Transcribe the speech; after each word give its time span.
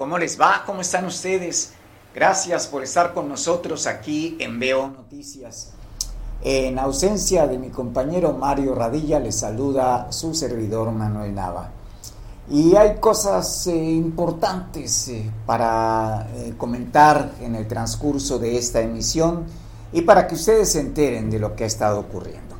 ¿Cómo 0.00 0.16
les 0.16 0.40
va? 0.40 0.62
¿Cómo 0.64 0.80
están 0.80 1.04
ustedes? 1.04 1.72
Gracias 2.14 2.66
por 2.68 2.82
estar 2.82 3.12
con 3.12 3.28
nosotros 3.28 3.86
aquí 3.86 4.34
en 4.40 4.58
Veo 4.58 4.88
Noticias. 4.88 5.72
En 6.42 6.78
ausencia 6.78 7.46
de 7.46 7.58
mi 7.58 7.68
compañero 7.68 8.32
Mario 8.32 8.74
Radilla, 8.74 9.20
les 9.20 9.36
saluda 9.36 10.10
su 10.10 10.34
servidor 10.34 10.90
Manuel 10.90 11.34
Nava. 11.34 11.68
Y 12.48 12.76
hay 12.76 12.96
cosas 12.96 13.66
eh, 13.66 13.76
importantes 13.76 15.08
eh, 15.08 15.30
para 15.44 16.30
eh, 16.34 16.54
comentar 16.56 17.32
en 17.42 17.54
el 17.54 17.68
transcurso 17.68 18.38
de 18.38 18.56
esta 18.56 18.80
emisión 18.80 19.44
y 19.92 20.00
para 20.00 20.26
que 20.26 20.34
ustedes 20.34 20.72
se 20.72 20.80
enteren 20.80 21.28
de 21.28 21.38
lo 21.38 21.54
que 21.54 21.64
ha 21.64 21.66
estado 21.66 22.00
ocurriendo. 22.00 22.56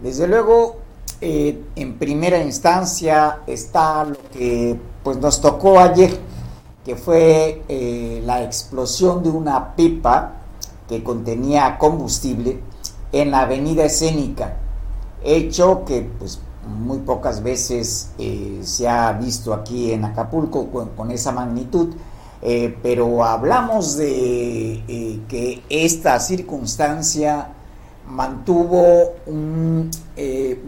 Desde 0.00 0.28
luego, 0.28 0.76
en 1.20 1.98
primera 1.98 2.40
instancia 2.40 3.40
está 3.48 4.04
lo 4.04 4.18
que 4.30 4.78
pues, 5.02 5.16
nos 5.16 5.40
tocó 5.40 5.80
ayer 5.80 6.35
que 6.86 6.94
fue 6.94 7.64
eh, 7.68 8.22
la 8.24 8.44
explosión 8.44 9.24
de 9.24 9.28
una 9.28 9.74
pipa 9.74 10.34
que 10.88 11.02
contenía 11.02 11.78
combustible 11.78 12.60
en 13.10 13.32
la 13.32 13.40
avenida 13.40 13.84
escénica, 13.84 14.56
hecho 15.24 15.84
que 15.84 16.08
pues 16.16 16.38
muy 16.64 16.98
pocas 16.98 17.42
veces 17.42 18.12
eh, 18.18 18.60
se 18.62 18.88
ha 18.88 19.12
visto 19.14 19.52
aquí 19.52 19.90
en 19.90 20.04
Acapulco 20.04 20.68
con, 20.96 21.10
esa 21.10 21.32
magnitud, 21.32 21.92
eh, 22.40 22.78
pero 22.84 23.24
hablamos 23.24 23.96
de 23.96 25.20
que 25.28 25.64
esta 25.68 26.20
circunstancia 26.20 27.48
mantuvo 28.08 29.14
un, 29.26 29.90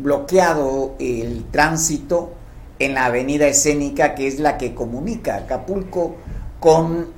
bloqueado 0.02 0.94
el 0.98 1.44
tránsito 1.52 2.30
en 2.78 2.94
la 2.94 3.06
avenida 3.06 3.46
escénica 3.46 4.14
que 4.14 4.26
es 4.26 4.38
la 4.38 4.58
que 4.58 4.74
comunica 4.74 5.36
Acapulco 5.36 6.16
con 6.60 7.08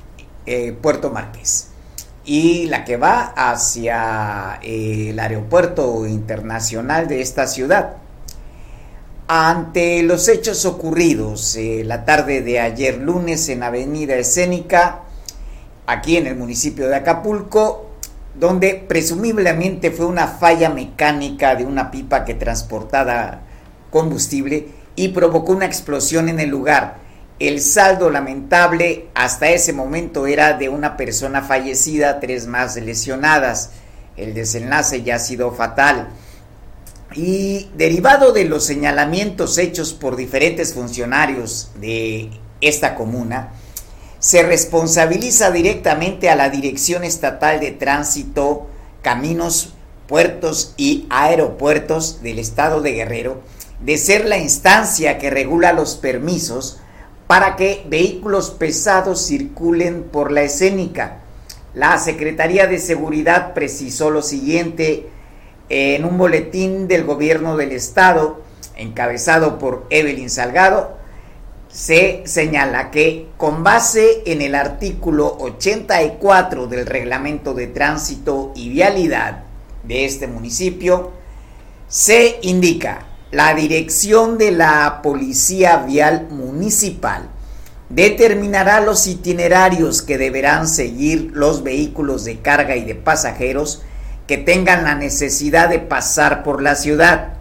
eh, 0.46 0.72
Puerto 0.72 1.10
Marqués 1.10 1.68
y 2.24 2.66
la 2.66 2.84
que 2.84 2.96
va 2.96 3.32
hacia 3.36 4.60
eh, 4.62 5.10
el 5.10 5.18
aeropuerto 5.18 6.06
internacional 6.06 7.08
de 7.08 7.22
esta 7.22 7.46
ciudad. 7.46 7.96
Ante 9.26 10.02
los 10.02 10.28
hechos 10.28 10.64
ocurridos 10.64 11.56
eh, 11.56 11.82
la 11.84 12.04
tarde 12.04 12.42
de 12.42 12.60
ayer 12.60 12.98
lunes 12.98 13.48
en 13.48 13.62
Avenida 13.62 14.16
Escénica, 14.16 15.02
aquí 15.86 16.16
en 16.16 16.26
el 16.26 16.36
municipio 16.36 16.88
de 16.88 16.96
Acapulco, 16.96 17.86
donde 18.38 18.74
presumiblemente 18.74 19.90
fue 19.90 20.06
una 20.06 20.26
falla 20.26 20.70
mecánica 20.70 21.54
de 21.54 21.64
una 21.64 21.90
pipa 21.90 22.24
que 22.24 22.34
transportaba 22.34 23.40
combustible, 23.90 24.68
y 25.00 25.08
provocó 25.08 25.52
una 25.52 25.64
explosión 25.64 26.28
en 26.28 26.40
el 26.40 26.50
lugar. 26.50 26.98
El 27.38 27.62
saldo 27.62 28.10
lamentable 28.10 29.06
hasta 29.14 29.48
ese 29.48 29.72
momento 29.72 30.26
era 30.26 30.58
de 30.58 30.68
una 30.68 30.98
persona 30.98 31.40
fallecida, 31.40 32.20
tres 32.20 32.46
más 32.46 32.76
lesionadas. 32.76 33.70
El 34.18 34.34
desenlace 34.34 35.02
ya 35.02 35.14
ha 35.14 35.18
sido 35.18 35.52
fatal. 35.52 36.10
Y 37.14 37.70
derivado 37.78 38.32
de 38.32 38.44
los 38.44 38.64
señalamientos 38.64 39.56
hechos 39.56 39.94
por 39.94 40.16
diferentes 40.16 40.74
funcionarios 40.74 41.70
de 41.80 42.28
esta 42.60 42.94
comuna, 42.94 43.54
se 44.18 44.42
responsabiliza 44.42 45.50
directamente 45.50 46.28
a 46.28 46.36
la 46.36 46.50
Dirección 46.50 47.04
Estatal 47.04 47.58
de 47.58 47.70
Tránsito, 47.70 48.66
Caminos, 49.00 49.72
Puertos 50.06 50.74
y 50.76 51.06
Aeropuertos 51.08 52.22
del 52.22 52.38
Estado 52.38 52.82
de 52.82 52.92
Guerrero, 52.92 53.40
de 53.84 53.96
ser 53.96 54.26
la 54.26 54.38
instancia 54.38 55.18
que 55.18 55.30
regula 55.30 55.72
los 55.72 55.96
permisos 55.96 56.80
para 57.26 57.56
que 57.56 57.84
vehículos 57.88 58.50
pesados 58.50 59.26
circulen 59.26 60.02
por 60.02 60.32
la 60.32 60.42
escénica. 60.42 61.18
La 61.74 61.98
Secretaría 61.98 62.66
de 62.66 62.78
Seguridad 62.78 63.54
precisó 63.54 64.10
lo 64.10 64.22
siguiente 64.22 65.08
en 65.68 66.04
un 66.04 66.18
boletín 66.18 66.88
del 66.88 67.04
gobierno 67.04 67.56
del 67.56 67.72
estado 67.72 68.42
encabezado 68.76 69.58
por 69.58 69.86
Evelyn 69.90 70.28
Salgado. 70.28 70.98
Se 71.68 72.22
señala 72.26 72.90
que 72.90 73.28
con 73.36 73.62
base 73.62 74.22
en 74.26 74.42
el 74.42 74.56
artículo 74.56 75.36
84 75.38 76.66
del 76.66 76.86
reglamento 76.86 77.54
de 77.54 77.68
tránsito 77.68 78.52
y 78.56 78.70
vialidad 78.70 79.44
de 79.84 80.04
este 80.04 80.26
municipio, 80.26 81.12
se 81.86 82.40
indica 82.42 83.06
la 83.30 83.54
dirección 83.54 84.38
de 84.38 84.50
la 84.50 85.02
Policía 85.02 85.78
Vial 85.78 86.28
Municipal 86.30 87.28
determinará 87.88 88.80
los 88.80 89.06
itinerarios 89.06 90.02
que 90.02 90.18
deberán 90.18 90.66
seguir 90.66 91.30
los 91.32 91.62
vehículos 91.62 92.24
de 92.24 92.40
carga 92.40 92.76
y 92.76 92.84
de 92.84 92.96
pasajeros 92.96 93.82
que 94.26 94.36
tengan 94.36 94.84
la 94.84 94.94
necesidad 94.94 95.68
de 95.68 95.78
pasar 95.78 96.42
por 96.42 96.62
la 96.62 96.74
ciudad. 96.74 97.34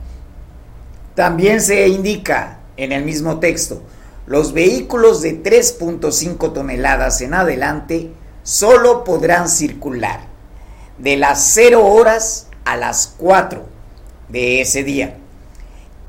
También 1.16 1.62
se 1.62 1.88
indica 1.88 2.60
en 2.78 2.92
el 2.92 3.04
mismo 3.04 3.40
texto, 3.40 3.84
los 4.26 4.54
vehículos 4.54 5.22
de 5.22 5.42
3.5 5.42 6.54
toneladas 6.54 7.22
en 7.22 7.34
adelante 7.34 8.12
solo 8.44 9.04
podrán 9.04 9.50
circular 9.50 10.22
de 11.00 11.18
las 11.18 11.44
0 11.54 11.84
horas 11.86 12.48
a 12.64 12.78
las 12.78 13.16
4 13.18 13.66
de 14.30 14.62
ese 14.62 14.84
día 14.84 15.19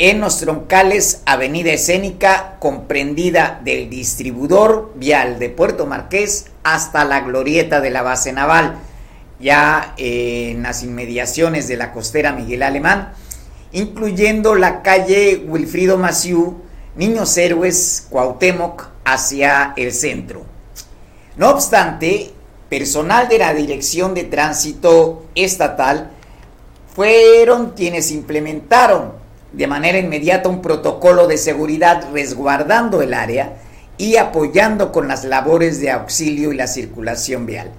en 0.03 0.19
los 0.19 0.39
troncales 0.39 1.21
Avenida 1.27 1.73
Escénica, 1.73 2.57
comprendida 2.59 3.61
del 3.63 3.91
distribuidor 3.91 4.93
vial 4.95 5.39
de 5.39 5.51
Puerto 5.51 5.85
Marqués 5.85 6.47
hasta 6.63 7.05
la 7.05 7.21
glorieta 7.21 7.83
de 7.83 7.91
la 7.91 8.01
base 8.01 8.33
naval, 8.33 8.79
ya 9.39 9.93
en 9.99 10.63
las 10.63 10.83
inmediaciones 10.83 11.69
de 11.69 11.77
la 11.77 11.93
costera 11.93 12.33
Miguel 12.33 12.63
Alemán, 12.63 13.13
incluyendo 13.73 14.55
la 14.55 14.81
calle 14.81 15.45
Wilfrido 15.47 15.99
Maciú, 15.99 16.63
Niños 16.97 17.37
Héroes, 17.37 18.07
Cuauhtémoc, 18.09 18.89
hacia 19.05 19.75
el 19.77 19.93
centro. 19.93 20.47
No 21.37 21.51
obstante, 21.51 22.31
personal 22.71 23.29
de 23.29 23.37
la 23.37 23.53
Dirección 23.53 24.15
de 24.15 24.25
Tránsito 24.25 25.27
Estatal 25.35 26.11
fueron 26.95 27.73
quienes 27.73 28.11
implementaron 28.11 29.20
de 29.53 29.67
manera 29.67 29.99
inmediata 29.99 30.49
un 30.49 30.63
protocolo 30.63 31.27
de 31.27 31.39
seguridad 31.39 32.09
resguardando 32.13 33.03
el 33.03 33.15
área 33.15 33.57
y 33.99 34.17
apoyando 34.17 34.93
con 34.93 35.09
las 35.09 35.25
labores 35.25 35.81
de 35.81 35.91
auxilio 35.91 36.53
y 36.53 36.57
la 36.57 36.67
circulación 36.67 37.47
vial. 37.47 37.71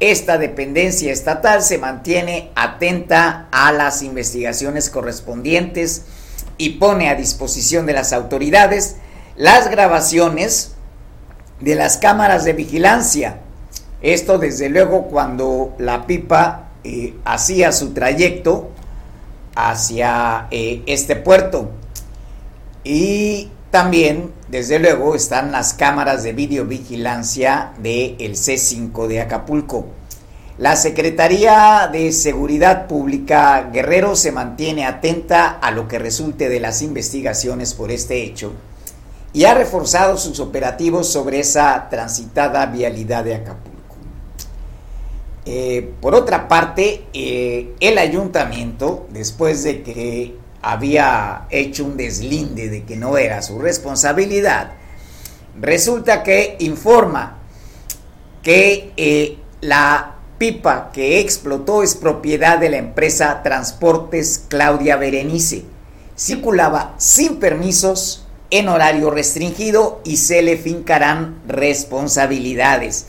Esta 0.00 0.38
dependencia 0.38 1.12
estatal 1.12 1.62
se 1.62 1.78
mantiene 1.78 2.50
atenta 2.56 3.48
a 3.52 3.72
las 3.72 4.02
investigaciones 4.02 4.90
correspondientes 4.90 6.02
y 6.58 6.70
pone 6.70 7.08
a 7.08 7.14
disposición 7.14 7.86
de 7.86 7.94
las 7.94 8.12
autoridades 8.12 8.96
las 9.36 9.70
grabaciones 9.70 10.72
de 11.60 11.74
las 11.74 11.96
cámaras 11.96 12.44
de 12.44 12.52
vigilancia. 12.52 13.38
Esto 14.02 14.38
desde 14.38 14.68
luego 14.68 15.04
cuando 15.04 15.74
la 15.78 16.06
pipa 16.06 16.68
eh, 16.84 17.14
hacía 17.24 17.72
su 17.72 17.94
trayecto 17.94 18.70
hacia 19.54 20.48
eh, 20.50 20.82
este 20.86 21.16
puerto. 21.16 21.70
Y 22.84 23.50
también, 23.70 24.32
desde 24.48 24.78
luego, 24.78 25.14
están 25.14 25.52
las 25.52 25.74
cámaras 25.74 26.22
de 26.22 26.32
videovigilancia 26.32 27.72
del 27.78 28.16
el 28.18 28.36
C5 28.36 29.06
de 29.06 29.20
Acapulco. 29.20 29.86
La 30.58 30.76
Secretaría 30.76 31.88
de 31.90 32.12
Seguridad 32.12 32.86
Pública 32.86 33.70
Guerrero 33.72 34.14
se 34.14 34.30
mantiene 34.30 34.86
atenta 34.86 35.50
a 35.50 35.72
lo 35.72 35.88
que 35.88 35.98
resulte 35.98 36.48
de 36.48 36.60
las 36.60 36.80
investigaciones 36.82 37.74
por 37.74 37.90
este 37.90 38.22
hecho 38.22 38.52
y 39.32 39.46
ha 39.46 39.54
reforzado 39.54 40.16
sus 40.16 40.38
operativos 40.38 41.08
sobre 41.08 41.40
esa 41.40 41.88
transitada 41.90 42.66
vialidad 42.66 43.24
de 43.24 43.34
Acapulco. 43.34 43.73
Eh, 45.46 45.92
por 46.00 46.14
otra 46.14 46.48
parte, 46.48 47.04
eh, 47.12 47.74
el 47.80 47.98
ayuntamiento, 47.98 49.06
después 49.10 49.62
de 49.62 49.82
que 49.82 50.36
había 50.62 51.46
hecho 51.50 51.84
un 51.84 51.96
deslinde 51.96 52.70
de 52.70 52.84
que 52.84 52.96
no 52.96 53.18
era 53.18 53.42
su 53.42 53.58
responsabilidad, 53.58 54.72
Resulta 55.60 56.24
que 56.24 56.56
informa 56.58 57.38
que 58.42 58.92
eh, 58.96 59.38
la 59.60 60.16
pipa 60.36 60.90
que 60.92 61.20
explotó 61.20 61.82
es 61.82 61.94
propiedad 61.94 62.58
de 62.58 62.70
la 62.70 62.78
empresa 62.78 63.42
Transportes 63.42 64.44
Claudia 64.48 64.96
Berenice. 64.96 65.64
Circulaba 66.16 66.94
sin 66.98 67.36
permisos, 67.36 68.26
en 68.50 68.68
horario 68.68 69.10
restringido 69.10 70.00
y 70.04 70.18
se 70.18 70.42
le 70.42 70.56
fincarán 70.56 71.40
responsabilidades. 71.48 73.06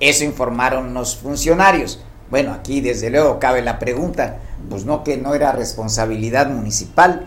Eso 0.00 0.24
informaron 0.24 0.94
los 0.94 1.16
funcionarios. 1.16 2.00
Bueno, 2.30 2.52
aquí 2.52 2.80
desde 2.80 3.10
luego 3.10 3.38
cabe 3.38 3.62
la 3.62 3.78
pregunta, 3.78 4.38
pues 4.68 4.84
no 4.84 5.04
que 5.04 5.16
no 5.16 5.34
era 5.34 5.52
responsabilidad 5.52 6.48
municipal. 6.48 7.26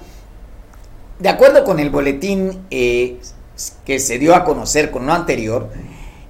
De 1.19 1.30
acuerdo 1.30 1.64
con 1.64 1.80
el 1.80 1.90
boletín 1.90 2.66
eh, 2.69 3.19
que 3.86 4.00
se 4.00 4.19
dio 4.19 4.36
a 4.36 4.44
conocer 4.44 4.92
con 4.92 5.06
lo 5.06 5.14
anterior, 5.14 5.69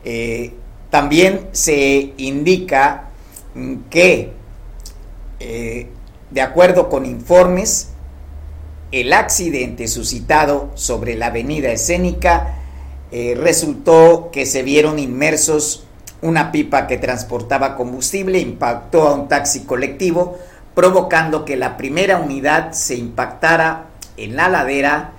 eh, 0.03 0.53
también 0.89 1.47
se 1.53 2.13
indica 2.17 3.09
que, 3.89 4.31
eh, 5.39 5.87
de 6.29 6.41
acuerdo 6.41 6.89
con 6.89 7.05
informes, 7.05 7.89
el 8.91 9.11
accidente 9.11 9.87
suscitado 9.87 10.69
sobre 10.75 11.15
la 11.15 11.27
avenida 11.27 11.71
escénica 11.71 12.53
resultó 13.11 14.29
que 14.31 14.45
se 14.45 14.63
vieron 14.63 14.99
inmersos 14.99 15.86
una 16.21 16.51
pipa 16.51 16.87
que 16.87 16.97
transportaba 16.97 17.75
combustible 17.75 18.39
impactó 18.39 19.07
a 19.07 19.13
un 19.13 19.27
taxi 19.27 19.61
colectivo, 19.61 20.37
provocando 20.73 21.45
que 21.45 21.55
la 21.55 21.77
primera 21.77 22.19
unidad 22.19 22.71
se 22.71 22.95
impactara 22.95 23.87
en 24.17 24.35
la 24.35 24.49
ladera 24.49 25.11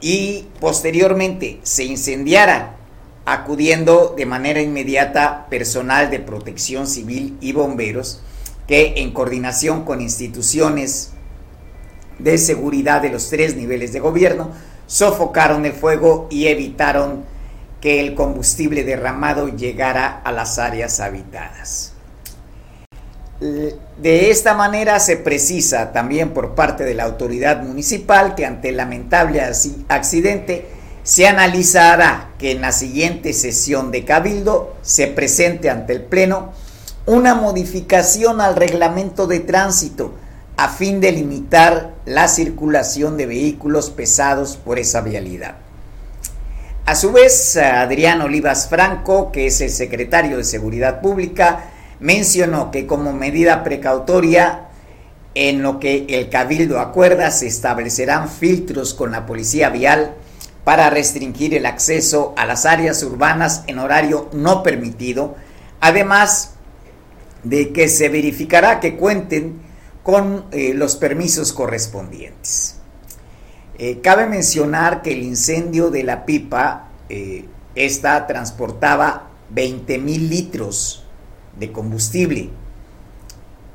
y 0.00 0.46
posteriormente 0.60 1.60
se 1.62 1.84
incendiara, 1.84 2.76
acudiendo 3.24 4.14
de 4.16 4.26
manera 4.26 4.60
inmediata 4.60 5.46
personal 5.50 6.10
de 6.10 6.20
protección 6.20 6.86
civil 6.86 7.36
y 7.40 7.52
bomberos 7.52 8.22
que 8.66 8.94
en 8.96 9.12
coordinación 9.12 9.84
con 9.84 10.00
instituciones 10.00 11.12
de 12.18 12.38
seguridad 12.38 13.02
de 13.02 13.10
los 13.10 13.28
tres 13.28 13.56
niveles 13.56 13.92
de 13.92 14.00
gobierno 14.00 14.52
sofocaron 14.86 15.66
el 15.66 15.72
fuego 15.72 16.28
y 16.30 16.46
evitaron 16.46 17.24
que 17.80 18.00
el 18.00 18.14
combustible 18.14 18.84
derramado 18.84 19.48
llegara 19.48 20.20
a 20.24 20.32
las 20.32 20.58
áreas 20.58 21.00
habitadas. 21.00 21.94
De 23.40 24.30
esta 24.30 24.52
manera 24.52 25.00
se 25.00 25.16
precisa 25.16 25.92
también 25.92 26.34
por 26.34 26.54
parte 26.54 26.84
de 26.84 26.94
la 26.94 27.04
autoridad 27.04 27.62
municipal 27.62 28.34
que 28.34 28.44
ante 28.44 28.68
el 28.68 28.76
lamentable 28.76 29.40
accidente 29.88 30.68
se 31.02 31.26
analizará 31.26 32.32
que 32.38 32.52
en 32.52 32.60
la 32.60 32.72
siguiente 32.72 33.32
sesión 33.32 33.90
de 33.90 34.04
cabildo 34.04 34.76
se 34.82 35.06
presente 35.06 35.70
ante 35.70 35.94
el 35.94 36.02
Pleno 36.02 36.52
una 37.06 37.34
modificación 37.34 38.42
al 38.42 38.56
reglamento 38.56 39.26
de 39.26 39.40
tránsito 39.40 40.14
a 40.58 40.68
fin 40.68 41.00
de 41.00 41.12
limitar 41.12 41.94
la 42.04 42.28
circulación 42.28 43.16
de 43.16 43.24
vehículos 43.24 43.88
pesados 43.88 44.58
por 44.58 44.78
esa 44.78 45.00
vialidad. 45.00 45.56
A 46.90 46.96
su 46.96 47.12
vez, 47.12 47.56
Adrián 47.56 48.20
Olivas 48.20 48.68
Franco, 48.68 49.30
que 49.30 49.46
es 49.46 49.60
el 49.60 49.70
secretario 49.70 50.38
de 50.38 50.42
Seguridad 50.42 51.00
Pública, 51.00 51.70
mencionó 52.00 52.72
que 52.72 52.84
como 52.88 53.12
medida 53.12 53.62
precautoria, 53.62 54.70
en 55.36 55.62
lo 55.62 55.78
que 55.78 56.06
el 56.08 56.28
Cabildo 56.30 56.80
acuerda, 56.80 57.30
se 57.30 57.46
establecerán 57.46 58.28
filtros 58.28 58.92
con 58.92 59.12
la 59.12 59.24
policía 59.24 59.70
vial 59.70 60.14
para 60.64 60.90
restringir 60.90 61.54
el 61.54 61.66
acceso 61.66 62.34
a 62.36 62.44
las 62.44 62.66
áreas 62.66 63.04
urbanas 63.04 63.62
en 63.68 63.78
horario 63.78 64.28
no 64.32 64.64
permitido, 64.64 65.36
además 65.80 66.54
de 67.44 67.72
que 67.72 67.86
se 67.86 68.08
verificará 68.08 68.80
que 68.80 68.96
cuenten 68.96 69.62
con 70.02 70.46
eh, 70.50 70.72
los 70.74 70.96
permisos 70.96 71.52
correspondientes. 71.52 72.79
Eh, 73.82 74.02
cabe 74.02 74.26
mencionar 74.26 75.00
que 75.00 75.12
el 75.12 75.22
incendio 75.22 75.90
de 75.90 76.02
la 76.02 76.26
pipa, 76.26 76.90
eh, 77.08 77.46
esta 77.74 78.26
transportaba 78.26 79.30
20 79.48 79.96
mil 79.96 80.28
litros 80.28 81.06
de 81.58 81.72
combustible. 81.72 82.50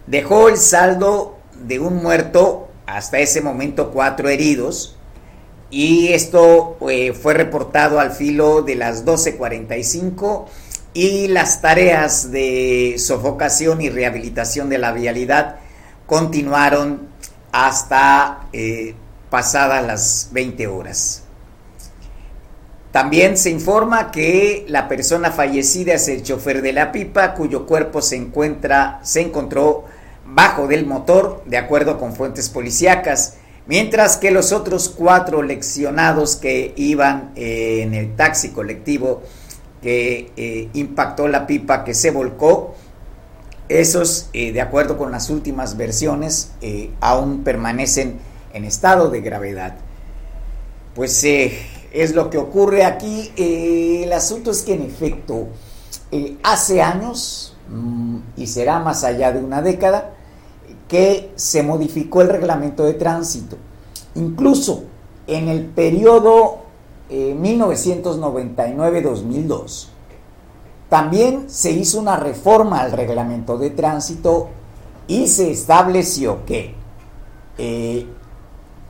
Dejó 0.06 0.48
el 0.50 0.58
saldo 0.58 1.40
de 1.60 1.80
un 1.80 2.04
muerto, 2.04 2.68
hasta 2.86 3.18
ese 3.18 3.42
momento 3.42 3.90
cuatro 3.90 4.30
heridos, 4.30 4.96
y 5.72 6.10
esto 6.10 6.78
eh, 6.88 7.14
fue 7.14 7.34
reportado 7.34 8.00
al 8.00 8.12
filo 8.12 8.62
de 8.62 8.76
las 8.76 9.06
12.45 9.06 10.46
y 10.94 11.30
las 11.30 11.64
tareas 11.64 12.30
de 12.30 12.98
sofocación 13.00 13.82
y 13.82 13.90
rehabilitación 13.90 14.70
de 14.70 14.78
la 14.78 14.92
vialidad 14.92 15.56
continuaron 16.06 17.08
hasta 17.52 18.42
pasadas 19.36 19.86
las 19.86 20.30
20 20.32 20.66
horas. 20.68 21.24
También 22.94 23.38
se 23.38 23.50
informa 23.50 24.10
que 24.10 24.64
la 24.70 24.88
persona 24.88 25.30
fallecida 25.30 25.96
es 25.96 26.08
el 26.08 26.24
chofer 26.24 26.62
de 26.62 26.72
la 26.72 26.94
pipa, 26.94 27.34
cuyo 27.34 27.66
cuerpo 27.66 28.02
se 28.02 28.16
encuentra, 28.16 29.02
se 29.04 29.20
encontró 29.20 29.84
bajo 30.26 30.68
del 30.68 30.86
motor, 30.86 31.44
de 31.48 31.58
acuerdo 31.58 32.00
con 32.00 32.16
fuentes 32.16 32.48
policíacas, 32.48 33.36
mientras 33.68 34.16
que 34.16 34.32
los 34.32 34.54
otros 34.54 34.88
cuatro 34.88 35.42
leccionados 35.42 36.38
que 36.38 36.72
iban 36.78 37.34
eh, 37.36 37.82
en 37.82 37.94
el 37.94 38.16
taxi 38.16 38.52
colectivo 38.52 39.22
que 39.82 40.32
eh, 40.38 40.70
impactó 40.72 41.28
la 41.28 41.46
pipa 41.46 41.84
que 41.84 41.94
se 41.94 42.10
volcó, 42.10 42.74
esos, 43.68 44.30
eh, 44.32 44.54
de 44.54 44.62
acuerdo 44.62 44.98
con 44.98 45.12
las 45.12 45.30
últimas 45.30 45.76
versiones, 45.76 46.52
aún 47.02 47.44
permanecen 47.44 48.34
en 48.56 48.64
estado 48.64 49.10
de 49.10 49.22
gravedad. 49.22 49.76
Pues 50.96 51.24
eh, 51.26 51.60
es 51.92 52.16
lo 52.16 52.30
que 52.30 52.38
ocurre 52.38 52.86
aquí. 52.86 53.34
Eh, 53.36 54.04
el 54.06 54.14
asunto 54.14 54.52
es 54.52 54.62
que 54.64 54.76
en 54.76 54.84
efecto, 54.84 55.50
eh, 56.10 56.38
hace 56.42 56.82
años, 56.82 57.58
mm, 57.70 58.20
y 58.38 58.48
será 58.48 58.80
más 58.80 59.04
allá 59.04 59.34
de 59.34 59.44
una 59.44 59.62
década, 59.62 60.14
que 60.88 61.34
se 61.36 61.64
modificó 61.64 62.22
el 62.22 62.30
reglamento 62.30 62.86
de 62.86 62.94
tránsito. 62.94 63.58
Incluso 64.16 64.86
en 65.28 65.50
el 65.50 65.66
periodo 65.66 66.60
1999-2002, 67.10 69.90
también 70.90 71.50
se 71.50 71.72
hizo 71.72 72.00
una 72.00 72.16
reforma 72.16 72.80
al 72.80 72.94
reglamento 72.94 73.58
de 73.58 73.72
tránsito 73.72 74.48
y 75.08 75.28
se 75.28 75.52
estableció 75.52 76.46
que 76.46 76.74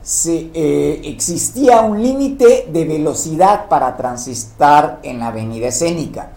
se, 0.06 0.50
eh, 0.54 1.00
existía 1.02 1.80
un 1.80 2.00
límite 2.00 2.68
de 2.72 2.84
velocidad 2.84 3.68
para 3.68 3.96
transitar 3.96 5.00
en 5.02 5.18
la 5.18 5.28
avenida 5.28 5.66
escénica. 5.66 6.30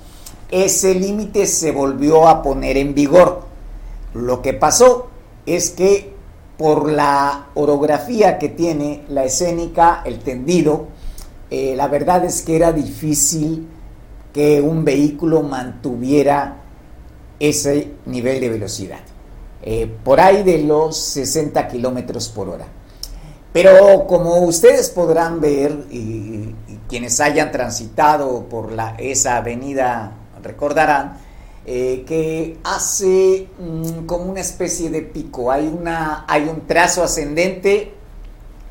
Ese 0.50 0.96
límite 0.96 1.46
se 1.46 1.72
volvió 1.72 2.28
a 2.28 2.42
poner 2.42 2.78
en 2.78 2.96
vigor. 2.96 3.44
Lo 4.16 4.42
que 4.42 4.54
pasó 4.54 5.10
es 5.46 5.70
que 5.70 6.16
por 6.58 6.92
la 6.92 7.50
orografía 7.54 8.40
que 8.40 8.50
tiene 8.50 9.04
la 9.08 9.26
escénica, 9.26 10.02
el 10.04 10.18
tendido, 10.18 10.88
eh, 11.52 11.76
la 11.76 11.88
verdad 11.88 12.26
es 12.26 12.42
que 12.42 12.56
era 12.56 12.72
difícil 12.72 13.68
que 14.34 14.62
un 14.62 14.84
vehículo 14.84 15.44
mantuviera 15.44 16.58
ese 17.40 17.92
nivel 18.08 18.42
de 18.42 18.50
velocidad. 18.50 19.02
Eh, 19.62 19.96
por 20.04 20.20
ahí 20.20 20.42
de 20.42 20.64
los 20.64 20.98
60 20.98 21.68
kilómetros 21.68 22.30
por 22.30 22.50
hora. 22.50 22.80
Pero 23.52 24.06
como 24.08 24.40
ustedes 24.40 24.90
podrán 24.90 25.42
ver, 25.42 25.86
y, 25.90 26.56
quienes 26.88 27.20
hayan 27.20 27.52
transitado 27.52 28.46
por 28.46 28.74
esa 28.98 29.38
avenida 29.38 30.14
recordarán, 30.42 31.18
eh, 31.66 32.04
que 32.08 32.58
hace 32.64 33.48
mm, 33.60 34.06
como 34.08 34.26
una 34.26 34.40
especie 34.40 34.90
de 34.90 35.04
pico, 35.04 35.52
hay 35.52 35.68
un 35.68 36.68
trazo 36.68 37.04
ascendente 37.04 37.94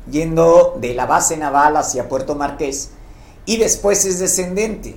yendo 0.09 0.77
de 0.79 0.93
la 0.93 1.05
base 1.05 1.37
naval 1.37 1.77
hacia 1.77 2.09
Puerto 2.09 2.35
Marqués 2.35 2.91
y 3.45 3.57
después 3.57 4.05
es 4.05 4.19
descendente 4.19 4.95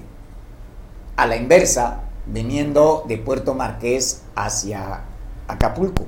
a 1.17 1.27
la 1.27 1.37
inversa, 1.37 2.01
viniendo 2.27 3.05
de 3.07 3.19
Puerto 3.19 3.55
Marqués 3.55 4.23
hacia 4.35 5.03
Acapulco, 5.49 6.07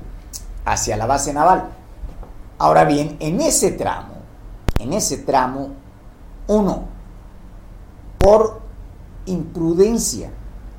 hacia 0.65 0.97
la 0.97 1.05
base 1.05 1.33
naval. 1.33 1.69
Ahora 2.57 2.85
bien, 2.85 3.17
en 3.19 3.41
ese 3.41 3.71
tramo, 3.71 4.15
en 4.79 4.93
ese 4.93 5.17
tramo, 5.17 5.73
uno, 6.47 6.87
por 8.17 8.61
imprudencia 9.25 10.31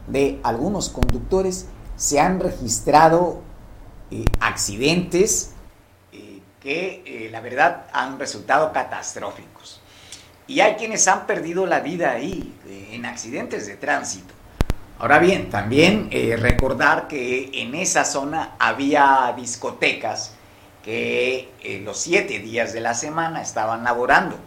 de 0.07 0.41
algunos 0.43 0.89
conductores, 0.89 1.67
se 1.97 2.19
han 2.19 2.41
registrado 2.41 3.43
eh, 4.11 4.25
accidentes 4.41 5.53
eh, 6.13 6.41
que 6.61 7.03
eh, 7.05 7.29
la 7.31 7.41
verdad 7.41 7.87
han 7.93 8.19
resultado 8.19 8.73
catastróficos. 8.73 9.81
y 10.49 10.61
hay 10.61 10.75
quienes 10.77 11.09
han 11.09 11.27
perdido 11.27 11.67
la 11.67 11.81
vida 11.81 12.13
ahí 12.13 12.55
en 12.93 13.05
accidentes 13.05 13.67
de 13.67 13.77
tránsito. 13.77 14.33
Ahora 14.99 15.19
bien, 15.19 15.51
también 15.51 16.09
recordar 16.39 17.09
que 17.09 17.51
en 17.53 17.75
esa 17.75 18.05
zona 18.05 18.55
había 18.61 19.35
discotecas 19.37 20.36
que 20.87 21.51
eh, 21.61 21.83
los 21.85 21.99
siete 21.99 22.39
días 22.39 22.73
de 22.73 22.81
la 22.81 22.95
semana 22.95 23.43
estaban 23.43 23.85
laborando 23.85 24.39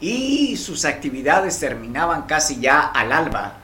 y 0.00 0.56
sus 0.56 0.86
actividades 0.86 1.60
terminaban 1.60 2.22
casi 2.22 2.58
ya 2.58 2.80
al 2.80 3.12
alba, 3.12 3.58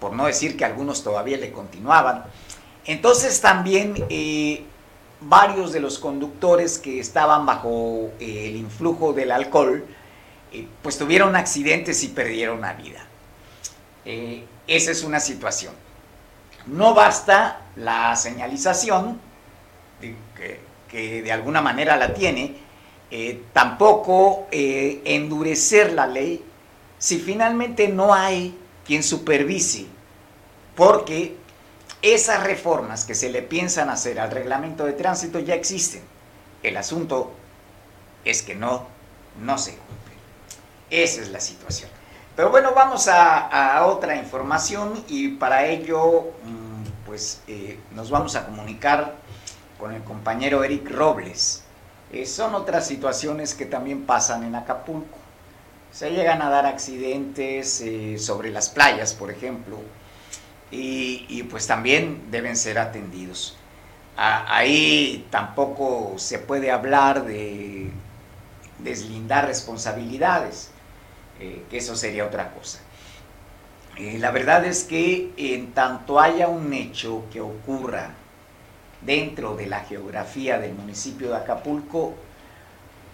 por 0.00 0.12
no 0.12 0.26
decir 0.26 0.56
que 0.56 0.64
algunos 0.64 1.04
todavía 1.04 1.36
le 1.36 1.52
continuaban. 1.52 2.24
Entonces 2.84 3.40
también 3.40 3.94
varios 5.20 5.72
de 5.72 5.80
los 5.80 5.98
conductores 5.98 6.78
que 6.78 7.00
estaban 7.00 7.46
bajo 7.46 8.10
el 8.20 8.56
influjo 8.56 9.12
del 9.12 9.32
alcohol, 9.32 9.84
eh, 10.52 10.66
pues 10.82 10.96
tuvieron 10.96 11.36
accidentes 11.36 12.02
y 12.04 12.08
perdieron 12.08 12.60
la 12.60 12.74
vida. 12.74 13.04
Eh, 14.04 14.44
esa 14.66 14.90
es 14.90 15.02
una 15.02 15.20
situación. 15.20 15.74
No 16.66 16.94
basta 16.94 17.60
la 17.76 18.14
señalización, 18.16 19.20
que, 20.00 21.22
de 21.22 21.32
alguna 21.32 21.60
manera 21.60 21.96
la 21.96 22.14
tiene, 22.14 22.56
eh, 23.10 23.42
tampoco 23.52 24.46
endurecer 24.50 25.92
la 25.92 26.06
ley 26.06 26.44
si 26.98 27.18
finalmente 27.18 27.88
no 27.88 28.12
hay 28.12 28.58
quien 28.84 29.02
supervise, 29.02 29.86
porque 30.74 31.36
esas 32.02 32.42
reformas 32.44 33.04
que 33.04 33.14
se 33.14 33.30
le 33.30 33.42
piensan 33.42 33.90
hacer 33.90 34.18
al 34.20 34.30
reglamento 34.30 34.84
de 34.84 34.92
tránsito 34.92 35.38
ya 35.38 35.54
existen. 35.54 36.02
El 36.62 36.76
asunto 36.76 37.32
es 38.24 38.42
que 38.42 38.54
no, 38.54 38.86
no 39.40 39.58
se 39.58 39.78
esa 40.90 41.20
es 41.20 41.30
la 41.30 41.40
situación. 41.40 41.90
Pero 42.34 42.50
bueno, 42.50 42.72
vamos 42.74 43.08
a, 43.08 43.84
otra 43.86 44.16
información 44.16 45.04
y 45.08 45.28
para 45.28 45.66
ello, 45.66 46.32
mm, 46.44 47.06
pues 47.06 47.42
eh, 47.48 47.78
nos 47.92 48.10
vamos 48.10 48.36
a 48.36 48.46
comunicar 48.46 49.16
con 49.78 49.94
el 49.94 50.02
compañero 50.02 50.64
Eric 50.64 50.90
Robles. 50.90 51.62
Eh, 52.12 52.26
son 52.26 52.54
otras 52.54 52.86
situaciones 52.86 53.54
que 53.54 53.66
también 53.66 54.04
pasan 54.04 54.44
en 54.44 54.54
Acapulco. 54.54 55.18
Se 55.92 56.10
llegan 56.10 56.42
a 56.42 56.50
dar 56.50 56.66
accidentes 56.66 57.80
eh, 57.80 58.18
sobre 58.18 58.50
las 58.50 58.68
playas, 58.68 59.14
por 59.14 59.30
ejemplo, 59.30 59.78
y, 60.70 61.42
pues 61.44 61.66
también 61.66 62.30
deben 62.30 62.56
ser 62.56 62.78
atendidos. 62.78 63.56
ahí 64.16 65.26
tampoco 65.30 66.14
se 66.18 66.38
puede 66.38 66.70
hablar 66.70 67.24
de 67.24 67.90
deslindar 68.80 69.46
responsabilidades 69.46 70.70
eh, 71.40 71.64
que 71.70 71.78
eso 71.78 71.94
sería 71.96 72.26
otra 72.26 72.50
cosa. 72.52 72.80
La 73.98 74.30
verdad 74.30 74.64
es 74.64 74.84
que 74.84 75.32
en 75.36 75.72
tanto 75.72 76.20
haya 76.20 76.48
un 76.48 76.72
hecho 76.72 77.24
que 77.32 77.40
ocurra 77.40 78.14
dentro 79.00 79.56
de 79.56 79.66
la 79.66 79.80
geografía 79.80 80.58
del 80.58 80.74
municipio 80.74 81.30
de 81.30 81.36
Acapulco, 81.36 82.14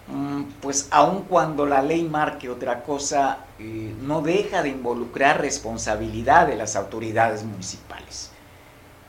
mm, 0.07 0.43
pues 0.61 0.87
aun 0.91 1.23
cuando 1.23 1.65
la 1.65 1.81
ley 1.81 2.03
marque 2.03 2.49
otra 2.49 2.83
cosa, 2.83 3.39
eh, 3.59 3.93
no 4.01 4.21
deja 4.21 4.63
de 4.63 4.69
involucrar 4.69 5.41
responsabilidad 5.41 6.47
de 6.47 6.55
las 6.55 6.75
autoridades 6.75 7.43
municipales. 7.43 8.31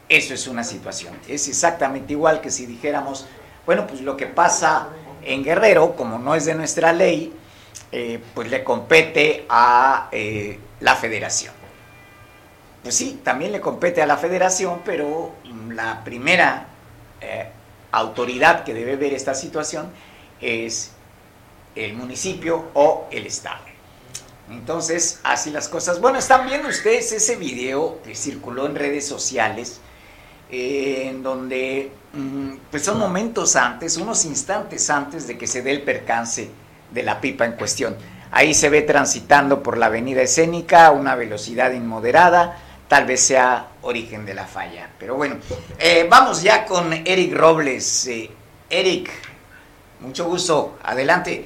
Eso 0.09 0.35
es 0.35 0.47
una 0.47 0.63
situación. 0.63 1.15
Es 1.27 1.49
exactamente 1.49 2.13
igual 2.13 2.41
que 2.41 2.51
si 2.51 2.67
dijéramos, 2.67 3.27
bueno, 3.65 3.87
pues 3.87 4.01
lo 4.03 4.17
que 4.17 4.27
pasa 4.27 4.89
en 5.23 5.43
Guerrero, 5.43 5.97
como 5.97 6.19
no 6.19 6.35
es 6.37 6.45
de 6.45 6.55
nuestra 6.55 6.93
ley, 6.93 7.33
eh, 7.91 8.21
pues 8.35 8.49
le 8.51 8.63
compete 8.63 9.47
a 9.49 10.09
eh, 10.13 10.59
la 10.81 10.95
federación. 10.95 11.55
Pues 12.83 12.95
sí, 12.95 13.21
también 13.25 13.51
le 13.51 13.61
compete 13.61 14.01
a 14.01 14.07
la 14.07 14.17
federación, 14.17 14.83
pero 14.85 15.33
la 15.77 16.03
primera 16.03 16.67
eh, 17.21 17.47
autoridad 17.93 18.65
que 18.65 18.75
debe 18.75 18.97
ver 18.97 19.13
esta 19.13 19.35
situación 19.35 19.91
es 20.41 20.91
el 21.75 21.95
municipio 21.95 22.71
o 22.75 23.07
el 23.11 23.27
estado. 23.27 23.65
Entonces, 24.51 25.21
así 25.23 25.51
las 25.51 25.69
cosas. 25.69 26.01
Bueno, 26.01 26.19
están 26.19 26.47
viendo 26.47 26.69
ustedes 26.69 27.13
ese 27.13 27.37
video 27.37 28.01
que 28.03 28.15
circuló 28.15 28.67
en 28.67 28.75
redes 28.75 29.07
sociales, 29.07 29.81
en 30.51 31.23
donde 31.23 31.91
mm, 32.13 32.57
pues 32.71 32.85
son 32.85 32.99
momentos 32.99 33.57
antes, 33.57 33.97
unos 33.97 34.25
instantes 34.25 34.89
antes 34.89 35.27
de 35.27 35.37
que 35.37 35.47
se 35.47 35.63
dé 35.63 35.73
el 35.73 35.83
percance 35.83 36.49
de 36.93 37.03
la 37.03 37.21
pipa 37.21 37.45
en 37.45 37.53
cuestión. 37.53 37.97
Ahí 38.31 38.55
se 38.55 38.69
ve 38.69 38.83
transitando 38.83 39.63
por 39.63 39.77
la 39.77 39.87
avenida 39.87 40.23
escénica 40.23 40.87
a 40.87 40.93
una 40.93 41.17
velocidad 41.17 41.73
inmoderada, 41.73 42.59
tal 42.89 43.07
vez 43.07 43.21
sea 43.21 43.69
origen 43.83 44.25
de 44.27 44.35
la 44.35 44.47
falla. 44.47 44.89
Pero 44.99 45.15
bueno, 45.17 45.37
eh, 45.79 46.07
vamos 46.09 46.43
ya 46.43 46.65
con 46.65 46.93
Eric 46.93 47.35
Robles. 47.35 48.07
Eh, 48.07 48.31
Eric, 48.69 49.11
mucho 50.01 50.27
gusto, 50.27 50.79
adelante. 50.83 51.45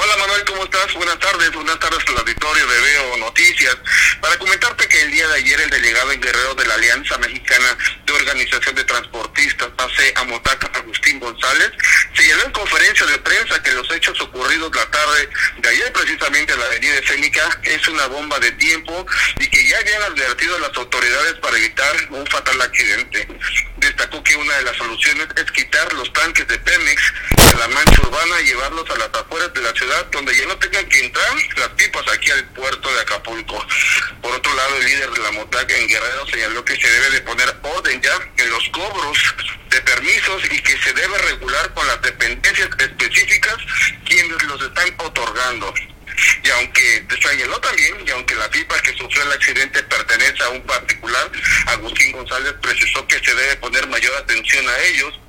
Hola 0.00 0.16
Manuel, 0.16 0.44
¿cómo 0.44 0.62
estás? 0.62 0.94
Buenas 0.94 1.18
tardes, 1.18 1.50
buenas 1.50 1.76
tardes 1.80 1.98
al 2.06 2.18
auditorio 2.18 2.64
de 2.68 2.80
Veo 2.82 3.16
Noticias. 3.16 3.76
Para 4.20 4.38
comentarte 4.38 4.86
que 4.86 5.02
el 5.02 5.10
día 5.10 5.26
de 5.26 5.34
ayer 5.34 5.60
el 5.60 5.70
delegado 5.70 6.12
en 6.12 6.20
Guerrero 6.20 6.54
de 6.54 6.66
la 6.66 6.74
Alianza 6.74 7.18
Mexicana 7.18 7.76
de 8.06 8.12
Organización 8.12 8.76
de 8.76 8.84
Transportistas, 8.84 9.66
PASE 9.76 10.12
Amotaca, 10.14 10.70
Agustín 10.78 11.18
González, 11.18 11.72
señaló 12.14 12.44
en 12.44 12.52
conferencia 12.52 13.06
de 13.06 13.18
prensa 13.18 13.60
que 13.60 13.72
los 13.72 13.90
hechos 13.90 14.20
ocurridos 14.20 14.70
la 14.72 14.88
tarde 14.88 15.30
de 15.58 15.68
ayer 15.68 15.92
precisamente 15.92 16.52
en 16.52 16.60
la 16.60 16.66
avenida 16.66 16.94
Escénica 16.94 17.60
es 17.64 17.88
una 17.88 18.06
bomba 18.06 18.38
de 18.38 18.52
tiempo 18.52 19.04
y 19.40 19.48
que 19.48 19.66
ya 19.66 19.78
habían 19.78 20.02
advertido 20.02 20.54
a 20.58 20.60
las 20.60 20.76
autoridades 20.76 21.34
para 21.42 21.58
evitar 21.58 21.96
un 22.10 22.24
fatal 22.28 22.60
accidente. 22.62 23.26
Destacó 23.78 24.22
que 24.22 24.36
una 24.36 24.54
de 24.58 24.62
las 24.62 24.76
soluciones 24.76 25.26
es 25.34 25.50
quitar 25.50 25.92
los 25.94 26.12
tanques 26.12 26.46
de 26.46 26.58
Pemex 26.58 27.02
de 27.36 27.58
la 27.58 27.68
mancha 27.68 28.00
urbana 28.02 28.40
y 28.42 28.46
llevarlos 28.46 28.88
a 28.90 28.96
las 28.96 29.08
afueras 29.12 29.52
de 29.54 29.62
la 29.62 29.72
ciudad 29.72 29.87
donde 30.10 30.36
ya 30.36 30.46
no 30.46 30.56
tengan 30.58 30.86
que 30.88 31.04
entrar 31.04 31.34
las 31.56 31.68
pipas 31.70 32.06
aquí 32.08 32.30
al 32.30 32.44
puerto 32.50 32.92
de 32.92 33.00
Acapulco. 33.00 33.66
Por 34.22 34.32
otro 34.32 34.54
lado, 34.54 34.76
el 34.76 34.84
líder 34.84 35.10
de 35.10 35.20
la 35.20 35.32
MOTAC 35.32 35.70
en 35.70 35.88
Guerrero 35.88 36.26
señaló 36.26 36.64
que 36.64 36.76
se 36.76 36.90
debe 36.90 37.10
de 37.10 37.20
poner 37.22 37.54
orden 37.62 38.00
ya 38.02 38.18
en 38.36 38.50
los 38.50 38.68
cobros 38.70 39.18
de 39.70 39.80
permisos 39.82 40.42
y 40.50 40.60
que 40.60 40.76
se 40.78 40.92
debe 40.92 41.18
regular 41.18 41.72
con 41.74 41.86
las 41.86 42.00
dependencias 42.02 42.68
específicas 42.78 43.56
quienes 44.04 44.42
los 44.44 44.60
están 44.62 44.94
otorgando. 44.98 45.72
Y 46.42 46.50
aunque 46.50 47.06
señaló 47.22 47.60
también, 47.60 47.94
y 48.06 48.10
aunque 48.10 48.34
la 48.34 48.50
pipa 48.50 48.78
que 48.80 48.96
sufrió 48.96 49.22
el 49.22 49.32
accidente 49.32 49.82
pertenece 49.84 50.42
a 50.42 50.48
un 50.48 50.62
particular, 50.62 51.30
Agustín 51.66 52.12
González 52.12 52.54
precisó 52.60 53.06
que 53.06 53.20
se 53.20 53.34
debe 53.34 53.56
poner 53.56 53.86
mayor 53.86 54.14
atención 54.16 54.68
a 54.68 54.78
ellos 54.80 55.20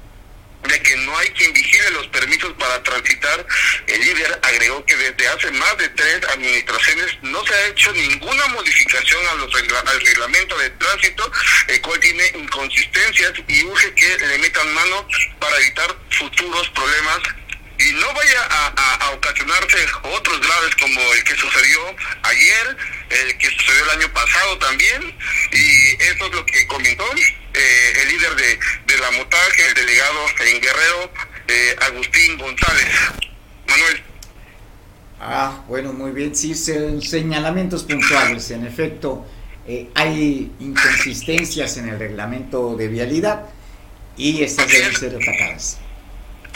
de 0.63 0.81
que 0.81 0.97
no 0.97 1.17
hay 1.17 1.29
quien 1.29 1.53
vigile 1.53 1.89
los 1.91 2.07
permisos 2.07 2.53
para 2.53 2.81
transitar, 2.83 3.45
el 3.87 4.01
líder 4.01 4.39
agregó 4.43 4.85
que 4.85 4.95
desde 4.95 5.27
hace 5.27 5.51
más 5.51 5.77
de 5.77 5.89
tres 5.89 6.21
administraciones 6.29 7.17
no 7.21 7.45
se 7.45 7.53
ha 7.53 7.67
hecho 7.67 7.91
ninguna 7.93 8.47
modificación 8.47 9.25
a 9.27 9.33
los 9.35 9.53
al 9.55 10.01
reglamento 10.01 10.57
de 10.57 10.69
tránsito, 10.71 11.31
el 11.67 11.81
cual 11.81 11.99
tiene 11.99 12.31
inconsistencias 12.35 13.33
y 13.47 13.63
urge 13.63 13.93
que 13.95 14.17
le 14.27 14.37
metan 14.39 14.73
mano 14.73 15.07
para 15.39 15.57
evitar 15.57 15.95
futuros 16.11 16.69
problemas 16.69 17.19
y 17.79 17.93
no 17.93 18.13
vaya 18.13 18.41
a, 18.49 19.11
ocasionarse 19.11 19.77
otros 20.03 20.39
graves 20.39 20.75
como 20.75 21.01
el 21.13 21.23
que 21.23 21.35
sucedió 21.35 21.79
ayer, 22.23 22.77
el 23.09 23.37
que 23.37 23.49
sucedió 23.49 23.83
el 23.85 24.01
año 24.01 24.13
pasado 24.13 24.57
también, 24.59 25.17
y 25.51 26.03
eso 26.03 26.25
es 26.25 26.31
lo 26.31 26.45
que 26.45 26.67
comentó 26.67 27.05
eh, 27.53 27.93
el 28.01 28.09
líder 28.09 28.35
de, 28.35 28.97
la 28.97 29.11
MOTAG, 29.11 29.59
el 29.67 29.73
delegado 29.73 30.19
en 30.45 30.61
Guerrero, 30.61 31.11
eh, 31.47 31.75
Agustín 31.81 32.37
González. 32.37 32.87
Manuel. 33.67 34.03
Ah, 35.21 35.63
bueno, 35.67 35.93
muy 35.93 36.11
bien, 36.11 36.35
sí, 36.35 36.53
señalamientos 36.53 37.83
puntuales, 37.83 38.51
en 38.51 38.65
efecto, 38.65 39.25
eh, 39.67 39.89
hay 39.95 40.51
inconsistencias 40.59 41.77
en 41.77 41.89
el 41.89 41.99
reglamento 41.99 42.75
de 42.75 42.87
vialidad 42.87 43.45
y 44.17 44.43
estas 44.43 44.67
deben 44.67 44.95
ser 44.95 45.15
atacadas. 45.15 45.79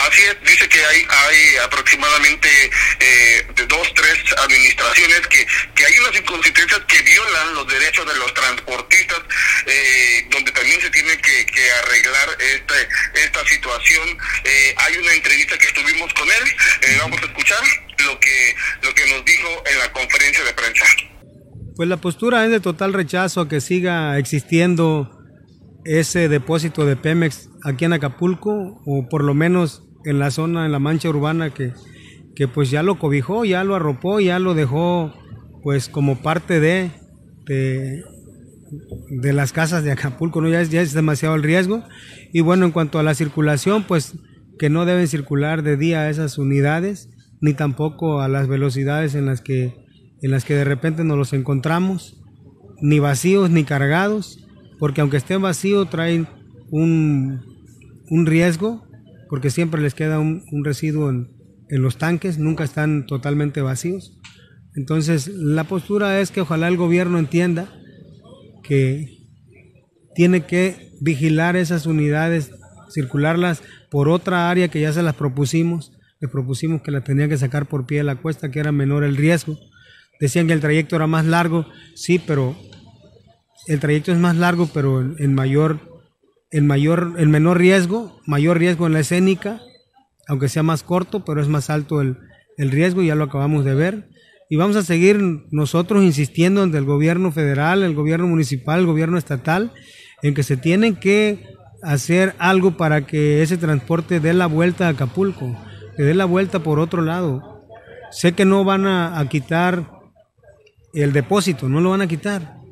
Así 0.08 0.22
es, 0.22 0.36
dice 0.44 0.68
que 0.68 0.84
hay, 0.84 1.06
hay 1.08 1.58
aproximadamente 1.64 2.50
eh, 3.00 3.48
de 3.56 3.66
dos, 3.68 3.94
tres 3.94 4.20
administraciones 4.38 5.22
que, 5.28 5.46
que 5.76 5.86
hay 5.86 5.94
unas 6.00 6.20
inconsistencias 6.20 6.82
que 6.88 7.02
violan 7.04 7.56
los 7.56 7.68
derechos 7.68 8.06
de 8.06 8.16
los 8.20 8.34
transportistas, 8.34 9.20
eh, 9.66 10.28
donde 10.30 10.52
también 10.52 10.82
se 10.82 10.90
tiene 10.90 11.18
que, 11.18 11.44
arreglar 11.84 12.38
este, 12.40 13.24
esta 13.24 13.46
situación. 13.48 14.18
Eh, 14.44 14.76
hay 14.78 14.98
una 14.98 15.14
entrevista 15.14 15.58
que 15.58 15.68
estuvimos 15.68 16.14
con 16.14 16.28
él, 16.28 16.98
vamos 17.00 17.22
a 17.22 17.26
escuchar 17.26 17.64
lo 18.06 18.20
que, 18.20 18.56
lo 18.82 18.94
que 18.94 19.08
nos 19.08 19.24
dijo 19.26 19.64
en 19.66 19.80
la 19.80 19.92
conferencia 19.92 20.44
de 20.44 20.54
prensa. 20.54 20.86
Pues 21.76 21.90
la 21.90 21.98
postura 21.98 22.44
es 22.46 22.52
de 22.52 22.60
total 22.60 22.94
rechazo 22.94 23.42
a 23.42 23.50
que 23.50 23.62
siga 23.62 24.18
existiendo 24.20 25.10
ese 25.86 26.30
depósito 26.30 26.86
de 26.86 26.96
Pemex 26.96 27.50
aquí 27.64 27.86
en 27.86 27.94
Acapulco, 27.94 28.82
o 28.86 29.08
por 29.10 29.24
lo 29.24 29.34
menos 29.34 29.84
en 30.06 30.20
la 30.20 30.32
zona, 30.32 30.66
en 30.66 30.72
la 30.72 30.80
mancha 30.80 31.10
urbana 31.10 31.54
que, 31.54 31.74
que 32.36 32.48
pues 32.48 32.72
ya 32.72 32.84
lo 32.84 33.00
cobijó, 33.00 33.46
ya 33.46 33.64
lo 33.64 33.76
arropó, 33.76 34.20
ya 34.20 34.40
lo 34.40 34.54
dejó 34.54 35.14
pues 35.64 35.88
como 35.88 36.22
parte 36.22 36.60
de, 36.60 36.92
de, 37.48 39.34
las 39.34 39.54
casas 39.54 39.84
de 39.84 39.92
Acapulco, 39.92 40.42
¿no? 40.42 40.50
ya, 40.50 40.62
es, 40.62 40.70
ya 40.70 40.82
es 40.82 40.94
demasiado 40.94 41.36
el 41.36 41.44
riesgo. 41.44 41.84
Y 42.34 42.42
bueno, 42.42 42.66
en 42.66 42.72
cuanto 42.72 43.00
a 43.00 43.04
la 43.04 43.16
circulación, 43.16 43.84
pues 43.84 44.14
que 44.60 44.70
no 44.70 44.86
deben 44.86 45.08
circular 45.08 45.64
de 45.64 45.78
día 45.78 46.10
esas 46.10 46.38
unidades, 46.38 47.10
ni 47.42 47.54
tampoco 47.54 48.22
a 48.22 48.28
las 48.28 48.48
velocidades 48.48 49.16
en 49.16 49.26
las 49.26 49.42
que, 49.42 49.74
en 50.22 50.32
las 50.32 50.46
que 50.46 50.56
de 50.56 50.64
repente 50.64 51.04
nos 51.04 51.18
los 51.18 51.34
encontramos, 51.34 52.22
ni 52.82 53.00
vacíos 53.00 53.50
ni 53.50 53.64
cargados, 53.64 54.46
porque 54.80 55.02
aunque 55.02 55.18
estén 55.18 55.42
vacíos 55.42 55.90
traen 55.90 56.28
un, 56.72 57.42
un 58.10 58.26
riesgo, 58.26 58.86
porque 59.30 59.50
siempre 59.50 59.82
les 59.82 59.94
queda 59.94 60.20
un, 60.20 60.44
residuo 60.64 61.10
en, 61.10 61.32
en 61.70 61.82
los 61.82 61.98
tanques, 61.98 62.38
nunca 62.38 62.64
están 62.64 63.06
totalmente 63.06 63.62
vacíos. 63.62 64.20
Entonces, 64.76 65.28
la 65.28 65.66
postura 65.66 66.20
es 66.20 66.32
que 66.32 66.42
ojalá 66.42 66.68
el 66.68 66.78
gobierno 66.78 67.20
entienda 67.20 67.74
que 68.64 69.24
tiene 70.16 70.46
que 70.46 70.92
vigilar 71.02 71.56
esas 71.56 71.86
unidades, 71.86 72.52
circularlas 72.90 73.62
por 73.90 74.10
otra 74.10 74.50
área 74.50 74.70
que 74.70 74.82
ya 74.82 74.94
se 74.94 75.04
las 75.04 75.16
propusimos. 75.16 75.92
Le 76.20 76.28
propusimos 76.28 76.82
que 76.82 76.92
la 76.92 77.02
tenía 77.02 77.28
que 77.28 77.38
sacar 77.38 77.68
por 77.68 77.86
pie 77.86 78.00
de 78.00 78.04
la 78.06 78.16
cuesta, 78.16 78.50
que 78.50 78.60
era 78.60 78.72
menor 78.72 79.04
el 79.04 79.18
riesgo. 79.18 79.58
Decían 80.20 80.48
que 80.48 80.54
el 80.54 80.62
trayecto 80.62 80.96
era 80.96 81.08
más 81.08 81.26
largo, 81.26 81.66
sí, 81.96 82.20
pero 82.20 82.56
el 83.68 83.80
trayecto 83.80 84.12
es 84.12 84.18
más 84.18 84.36
largo, 84.36 84.70
pero 84.74 85.02
en 85.18 85.34
mayor, 85.34 85.93
en 86.54 86.68
mayor, 86.68 87.16
en 87.18 87.32
menor 87.32 87.58
riesgo, 87.58 88.22
mayor 88.28 88.60
riesgo 88.60 88.86
en 88.86 88.94
la 88.94 89.00
escénica, 89.00 89.60
aunque 90.28 90.50
sea 90.50 90.62
más 90.62 90.84
corto, 90.84 91.26
pero 91.26 91.42
es 91.42 91.48
más 91.48 91.72
alto 91.72 92.00
el, 92.00 92.18
el 92.58 92.70
riesgo, 92.70 93.02
ya 93.02 93.16
lo 93.16 93.24
acabamos 93.24 93.66
de 93.66 93.74
ver. 93.74 94.10
Y 94.52 94.56
vamos 94.56 94.76
a 94.76 94.84
seguir 94.84 95.20
nosotros 95.50 96.04
insistiendo 96.04 96.62
ante 96.62 96.78
el 96.78 96.86
gobierno 96.86 97.32
federal, 97.32 97.82
el 97.82 97.96
gobierno 97.96 98.28
municipal, 98.28 98.82
el 98.82 98.86
gobierno 98.86 99.18
estatal, 99.18 99.72
en 100.22 100.36
que 100.36 100.44
se 100.44 100.56
tienen 100.56 100.96
que 100.96 101.44
hacer 101.82 102.36
algo 102.38 102.78
para 102.78 103.08
que 103.08 103.42
ese 103.42 103.58
transporte 103.58 104.20
dé 104.20 104.34
la 104.36 104.46
vuelta 104.46 104.86
a 104.86 104.92
Acapulco, 104.92 105.58
que 105.98 106.04
dé 106.04 106.14
la 106.14 106.26
vuelta 106.26 106.60
por 106.60 106.80
otro 106.80 107.02
lado. 107.02 107.66
Sé 108.12 108.34
que 108.34 108.46
no 108.46 108.64
van 108.64 108.86
a, 108.86 109.20
a 109.20 109.28
quitar 109.28 109.90
el 110.94 111.14
depósito, 111.14 111.68
no 111.68 111.82
lo 111.82 111.90
van 111.90 112.02
a 112.02 112.08
quitar, 112.08 112.63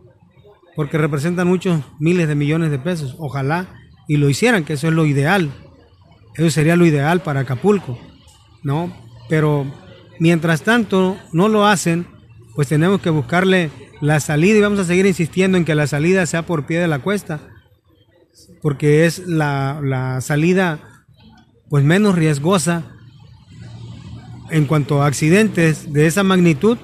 porque 0.75 0.97
representan 0.97 1.47
muchos 1.47 1.81
miles 1.99 2.27
de 2.27 2.35
millones 2.35 2.71
de 2.71 2.79
pesos. 2.79 3.15
Ojalá 3.19 3.67
y 4.07 4.17
lo 4.17 4.29
hicieran, 4.29 4.63
que 4.63 4.73
eso 4.73 4.87
es 4.87 4.93
lo 4.93 5.05
ideal. 5.05 5.51
Eso 6.35 6.49
sería 6.49 6.75
lo 6.75 6.85
ideal 6.85 7.21
para 7.21 7.41
Acapulco, 7.41 7.99
¿no? 8.63 8.91
Pero 9.29 9.65
mientras 10.19 10.61
tanto 10.63 11.17
no 11.33 11.49
lo 11.49 11.65
hacen, 11.65 12.07
pues 12.55 12.67
tenemos 12.67 13.01
que 13.01 13.09
buscarle 13.09 13.69
la 14.01 14.19
salida 14.19 14.57
y 14.57 14.61
vamos 14.61 14.79
a 14.79 14.85
seguir 14.85 15.05
insistiendo 15.05 15.57
en 15.57 15.65
que 15.65 15.75
la 15.75 15.87
salida 15.87 16.25
sea 16.25 16.45
por 16.45 16.65
pie 16.65 16.79
de 16.79 16.87
la 16.87 16.99
cuesta, 16.99 17.39
porque 18.61 19.05
es 19.05 19.19
la, 19.27 19.79
la 19.83 20.21
salida 20.21 20.79
pues 21.69 21.83
menos 21.83 22.15
riesgosa 22.15 22.83
en 24.49 24.65
cuanto 24.65 25.01
a 25.01 25.07
accidentes 25.07 25.93
de 25.93 26.07
esa 26.07 26.23
magnitud 26.23 26.77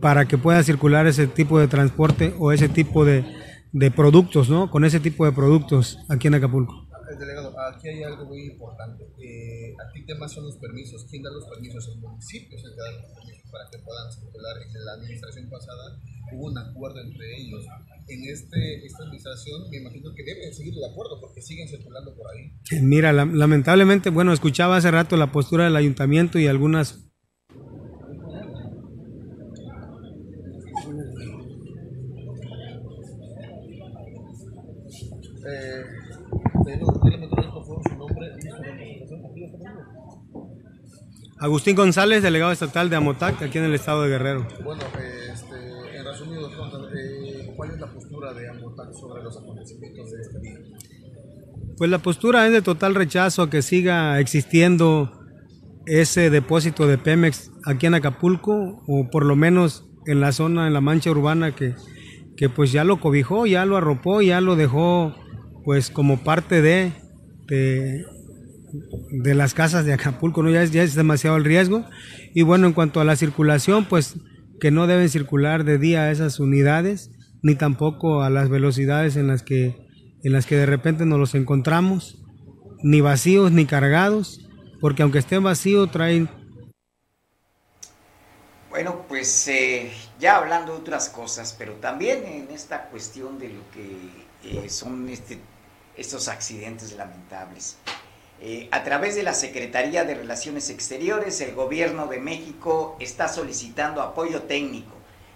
para 0.00 0.26
que 0.26 0.38
pueda 0.38 0.62
circular 0.62 1.06
ese 1.06 1.26
tipo 1.26 1.58
de 1.58 1.68
transporte 1.68 2.34
o 2.38 2.52
ese 2.52 2.68
tipo 2.68 3.04
de, 3.04 3.24
de 3.72 3.90
productos, 3.90 4.48
¿no? 4.48 4.70
Con 4.70 4.84
ese 4.84 5.00
tipo 5.00 5.24
de 5.26 5.32
productos 5.32 5.98
aquí 6.08 6.28
en 6.28 6.34
Acapulco. 6.34 6.86
Delegado, 7.18 7.52
aquí 7.74 7.88
hay 7.88 8.02
algo 8.02 8.26
muy 8.26 8.42
importante. 8.52 9.02
Eh, 9.18 9.74
aquí 9.88 10.04
temas 10.04 10.30
son 10.30 10.44
los 10.44 10.56
permisos. 10.58 11.06
¿Quién 11.10 11.22
da 11.22 11.30
los 11.30 11.46
permisos? 11.48 11.88
El 11.88 12.00
municipio 12.02 12.56
es 12.56 12.62
el 12.64 12.70
que 12.70 12.76
da 12.80 12.92
los 12.92 13.10
permisos 13.16 13.50
para 13.50 13.64
que 13.72 13.78
puedan 13.78 14.12
circular. 14.12 14.54
En 14.60 14.84
la 14.84 14.92
administración 14.92 15.48
pasada 15.50 15.98
hubo 16.32 16.46
un 16.46 16.58
acuerdo 16.58 17.00
entre 17.00 17.24
ellos. 17.34 17.64
En 18.08 18.22
este, 18.24 18.84
esta 18.86 19.02
administración 19.04 19.70
me 19.70 19.78
imagino 19.78 20.10
que 20.14 20.22
deben 20.22 20.52
seguir 20.54 20.74
el 20.76 20.84
acuerdo 20.84 21.18
porque 21.20 21.40
siguen 21.40 21.66
circulando 21.66 22.14
por 22.14 22.26
ahí. 22.30 22.52
Mira, 22.82 23.12
la- 23.14 23.24
lamentablemente, 23.24 24.10
bueno, 24.10 24.32
escuchaba 24.34 24.76
hace 24.76 24.90
rato 24.90 25.16
la 25.16 25.32
postura 25.32 25.64
del 25.64 25.76
ayuntamiento 25.76 26.38
y 26.38 26.46
algunas 26.46 27.06
Eh, 29.90 30.58
delegado, 31.16 31.48
dígame 31.48 32.80
por 32.82 32.98
favor 32.98 33.16
su 33.16 33.26
nombre 33.30 34.32
y 34.32 34.36
su 34.36 34.48
representación. 34.50 35.06
Aquí 35.08 35.26
está 35.36 36.18
conmigo. 36.18 36.27
Agustín 41.40 41.76
González, 41.76 42.22
delegado 42.22 42.50
estatal 42.50 42.90
de 42.90 42.96
Amotac, 42.96 43.40
aquí 43.42 43.58
en 43.58 43.64
el 43.64 43.74
estado 43.74 44.02
de 44.02 44.08
Guerrero. 44.08 44.46
Bueno, 44.64 44.82
este, 45.32 45.96
en 45.96 46.04
resumido, 46.04 46.48
eh, 46.48 47.52
¿cuál 47.56 47.70
es 47.70 47.78
la 47.78 47.86
postura 47.86 48.32
de 48.34 48.48
Amotac 48.48 48.92
sobre 48.92 49.22
los 49.22 49.36
acontecimientos 49.36 50.10
de 50.10 50.20
este 50.20 50.40
día? 50.40 50.58
Pues 51.76 51.90
la 51.90 51.98
postura 51.98 52.44
es 52.46 52.52
de 52.52 52.60
total 52.60 52.96
rechazo 52.96 53.42
a 53.42 53.50
que 53.50 53.62
siga 53.62 54.18
existiendo 54.18 55.12
ese 55.86 56.28
depósito 56.28 56.88
de 56.88 56.98
Pemex 56.98 57.52
aquí 57.64 57.86
en 57.86 57.94
Acapulco 57.94 58.82
o 58.88 59.08
por 59.08 59.24
lo 59.24 59.36
menos 59.36 59.88
en 60.06 60.20
la 60.20 60.32
zona, 60.32 60.66
en 60.66 60.72
la 60.72 60.80
mancha 60.80 61.10
urbana 61.10 61.54
que, 61.54 61.76
que 62.36 62.48
pues 62.48 62.72
ya 62.72 62.82
lo 62.82 62.98
cobijó, 62.98 63.46
ya 63.46 63.64
lo 63.64 63.76
arropó, 63.76 64.22
ya 64.22 64.40
lo 64.40 64.56
dejó 64.56 65.14
pues 65.64 65.90
como 65.90 66.18
parte 66.18 66.62
de, 66.62 66.92
de, 67.46 69.34
las 69.34 69.54
casas 69.54 69.84
de 69.84 69.92
Acapulco, 69.92 70.42
¿no? 70.42 70.50
ya, 70.50 70.62
es, 70.62 70.70
ya 70.70 70.82
es 70.82 70.94
demasiado 70.94 71.36
el 71.36 71.44
riesgo. 71.44 71.84
Y 72.34 72.42
bueno, 72.42 72.66
en 72.66 72.72
cuanto 72.72 73.00
a 73.00 73.04
la 73.04 73.16
circulación, 73.16 73.86
pues 73.86 74.16
que 74.60 74.70
no 74.70 74.86
deben 74.86 75.08
circular 75.08 75.64
de 75.64 75.78
día 75.78 76.10
esas 76.10 76.40
unidades, 76.40 77.10
ni 77.42 77.54
tampoco 77.54 78.22
a 78.22 78.30
las 78.30 78.48
velocidades 78.48 79.16
en 79.16 79.28
las 79.28 79.42
que, 79.42 79.76
en 80.22 80.32
las 80.32 80.46
que 80.46 80.56
de 80.56 80.66
repente 80.66 81.06
nos 81.06 81.18
los 81.18 81.34
encontramos, 81.34 82.22
ni 82.82 83.00
vacíos 83.00 83.52
ni 83.52 83.66
cargados, 83.66 84.48
porque 84.80 85.02
aunque 85.02 85.18
estén 85.18 85.42
vacíos 85.42 85.90
traen 85.90 86.28
Bueno, 88.70 89.04
pues 89.08 89.48
eh, 89.48 89.90
ya 90.20 90.36
hablando 90.36 90.72
de 90.72 90.78
otras 90.78 91.08
cosas, 91.08 91.54
pero 91.58 91.74
también 91.74 92.24
en 92.24 92.50
esta 92.50 92.88
cuestión 92.88 93.38
de 93.38 93.48
lo 93.48 93.70
que 93.72 94.27
eh, 94.44 94.68
son 94.68 95.08
este, 95.08 95.38
estos 95.96 96.28
accidentes 96.28 96.92
lamentables. 96.92 97.76
Eh, 98.40 98.68
a 98.70 98.84
través 98.84 99.16
de 99.16 99.24
la 99.24 99.34
Secretaría 99.34 100.04
de 100.04 100.14
Relaciones 100.14 100.70
Exteriores, 100.70 101.40
el 101.40 101.54
gobierno 101.54 102.06
de 102.06 102.20
México 102.20 102.96
está 103.00 103.26
solicitando 103.26 104.00
apoyo 104.00 104.42
técnico 104.42 104.92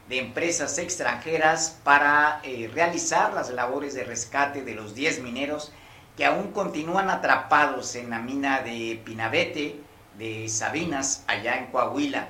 de 0.08 0.18
empresas 0.18 0.78
extranjeras 0.78 1.78
para 1.82 2.40
eh, 2.44 2.70
realizar 2.72 3.32
las 3.32 3.50
labores 3.50 3.94
de 3.94 4.04
rescate 4.04 4.62
de 4.62 4.74
los 4.74 4.94
10 4.94 5.22
mineros 5.22 5.72
que 6.16 6.24
aún 6.24 6.52
continúan 6.52 7.10
atrapados 7.10 7.94
en 7.96 8.10
la 8.10 8.18
mina 8.18 8.60
de 8.60 9.00
Pinabete, 9.04 9.80
de 10.18 10.48
Sabinas, 10.48 11.24
allá 11.26 11.56
en 11.56 11.66
Coahuila. 11.66 12.28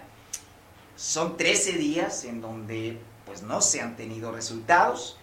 Son 0.97 1.37
13 1.37 1.73
días 1.73 2.25
en 2.25 2.41
donde 2.41 2.99
pues 3.27 3.43
no 3.43 3.61
se 3.61 3.81
han 3.81 3.97
tenido 3.97 4.31
resultados. 4.33 5.19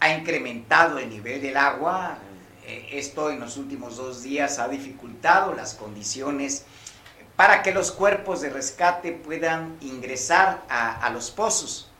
Ha 0.00 0.14
incrementado 0.14 0.98
el 0.98 1.10
nivel 1.10 1.42
del 1.42 1.56
agua. 1.56 2.18
Eh, 2.66 2.88
esto 2.92 3.30
en 3.30 3.40
los 3.40 3.56
últimos 3.56 3.96
dos 3.96 4.22
días 4.22 4.58
ha 4.58 4.68
dificultado 4.68 5.52
las 5.54 5.74
condiciones 5.74 6.64
para 7.36 7.62
que 7.62 7.72
los 7.72 7.90
cuerpos 7.90 8.40
de 8.40 8.50
rescate 8.50 9.12
puedan 9.12 9.76
ingresar 9.80 10.64
a, 10.68 11.10
los 11.10 11.30
pozos. 11.30 11.90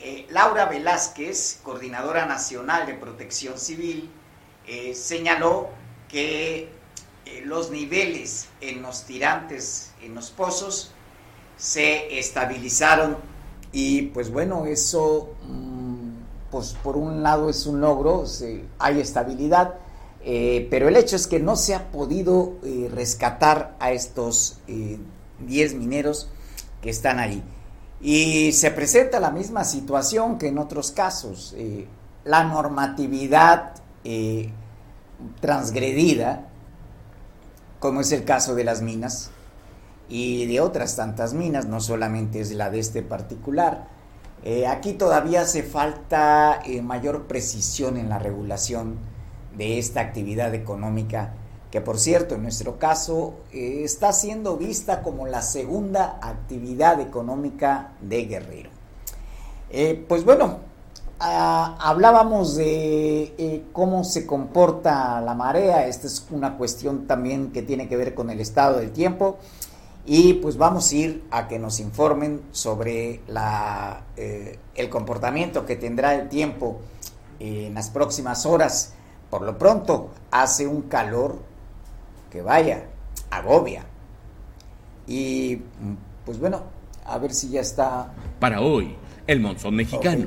Eh, 0.00 0.26
Laura 0.30 0.66
Velázquez, 0.66 1.60
coordinadora 1.62 2.24
nacional 2.24 2.86
de 2.86 2.94
protección 2.94 3.58
civil, 3.58 4.10
eh, 4.66 4.94
señaló 4.94 5.68
que 6.08 6.70
los 7.44 7.70
niveles 7.70 8.48
en 8.62 8.80
los 8.80 9.04
tirantes, 9.04 9.92
en 10.02 10.14
los 10.14 10.30
pozos, 10.30 10.92
se 11.58 12.18
estabilizaron 12.18 13.18
y 13.72 14.02
pues 14.02 14.30
bueno, 14.30 14.64
eso 14.66 15.34
pues 16.50 16.74
por 16.82 16.96
un 16.96 17.22
lado 17.22 17.48
es 17.50 17.66
un 17.66 17.80
logro, 17.80 18.24
hay 18.78 19.00
estabilidad, 19.00 19.74
eh, 20.24 20.66
pero 20.70 20.88
el 20.88 20.96
hecho 20.96 21.16
es 21.16 21.26
que 21.26 21.40
no 21.40 21.56
se 21.56 21.74
ha 21.74 21.90
podido 21.90 22.54
eh, 22.64 22.90
rescatar 22.92 23.76
a 23.80 23.92
estos 23.92 24.58
eh, 24.66 24.98
10 25.46 25.74
mineros 25.74 26.28
que 26.82 26.90
están 26.90 27.18
ahí. 27.18 27.42
Y 28.00 28.52
se 28.52 28.70
presenta 28.70 29.20
la 29.20 29.30
misma 29.30 29.64
situación 29.64 30.38
que 30.38 30.48
en 30.48 30.58
otros 30.58 30.92
casos. 30.92 31.54
eh, 31.56 31.86
la 32.24 32.44
normatividad 32.44 33.72
eh, 34.04 34.50
transgredida, 35.40 36.46
como 37.80 38.02
es 38.02 38.12
el 38.12 38.24
caso 38.24 38.54
de 38.54 38.64
las 38.64 38.82
minas 38.82 39.30
y 40.10 40.46
de 40.46 40.60
otras 40.60 40.94
tantas 40.94 41.32
minas, 41.32 41.66
no 41.66 41.80
solamente 41.80 42.40
es 42.40 42.52
la 42.52 42.68
de 42.68 42.80
este 42.80 43.02
particular. 43.02 43.88
Eh, 44.44 44.66
aquí 44.66 44.92
todavía 44.92 45.42
hace 45.42 45.62
falta 45.62 46.60
eh, 46.64 46.80
mayor 46.80 47.24
precisión 47.24 47.96
en 47.96 48.08
la 48.08 48.18
regulación 48.18 48.96
de 49.56 49.78
esta 49.78 50.00
actividad 50.00 50.54
económica 50.54 51.34
que 51.72 51.80
por 51.80 51.98
cierto 51.98 52.36
en 52.36 52.44
nuestro 52.44 52.78
caso 52.78 53.34
eh, 53.52 53.82
está 53.82 54.12
siendo 54.12 54.56
vista 54.56 55.02
como 55.02 55.26
la 55.26 55.42
segunda 55.42 56.18
actividad 56.22 57.00
económica 57.00 57.92
de 58.00 58.24
Guerrero. 58.24 58.70
Pues 60.06 60.24
bueno, 60.24 60.60
ah, 61.20 61.76
hablábamos 61.78 62.56
de 62.56 63.66
cómo 63.72 64.02
se 64.02 64.24
comporta 64.24 65.20
la 65.20 65.34
marea, 65.34 65.86
esta 65.86 66.06
es 66.06 66.26
una 66.30 66.56
cuestión 66.56 67.06
también 67.06 67.52
que 67.52 67.60
tiene 67.60 67.86
que 67.86 67.98
ver 67.98 68.14
con 68.14 68.30
el 68.30 68.40
estado 68.40 68.78
del 68.78 68.92
tiempo 68.92 69.36
y 70.06 70.34
pues 70.34 70.56
vamos 70.56 70.90
a 70.90 70.94
ir 70.94 71.24
a 71.30 71.48
que 71.48 71.58
nos 71.58 71.80
informen 71.80 72.42
sobre 72.52 73.20
la, 73.26 74.04
el 74.16 74.88
comportamiento 74.88 75.66
que 75.66 75.76
tendrá 75.76 76.14
el 76.14 76.28
tiempo 76.28 76.80
en 77.40 77.74
las 77.74 77.90
próximas 77.90 78.46
horas. 78.46 78.94
Por 79.30 79.42
lo 79.42 79.58
pronto 79.58 80.10
hace 80.30 80.66
un 80.66 80.82
calor 80.82 81.38
que 82.30 82.42
vaya, 82.42 82.84
agobia. 83.30 83.84
Y 85.06 85.56
pues 86.24 86.38
bueno, 86.38 86.62
a 87.04 87.18
ver 87.18 87.32
si 87.32 87.50
ya 87.50 87.60
está. 87.60 88.12
Para 88.38 88.60
hoy, 88.60 88.96
el 89.26 89.40
monzón 89.40 89.76
mexicano. 89.76 90.26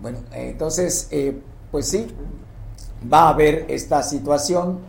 Bueno, 0.00 0.18
entonces, 0.32 1.08
eh, 1.10 1.36
pues 1.70 1.88
sí, 1.88 2.06
va 3.12 3.22
a 3.24 3.28
haber 3.30 3.66
esta 3.68 4.02
situación 4.02 4.80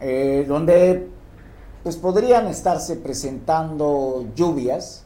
eh, 0.00 0.44
donde 0.46 1.08
pues 1.86 1.94
podrían 1.94 2.48
estarse 2.48 2.96
presentando 2.96 4.26
lluvias, 4.34 5.04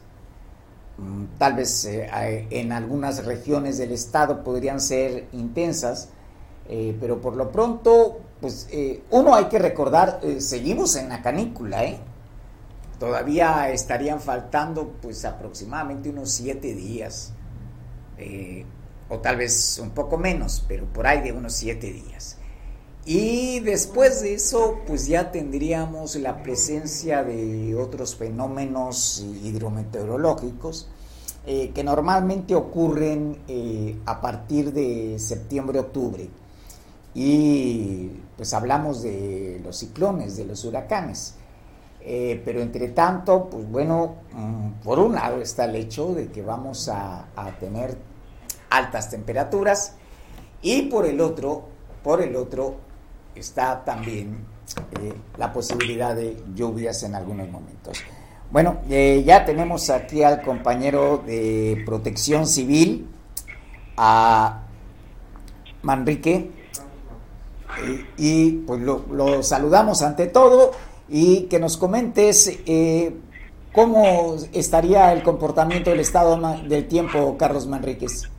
mm, 0.97 1.37
tal 1.37 1.53
vez 1.53 1.85
eh, 1.85 2.47
en 2.49 2.71
algunas 2.71 3.23
regiones 3.23 3.77
del 3.77 3.91
estado 3.91 4.43
podrían 4.43 4.81
ser 4.81 5.27
intensas, 5.31 6.09
pero 6.99 7.21
por 7.21 7.35
lo 7.35 7.51
pronto 7.51 8.21
pues 8.41 8.67
eh, 8.71 9.03
uno 9.11 9.35
hay 9.35 9.45
que 9.45 9.59
recordar, 9.59 10.19
eh, 10.23 10.41
seguimos 10.41 10.95
en 10.95 11.09
la 11.09 11.21
canícula, 11.21 11.83
¿eh? 11.83 11.99
Todavía 12.99 13.69
estarían 13.69 14.19
faltando 14.19 14.95
pues 14.99 15.23
aproximadamente 15.25 16.09
unos 16.09 16.31
siete 16.31 16.73
días, 16.73 17.33
eh, 18.17 18.65
o 19.09 19.19
tal 19.19 19.37
vez 19.37 19.79
un 19.81 19.91
poco 19.91 20.17
menos, 20.17 20.65
pero 20.67 20.85
por 20.85 21.05
ahí 21.05 21.21
de 21.21 21.31
unos 21.31 21.53
siete 21.53 21.93
días. 21.93 22.37
Y 23.05 23.61
después 23.61 24.21
de 24.21 24.35
eso, 24.35 24.79
pues 24.85 25.07
ya 25.07 25.31
tendríamos 25.31 26.15
la 26.17 26.43
presencia 26.43 27.23
de 27.23 27.75
otros 27.75 28.15
fenómenos 28.15 29.25
hidrometeorológicos 29.43 30.87
que 31.45 31.83
normalmente 31.83 32.53
ocurren 32.53 33.39
a 34.05 34.21
partir 34.21 34.71
de 34.71 35.17
septiembre-octubre 35.17 36.29
y 37.13 38.09
pues 38.37 38.53
hablamos 38.53 39.01
de 39.01 39.59
los 39.63 39.77
ciclones, 39.77 40.37
de 40.37 40.45
los 40.45 40.63
huracanes. 40.63 41.35
Eh, 42.03 42.41
pero 42.43 42.61
entre 42.61 42.89
tanto, 42.89 43.47
pues 43.49 43.69
bueno, 43.69 44.15
mm, 44.33 44.83
por 44.83 44.97
un 44.97 45.13
lado 45.13 45.41
está 45.41 45.65
el 45.65 45.75
hecho 45.75 46.13
de 46.15 46.31
que 46.31 46.41
vamos 46.41 46.89
a, 46.89 47.27
tener 47.59 47.95
altas 48.69 49.09
temperaturas 49.09 49.95
y 50.61 50.83
por 50.83 51.05
el 51.05 51.21
otro, 51.21 51.65
por 52.03 52.21
el 52.21 52.35
otro 52.35 52.77
está 53.35 53.83
también 53.83 54.45
eh, 54.99 55.13
la 55.37 55.51
posibilidad 55.51 56.15
de 56.15 56.41
lluvias 56.55 57.03
en 57.03 57.15
algunos 57.15 57.49
momentos. 57.49 57.97
Bueno, 58.51 58.79
eh, 58.89 59.23
ya 59.25 59.45
tenemos 59.45 59.89
aquí 59.89 60.23
al 60.23 60.41
compañero 60.41 61.23
de 61.25 61.81
Protección 61.85 62.45
Civil, 62.45 63.07
a 63.95 64.63
Manrique 65.81 66.51
y 68.17 68.51
pues 68.51 68.81
lo, 68.81 69.43
saludamos 69.43 70.01
ante 70.01 70.27
todo 70.27 70.71
y 71.07 71.43
que 71.43 71.59
nos 71.59 71.77
comentes 71.77 72.59
eh, 72.65 73.15
cómo 73.73 74.35
estaría 74.53 75.13
el 75.13 75.23
comportamiento 75.23 75.89
del 75.89 75.99
estado 75.99 76.39
del 76.67 76.87
tiempo, 76.87 77.37
Carlos 77.37 77.67
Manríquez. 77.67 78.29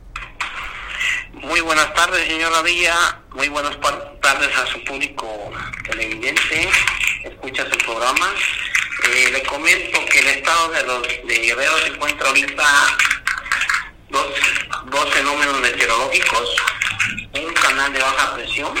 Muy 1.43 1.59
buenas 1.59 1.93
tardes, 1.93 2.25
señora 2.25 2.61
Villa. 2.61 3.19
Muy 3.31 3.49
buenas 3.49 3.77
tardes 4.21 4.57
a 4.57 4.65
su 4.65 4.81
público 4.85 5.51
televidente. 5.83 6.69
Escucha 7.21 7.69
su 7.69 7.77
programa. 7.79 8.33
Eh, 9.09 9.29
le 9.29 9.43
comento 9.43 10.05
que 10.05 10.19
el 10.19 10.27
estado 10.27 10.69
de 10.69 10.83
los 10.83 11.01
de 11.01 11.39
Guerrero 11.39 11.77
se 11.79 11.87
encuentra 11.87 12.29
ahorita 12.29 12.63
dos, 14.09 14.27
dos 14.85 15.13
fenómenos 15.13 15.59
meteorológicos. 15.59 16.55
Un 17.33 17.53
canal 17.55 17.91
de 17.91 17.99
baja 17.99 18.35
presión 18.35 18.73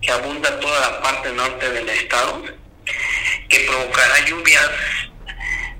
que 0.00 0.12
abunda 0.12 0.60
toda 0.60 0.78
la 0.78 1.02
parte 1.02 1.32
norte 1.32 1.70
del 1.72 1.88
estado, 1.88 2.40
que 3.48 3.60
provocará 3.66 4.24
lluvias, 4.26 4.70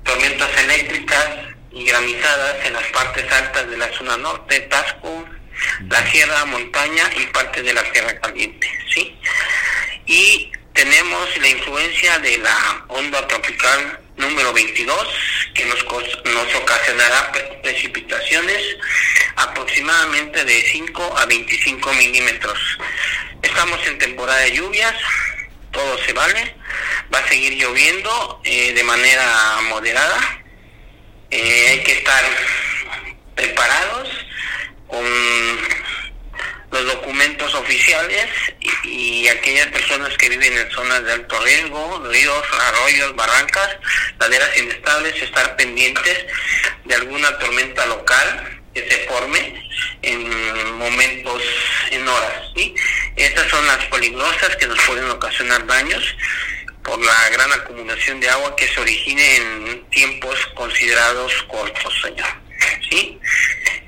tormentas 0.03 0.49
eléctricas 0.57 1.29
y 1.71 1.85
granizadas 1.85 2.65
en 2.65 2.73
las 2.73 2.85
partes 2.87 3.31
altas 3.31 3.69
de 3.69 3.77
la 3.77 3.89
zona 3.93 4.17
norte, 4.17 4.59
Tasco, 4.61 5.25
la 5.89 6.05
Sierra 6.11 6.45
Montaña 6.45 7.09
y 7.17 7.25
parte 7.27 7.61
de 7.63 7.73
la 7.73 7.83
Tierra 7.91 8.19
Caliente, 8.19 8.67
¿sí? 8.93 9.15
Y 10.05 10.51
tenemos 10.73 11.37
la 11.37 11.49
influencia 11.49 12.19
de 12.19 12.37
la 12.37 12.85
onda 12.89 13.27
tropical 13.27 13.99
número 14.17 14.51
22, 14.53 15.07
que 15.53 15.65
nos, 15.65 15.83
nos 15.83 16.55
ocasionará 16.55 17.31
precipitaciones 17.63 18.61
aproximadamente 19.35 20.43
de 20.43 20.61
5 20.61 21.17
a 21.17 21.25
25 21.25 21.93
milímetros. 21.93 22.59
Estamos 23.41 23.79
en 23.87 23.97
temporada 23.97 24.39
de 24.39 24.51
lluvias, 24.53 24.95
todo 25.71 25.97
se 26.05 26.13
vale, 26.13 26.55
va 27.13 27.19
a 27.19 27.27
seguir 27.27 27.53
lloviendo 27.53 28.41
eh, 28.43 28.73
de 28.73 28.83
manera 28.83 29.59
moderada, 29.69 30.41
eh, 31.29 31.67
hay 31.69 31.83
que 31.83 31.93
estar 31.93 32.23
preparados 33.35 34.09
con 34.87 35.05
los 36.71 36.85
documentos 36.85 37.53
oficiales 37.55 38.27
y, 38.83 39.27
aquellas 39.27 39.67
personas 39.67 40.17
que 40.17 40.29
viven 40.29 40.57
en 40.57 40.69
zonas 40.71 41.03
de 41.03 41.13
alto 41.13 41.39
riesgo, 41.41 42.03
ríos, 42.09 42.43
arroyos, 42.59 43.15
barrancas, 43.15 43.77
laderas 44.19 44.57
inestables, 44.57 45.21
estar 45.21 45.55
pendientes 45.55 46.25
de 46.85 46.95
alguna 46.95 47.37
tormenta 47.39 47.85
local 47.87 48.61
que 48.73 48.89
se 48.89 48.97
forme 49.07 49.69
en 50.01 50.73
momentos, 50.77 51.41
en 51.91 52.07
horas. 52.07 52.43
¿sí? 52.55 52.73
Estas 53.15 53.49
son 53.49 53.65
las 53.65 53.83
peligrosas 53.85 54.55
que 54.57 54.67
nos 54.67 54.79
pueden 54.81 55.09
ocasionar 55.09 55.65
daños 55.65 56.15
por 56.83 57.03
la 57.03 57.29
gran 57.29 57.51
acumulación 57.51 58.19
de 58.19 58.29
agua 58.29 58.55
que 58.55 58.67
se 58.67 58.79
origine 58.79 59.35
en 59.35 59.89
tiempos 59.89 60.37
considerados 60.55 61.33
cortos, 61.43 61.93
señor. 62.01 62.27
¿sí? 62.89 63.19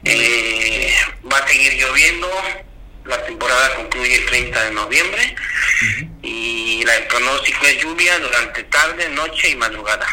Eh, 0.04 0.94
va 1.32 1.38
a 1.38 1.48
seguir 1.48 1.74
lloviendo, 1.74 2.30
la 3.06 3.24
temporada 3.26 3.76
concluye 3.76 4.16
el 4.16 4.26
30 4.26 4.64
de 4.66 4.72
noviembre 4.72 5.36
y 6.22 6.84
la, 6.86 6.96
el 6.96 7.08
pronóstico 7.08 7.66
es 7.66 7.82
lluvia 7.82 8.20
durante 8.20 8.64
tarde, 8.64 9.10
noche 9.10 9.50
y 9.50 9.56
madrugada. 9.56 10.08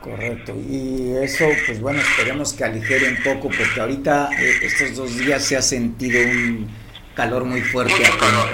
Correcto, 0.00 0.54
y 0.56 1.16
eso, 1.22 1.48
pues 1.66 1.80
bueno, 1.80 2.00
esperemos 2.00 2.52
que 2.52 2.64
aligere 2.64 3.08
un 3.08 3.22
poco, 3.22 3.48
porque 3.56 3.80
ahorita 3.80 4.30
eh, 4.38 4.58
estos 4.62 4.96
dos 4.96 5.16
días 5.16 5.44
se 5.44 5.56
ha 5.56 5.62
sentido 5.62 6.20
un 6.20 6.68
calor 7.14 7.44
muy 7.44 7.60
fuerte 7.60 7.94
Mucho 7.94 8.18
calor. 8.18 8.48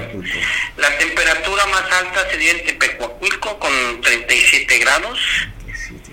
La 0.76 0.98
temperatura 0.98 1.66
más 1.66 1.84
alta 1.90 2.30
se 2.30 2.36
dio 2.36 2.50
en 2.50 2.64
Tepecuacuilco 2.64 3.58
con 3.58 4.00
37 4.02 4.78
grados. 4.78 5.18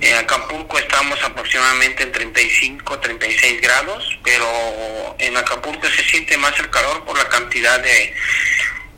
En 0.01 0.15
Acapulco 0.17 0.77
estamos 0.77 1.21
aproximadamente 1.23 2.03
en 2.03 2.11
35, 2.11 2.99
36 2.99 3.61
grados, 3.61 4.19
pero 4.23 5.15
en 5.19 5.37
Acapulco 5.37 5.87
se 5.87 6.03
siente 6.03 6.37
más 6.37 6.57
el 6.59 6.69
calor 6.69 7.05
por 7.05 7.17
la 7.17 7.27
cantidad 7.29 7.79
de, 7.79 8.13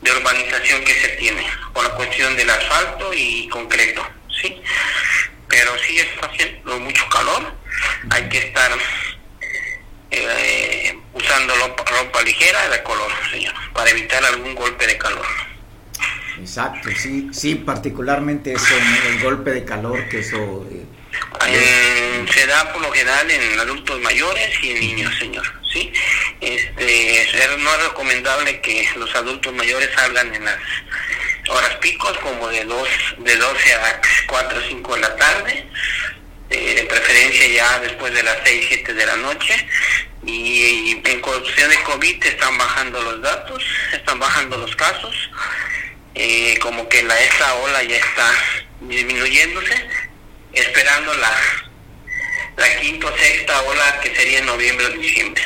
de 0.01 0.12
urbanización 0.12 0.83
que 0.83 0.93
se 0.93 1.10
tiene, 1.10 1.45
por 1.73 1.83
la 1.83 1.91
cuestión 1.91 2.36
del 2.36 2.49
asfalto 2.49 3.13
y 3.13 3.47
concreto, 3.49 4.07
¿sí? 4.41 4.62
Pero 5.47 5.71
sí 5.79 5.99
está 5.99 6.27
haciendo 6.27 6.79
mucho 6.79 7.07
calor, 7.10 7.53
hay 8.10 8.27
que 8.29 8.39
estar 8.39 8.71
eh, 10.10 10.97
usando 11.13 11.53
ropa, 11.55 12.21
ligera 12.23 12.69
de 12.69 12.83
color, 12.83 13.12
señor, 13.31 13.53
para 13.73 13.91
evitar 13.91 14.23
algún 14.25 14.55
golpe 14.55 14.88
de 14.88 14.97
calor. 14.97 15.25
Exacto, 16.39 16.89
sí, 16.95 17.30
sí, 17.32 17.56
particularmente 17.56 18.54
eso, 18.54 18.76
el 19.10 19.19
golpe 19.21 19.52
de 19.52 19.65
calor, 19.65 20.08
que 20.10 20.19
eso... 20.19 20.67
Eh, 21.47 22.26
se 22.32 22.45
da 22.45 22.71
por 22.73 22.82
lo 22.82 22.91
general 22.91 23.30
en 23.32 23.60
adultos 23.60 24.00
mayores 24.02 24.52
y 24.62 24.71
en 24.71 24.80
niños, 24.80 25.17
señor, 25.17 25.45
¿sí? 25.71 25.91
Este, 26.41 27.28
no 27.60 27.76
es 27.76 27.84
recomendable 27.88 28.62
que 28.62 28.88
los 28.97 29.13
adultos 29.15 29.54
mayores 29.54 29.89
salgan 29.95 30.34
en 30.36 30.45
las 30.45 30.58
horas 31.50 31.76
picos, 31.76 32.17
como 32.19 32.47
de, 32.50 32.65
dos, 32.65 32.88
de 33.19 33.36
12 33.36 33.73
a 33.73 34.02
4 34.28 34.60
o 34.60 34.62
5 34.62 34.95
de 34.95 35.02
la 35.02 35.15
tarde, 35.15 35.65
eh, 36.50 36.76
de 36.76 36.84
preferencia 36.84 37.47
ya 37.47 37.80
después 37.80 38.13
de 38.13 38.23
las 38.23 38.38
6, 38.43 38.65
7 38.67 38.93
de 38.93 39.06
la 39.06 39.15
noche. 39.17 39.67
Y, 40.26 41.02
en 41.04 41.21
cuestión 41.21 41.69
de 41.69 41.82
COVID 41.84 42.26
están 42.26 42.58
bajando 42.58 43.02
los 43.02 43.21
datos, 43.21 43.63
están 43.93 44.19
bajando 44.19 44.58
los 44.58 44.76
casos. 44.76 45.15
Eh, 46.19 46.58
como 46.62 46.89
que 46.89 47.03
la 47.03 47.19
esta 47.19 47.53
ola 47.56 47.84
ya 47.84 47.97
está 47.97 48.32
disminuyéndose, 48.82 49.88
esperando 50.53 51.13
la, 51.13 51.32
la 52.58 52.80
quinta 52.80 53.08
o 53.08 53.17
sexta 53.17 53.62
ola 53.62 53.99
que 54.01 54.15
sería 54.15 54.39
en 54.39 54.45
noviembre 54.47 54.86
o 54.88 54.89
diciembre 54.89 55.43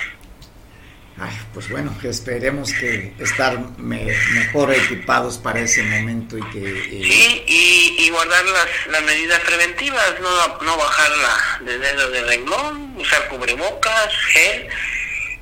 pues 1.54 1.70
bueno, 1.70 1.96
que 2.02 2.10
esperemos 2.10 2.72
que 2.74 3.14
estar 3.20 3.60
mejor 3.78 4.74
equipados 4.74 5.38
para 5.38 5.60
ese 5.60 5.84
momento 5.84 6.38
y 6.38 6.44
que... 6.50 6.60
Eh, 6.60 7.04
sí, 7.04 7.44
y, 7.48 8.10
guardar 8.10 8.44
las, 8.46 8.68
las, 8.88 9.04
medidas 9.04 9.40
preventivas, 9.42 10.20
no, 10.22 10.58
no 10.64 10.78
bajar 10.78 11.12
la 11.18 11.66
de 11.66 11.78
dedo 11.78 12.10
de 12.10 12.24
renglón, 12.24 12.96
usar 12.98 13.28
cubrebocas, 13.28 14.14
gel 14.34 14.68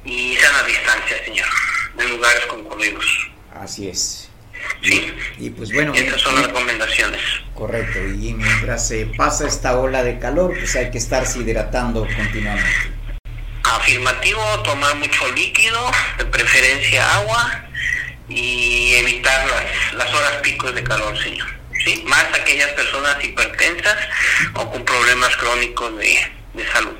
y 0.05 0.35
sana 0.37 0.63
distancia, 0.63 1.23
señor, 1.25 1.47
en 1.97 2.09
lugares 2.09 2.45
concurridos. 2.47 3.05
Así 3.53 3.87
es. 3.87 4.28
Sí. 4.81 5.13
Y, 5.37 5.49
pues 5.49 5.71
bueno... 5.73 5.93
Esas 5.93 6.21
son 6.21 6.35
las 6.35 6.47
recomendaciones. 6.47 7.21
Correcto, 7.53 7.99
y 7.99 8.33
mientras 8.33 8.87
se 8.87 9.05
pasa 9.17 9.47
esta 9.47 9.77
ola 9.77 10.03
de 10.03 10.19
calor, 10.19 10.53
pues 10.57 10.75
hay 10.75 10.91
que 10.91 10.97
estarse 10.97 11.39
hidratando 11.39 12.07
continuamente. 12.15 12.69
Afirmativo, 13.63 14.41
tomar 14.63 14.95
mucho 14.95 15.29
líquido, 15.33 15.91
de 16.17 16.25
preferencia 16.25 17.15
agua 17.15 17.65
y 18.29 18.93
evitar 18.95 19.47
las, 19.47 19.93
las 19.93 20.13
horas 20.13 20.33
picos 20.41 20.73
de 20.73 20.83
calor, 20.83 21.17
señor. 21.21 21.47
¿Sí? 21.83 22.03
Más 22.07 22.25
aquellas 22.33 22.69
personas 22.71 23.23
hipertensas 23.23 23.97
o 24.53 24.71
con 24.71 24.83
problemas 24.83 25.35
crónicos 25.37 25.97
de, 25.97 26.19
de 26.53 26.71
salud. 26.71 26.95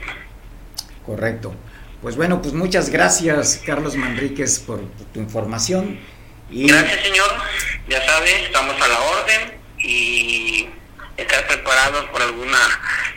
Correcto. 1.06 1.56
Pues 2.02 2.16
bueno, 2.16 2.42
pues 2.42 2.54
muchas 2.54 2.90
gracias 2.90 3.62
Carlos 3.66 3.96
Manríquez 3.96 4.60
por 4.60 4.82
tu 5.14 5.20
información. 5.20 6.00
Y... 6.52 6.68
Gracias 6.68 7.02
señor, 7.04 7.30
ya 7.88 8.06
sabes, 8.06 8.34
estamos 8.44 8.82
a 8.82 8.88
la 8.88 9.00
orden 9.00 9.62
y 9.78 10.70
estar 11.18 11.48
preparados 11.48 12.06
por 12.06 12.22
alguna 12.22 12.60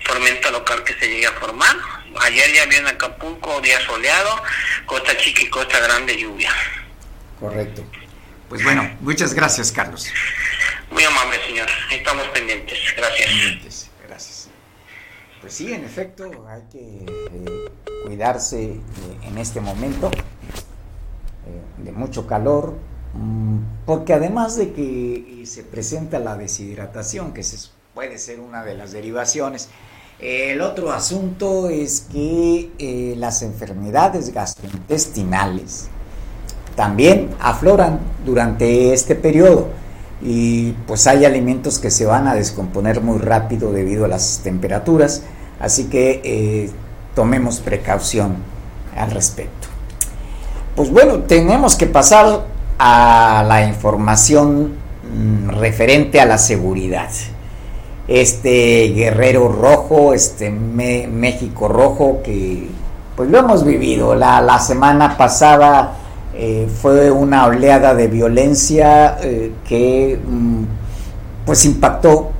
tormenta 0.06 0.50
local 0.50 0.84
que 0.84 0.94
se 0.94 1.08
llegue 1.08 1.26
a 1.26 1.32
formar 1.32 1.76
Ayer 2.20 2.52
ya 2.54 2.66
viene 2.66 2.90
Acapulco, 2.90 3.60
día 3.60 3.80
soleado, 3.86 4.42
Costa 4.86 5.16
Chica 5.16 5.42
y 5.42 5.48
Costa 5.48 5.80
Grande 5.80 6.16
lluvia. 6.16 6.50
Correcto. 7.40 7.84
Pues 8.48 8.62
bueno, 8.62 8.96
muchas 9.00 9.32
gracias, 9.34 9.72
Carlos. 9.72 10.06
Muy 10.90 11.04
amable, 11.04 11.38
señor. 11.46 11.68
Estamos 11.90 12.26
pendientes. 12.28 12.78
Gracias. 12.96 13.28
Pendientes. 13.28 13.90
Gracias. 14.06 14.48
Pues 15.40 15.54
sí, 15.54 15.72
en 15.72 15.84
efecto, 15.84 16.46
hay 16.48 16.62
que 16.70 16.78
eh, 16.78 17.72
cuidarse 18.04 18.62
eh, 18.62 18.80
en 19.22 19.38
este 19.38 19.60
momento 19.60 20.10
eh, 21.46 21.62
de 21.78 21.92
mucho 21.92 22.26
calor, 22.26 22.78
porque 23.86 24.14
además 24.14 24.56
de 24.56 24.72
que 24.72 25.42
se 25.44 25.62
presenta 25.62 26.18
la 26.18 26.36
deshidratación, 26.36 27.32
que 27.32 27.44
puede 27.94 28.18
ser 28.18 28.40
una 28.40 28.64
de 28.64 28.74
las 28.74 28.92
derivaciones, 28.92 29.68
el 30.18 30.60
otro 30.60 30.92
asunto 30.92 31.68
es 31.68 32.06
que 32.12 32.70
eh, 32.78 33.14
las 33.16 33.42
enfermedades 33.42 34.32
gastrointestinales 34.32 35.88
también 36.76 37.30
afloran 37.40 37.98
durante 38.24 38.92
este 38.92 39.14
periodo 39.14 39.68
y 40.22 40.72
pues 40.86 41.06
hay 41.08 41.24
alimentos 41.24 41.80
que 41.80 41.90
se 41.90 42.06
van 42.06 42.28
a 42.28 42.34
descomponer 42.34 43.00
muy 43.00 43.18
rápido 43.18 43.72
debido 43.72 44.04
a 44.04 44.08
las 44.08 44.40
temperaturas, 44.44 45.22
así 45.58 45.84
que 45.84 46.20
eh, 46.24 46.70
tomemos 47.16 47.58
precaución 47.58 48.36
al 48.96 49.10
respecto. 49.10 49.68
Pues 50.76 50.90
bueno, 50.90 51.18
tenemos 51.24 51.74
que 51.74 51.86
pasar 51.86 52.46
a 52.78 53.44
la 53.46 53.66
información 53.66 54.72
mm, 55.14 55.48
referente 55.50 56.20
a 56.20 56.26
la 56.26 56.38
seguridad 56.38 57.10
este 58.08 58.92
guerrero 58.94 59.48
rojo, 59.48 60.12
este 60.12 60.50
México 60.50 61.68
rojo, 61.68 62.20
que 62.22 62.68
pues 63.16 63.30
lo 63.30 63.38
hemos 63.38 63.64
vivido. 63.64 64.14
La, 64.14 64.58
semana 64.58 65.16
pasada 65.16 65.94
eh, 66.34 66.68
fue 66.80 67.10
una 67.10 67.46
oleada 67.46 67.94
de 67.94 68.08
violencia 68.08 69.18
eh, 69.22 69.52
que 69.66 70.18
mm, 70.24 70.64
pues 71.46 71.64
impactó, 71.64 72.30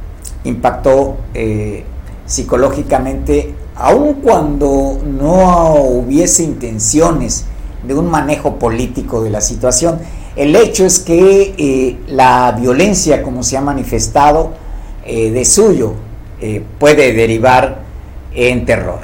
impactó 0.45 1.17
eh, 1.35 1.85
psicológicamente, 2.27 3.55
aun 3.77 4.15
cuando 4.15 4.99
no 5.05 5.75
hubiese 5.75 6.43
intenciones 6.43 7.47
de 7.83 7.95
un 7.95 8.11
manejo 8.11 8.57
político 8.57 9.23
de 9.23 9.31
la 9.31 9.41
situación. 9.41 9.99
El 10.37 10.57
hecho 10.57 10.87
es 10.87 10.99
que 10.99 11.99
la 12.09 12.53
violencia, 12.59 13.23
como 13.23 13.43
se 13.43 13.57
ha 13.57 13.61
manifestado, 13.61 14.53
eh, 15.05 15.31
de 15.31 15.45
suyo 15.45 15.95
eh, 16.41 16.63
puede 16.79 17.13
derivar 17.13 17.81
en 18.35 18.65
terror. 18.65 19.01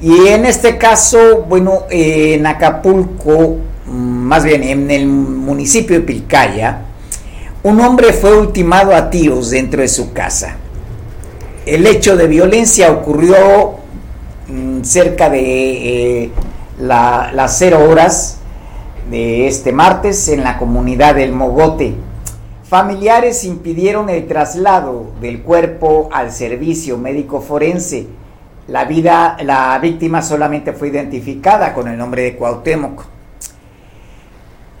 Y 0.00 0.26
en 0.26 0.46
este 0.46 0.78
caso, 0.78 1.44
bueno, 1.48 1.84
en 1.90 2.44
Acapulco, 2.44 3.58
mm, 3.86 3.90
más 3.92 4.44
bien 4.44 4.64
en 4.64 4.90
el 4.90 5.06
municipio 5.06 5.96
de 5.96 6.02
Pilcaya, 6.02 6.82
un 7.62 7.80
hombre 7.80 8.12
fue 8.12 8.36
ultimado 8.36 8.94
a 8.94 9.10
tiros 9.10 9.50
dentro 9.50 9.80
de 9.80 9.88
su 9.88 10.12
casa. 10.12 10.56
El 11.64 11.86
hecho 11.86 12.16
de 12.16 12.26
violencia 12.26 12.90
ocurrió 12.90 13.76
mm, 14.48 14.82
cerca 14.82 15.30
de 15.30 16.24
eh, 16.24 16.30
las 16.80 17.58
cero 17.58 17.86
horas 17.88 18.38
de 19.10 19.46
este 19.46 19.72
martes 19.72 20.28
en 20.28 20.44
la 20.44 20.58
comunidad 20.58 21.14
del 21.14 21.32
Mogote, 21.32 21.94
Familiares 22.72 23.44
impidieron 23.44 24.08
el 24.08 24.26
traslado 24.26 25.12
del 25.20 25.42
cuerpo 25.42 26.08
al 26.10 26.32
servicio 26.32 26.96
médico 26.96 27.42
forense. 27.42 28.06
La, 28.66 28.86
vida, 28.86 29.36
la 29.42 29.78
víctima 29.78 30.22
solamente 30.22 30.72
fue 30.72 30.88
identificada 30.88 31.74
con 31.74 31.86
el 31.86 31.98
nombre 31.98 32.22
de 32.22 32.36
Cuauhtémoc. 32.36 33.04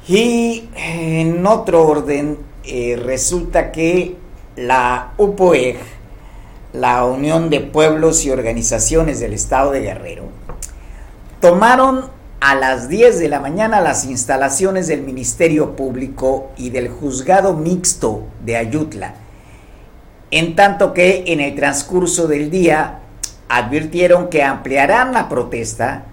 Y 0.08 0.70
en 0.74 1.46
otro 1.46 1.86
orden, 1.86 2.38
eh, 2.64 2.98
resulta 3.04 3.70
que 3.70 4.16
la 4.56 5.12
UPOEG, 5.18 5.76
la 6.72 7.04
Unión 7.04 7.50
de 7.50 7.60
Pueblos 7.60 8.24
y 8.24 8.30
Organizaciones 8.30 9.20
del 9.20 9.34
Estado 9.34 9.70
de 9.70 9.80
Guerrero, 9.80 10.24
tomaron 11.40 12.06
a 12.42 12.56
las 12.56 12.88
10 12.88 13.20
de 13.20 13.28
la 13.28 13.38
mañana 13.38 13.80
las 13.80 14.04
instalaciones 14.04 14.88
del 14.88 15.02
Ministerio 15.02 15.76
Público 15.76 16.50
y 16.56 16.70
del 16.70 16.88
Juzgado 16.88 17.54
Mixto 17.54 18.24
de 18.44 18.56
Ayutla, 18.56 19.14
en 20.32 20.56
tanto 20.56 20.92
que 20.92 21.22
en 21.28 21.38
el 21.38 21.54
transcurso 21.54 22.26
del 22.26 22.50
día 22.50 22.98
advirtieron 23.48 24.28
que 24.28 24.42
ampliarán 24.42 25.12
la 25.12 25.28
protesta 25.28 26.06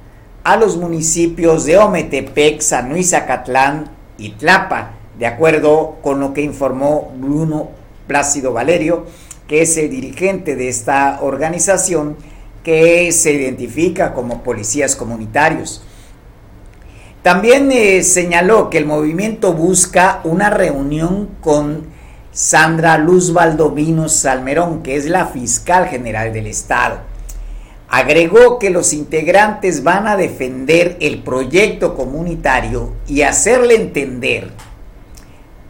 a 0.43 0.55
los 0.55 0.77
municipios 0.77 1.65
de 1.65 1.79
Ometepec, 1.79 2.61
San 2.61 2.89
Luis 2.89 3.15
Acatlán 3.15 3.89
y 4.19 4.33
Tlapa, 4.33 4.91
de 5.17 5.25
acuerdo 5.25 5.97
con 6.03 6.19
lo 6.19 6.35
que 6.35 6.43
informó 6.43 7.11
Bruno 7.19 7.69
Plácido 8.05 8.53
Valerio, 8.53 9.07
que 9.47 9.63
es 9.63 9.75
el 9.77 9.89
dirigente 9.89 10.55
de 10.55 10.69
esta 10.69 11.21
organización 11.23 12.17
que 12.63 13.11
se 13.13 13.33
identifica 13.33 14.13
como 14.13 14.43
policías 14.43 14.95
comunitarios. 14.95 15.81
También 17.21 17.69
eh, 17.71 18.01
señaló 18.03 18.69
que 18.69 18.77
el 18.77 18.85
movimiento 18.85 19.53
busca 19.53 20.21
una 20.23 20.49
reunión 20.49 21.29
con 21.41 21.87
Sandra 22.31 22.97
Luz 22.97 23.33
Valdovino 23.33 24.07
Salmerón, 24.07 24.83
que 24.83 24.95
es 24.95 25.05
la 25.05 25.25
fiscal 25.25 25.87
general 25.87 26.31
del 26.31 26.47
Estado. 26.47 27.01
Agregó 27.89 28.59
que 28.59 28.69
los 28.69 28.93
integrantes 28.93 29.83
van 29.83 30.07
a 30.07 30.15
defender 30.15 30.95
el 31.01 31.23
proyecto 31.23 31.95
comunitario 31.95 32.93
y 33.07 33.23
hacerle 33.23 33.75
entender 33.75 34.51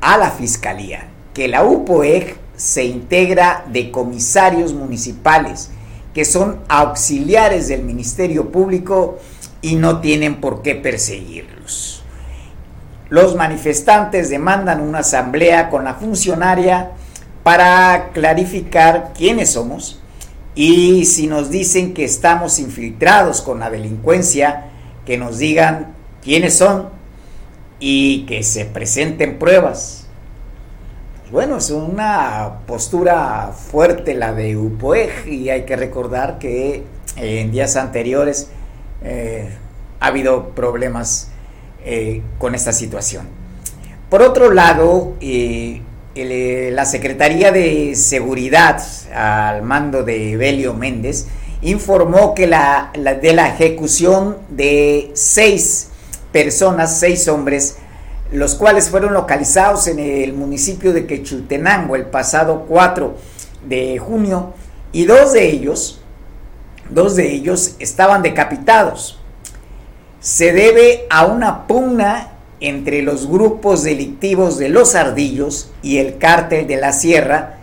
a 0.02 0.18
la 0.18 0.30
fiscalía 0.30 1.08
que 1.34 1.48
la 1.48 1.64
UPOEG 1.64 2.36
se 2.56 2.84
integra 2.84 3.66
de 3.72 3.90
comisarios 3.90 4.74
municipales 4.74 5.72
que 6.14 6.26
son 6.26 6.60
auxiliares 6.68 7.70
del 7.70 7.84
Ministerio 7.84 8.52
Público 8.52 9.18
y 9.62 9.76
no 9.76 10.00
tienen 10.00 10.42
por 10.42 10.62
qué 10.62 10.76
perseguirlos. 10.76 12.04
Los 13.10 13.36
manifestantes 13.36 14.30
demandan 14.30 14.82
una 14.82 15.00
asamblea 15.00 15.70
con 15.70 15.84
la 15.84 15.96
funcionaria 15.96 16.92
para 17.44 18.10
clarificar 18.14 19.14
quiénes 19.18 19.54
somos 19.54 20.00
y 20.56 21.06
si 21.06 21.28
nos 21.28 21.50
dicen 21.50 21.94
que 21.94 22.04
estamos 22.04 22.60
infiltrados 22.60 23.42
con 23.42 23.60
la 23.60 23.70
delincuencia, 23.70 24.66
que 25.06 25.18
nos 25.18 25.38
digan 25.40 25.94
quiénes 26.22 26.58
son 26.58 26.90
y 27.80 28.26
que 28.26 28.44
se 28.44 28.66
presenten 28.66 29.40
pruebas. 29.40 30.06
bueno, 31.32 31.58
es 31.58 31.70
una 31.70 32.60
postura 32.66 33.52
fuerte 33.54 34.16
la 34.16 34.34
de 34.34 34.58
UPOEG 34.58 35.28
y 35.28 35.50
hay 35.50 35.64
que 35.64 35.76
recordar 35.76 36.40
que 36.40 36.84
en 37.16 37.52
días 37.52 37.76
anteriores 37.76 38.50
eh, 39.04 39.50
ha 40.00 40.08
habido 40.08 40.50
problemas 40.50 41.30
eh, 41.86 42.22
con 42.38 42.56
esta 42.56 42.74
situación. 42.74 43.28
Por 44.10 44.22
otro 44.22 44.52
lado, 44.52 45.16
eh, 45.22 45.82
la 46.16 46.86
Secretaría 46.86 47.52
de 47.52 47.96
Seguridad 47.96 48.82
al 49.14 49.62
mando 49.62 50.04
de 50.04 50.36
Belio 50.36 50.74
Méndez 50.74 51.28
informó 51.62 52.34
que 52.34 52.48
la, 52.48 52.92
de 52.94 53.34
la 53.34 53.50
ejecución 53.50 54.38
de 54.50 55.12
seis 55.14 55.90
personas, 56.32 57.00
seis 57.00 57.28
hombres, 57.28 57.78
los 58.32 58.56
cuales 58.56 58.90
fueron 58.90 59.14
localizados 59.14 59.88
en 59.88 60.00
el 60.00 60.34
municipio 60.34 60.94
de 60.94 61.06
Quechultenango 61.06 61.96
el 61.96 62.06
pasado 62.06 62.66
4 62.68 63.16
de 63.68 63.98
junio 64.00 64.54
y 64.92 65.06
dos 65.06 65.34
de 65.34 65.50
ellos, 65.50 66.02
dos 66.90 67.16
de 67.16 67.32
ellos 67.32 67.76
estaban 67.80 68.22
decapitados. 68.22 69.20
Se 70.20 70.52
debe 70.52 71.06
a 71.10 71.26
una 71.26 71.68
pugna 71.68 72.34
entre 72.60 73.02
los 73.02 73.28
grupos 73.28 73.84
delictivos 73.84 74.58
de 74.58 74.70
los 74.70 74.96
ardillos 74.96 75.72
y 75.82 75.98
el 75.98 76.18
cártel 76.18 76.68
de 76.68 76.76
la 76.76 76.92
sierra 76.92 77.58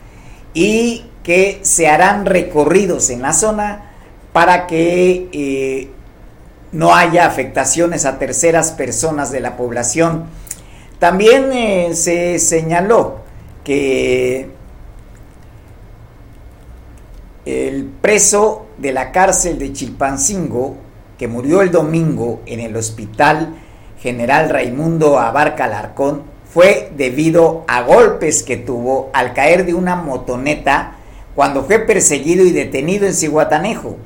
y 0.54 1.04
que 1.22 1.58
se 1.62 1.88
harán 1.88 2.24
recorridos 2.24 3.10
en 3.10 3.20
la 3.20 3.32
zona 3.32 3.90
para 4.32 4.66
que 4.66 5.28
eh, 5.32 5.90
no 6.72 6.94
haya 6.94 7.26
afectaciones 7.26 8.06
a 8.06 8.18
terceras 8.18 8.72
personas 8.72 9.30
de 9.30 9.40
la 9.40 9.56
población. 9.56 10.24
También 10.98 11.52
eh, 11.52 11.94
se 11.94 12.38
señaló 12.38 13.20
que 13.64 14.55
el 17.46 17.84
preso 17.84 18.66
de 18.76 18.92
la 18.92 19.12
cárcel 19.12 19.58
de 19.58 19.72
Chilpancingo, 19.72 20.76
que 21.16 21.28
murió 21.28 21.62
el 21.62 21.70
domingo 21.70 22.40
en 22.44 22.60
el 22.60 22.76
hospital 22.76 23.54
general 24.00 24.50
Raimundo 24.50 25.18
Abarca 25.18 25.64
Alarcón, 25.64 26.24
fue 26.52 26.92
debido 26.96 27.64
a 27.68 27.82
golpes 27.82 28.42
que 28.42 28.56
tuvo 28.56 29.10
al 29.14 29.32
caer 29.32 29.64
de 29.64 29.74
una 29.74 29.94
motoneta 29.94 30.96
cuando 31.34 31.64
fue 31.64 31.78
perseguido 31.80 32.44
y 32.44 32.50
detenido 32.50 33.06
en 33.06 33.14
Cihuatanejo. 33.14 33.96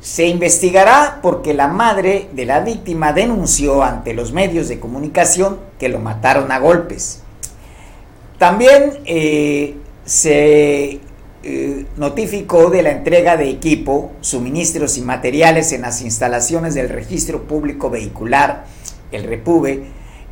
Se 0.00 0.26
investigará 0.26 1.18
porque 1.20 1.52
la 1.52 1.68
madre 1.68 2.28
de 2.32 2.46
la 2.46 2.60
víctima 2.60 3.12
denunció 3.12 3.82
ante 3.82 4.14
los 4.14 4.32
medios 4.32 4.68
de 4.68 4.80
comunicación 4.80 5.58
que 5.78 5.88
lo 5.88 5.98
mataron 5.98 6.52
a 6.52 6.58
golpes. 6.58 7.22
También 8.38 9.00
eh, 9.04 9.76
se 10.04 11.00
eh, 11.42 11.86
notificó 11.96 12.68
de 12.68 12.82
la 12.82 12.90
entrega 12.90 13.36
de 13.38 13.48
equipo, 13.48 14.12
suministros 14.20 14.98
y 14.98 15.00
materiales 15.00 15.72
en 15.72 15.82
las 15.82 16.02
instalaciones 16.02 16.74
del 16.74 16.90
Registro 16.90 17.44
Público 17.44 17.88
Vehicular, 17.88 18.66
el 19.10 19.24
REPUBE, 19.24 19.84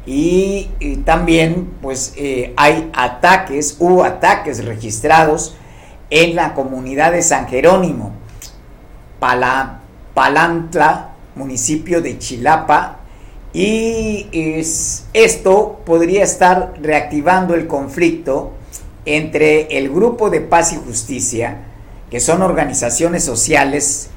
y, 0.05 0.69
también 1.05 1.71
pues 1.83 2.13
eh, 2.17 2.53
hay 2.57 2.91
ataques, 2.95 3.77
hubo 3.79 4.05
ataques 4.05 4.65
registrados 4.65 5.57
en 6.11 6.35
la 6.37 6.55
comunidad 6.55 7.13
de 7.13 7.23
San 7.23 7.47
Jerónimo 7.47 8.13
Palantla, 10.15 11.11
municipio 11.35 12.01
de 12.01 12.19
Chilapa, 12.19 13.01
y 13.53 14.29
es, 14.33 15.07
esto 15.13 15.81
podría 15.85 16.23
estar 16.23 16.75
reactivando 16.81 17.55
el 17.55 17.67
conflicto 17.67 18.53
entre 19.17 19.79
el 19.79 19.89
Grupo 19.89 20.29
de 20.29 20.43
Paz 20.43 20.75
y 20.75 20.77
Justicia, 20.77 21.63
que 22.11 22.21
son 22.21 22.43
organizaciones 22.43 23.25
sociales 23.25 24.11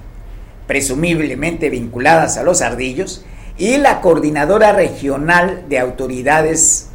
presumiblemente 0.68 1.70
vinculadas 1.70 2.38
a 2.38 2.44
los 2.44 2.62
ardillos, 2.62 3.24
y 3.58 3.78
la 3.78 4.02
Coordinadora 4.02 4.74
Regional 4.74 5.66
de 5.70 5.80
Autoridades 5.80 6.90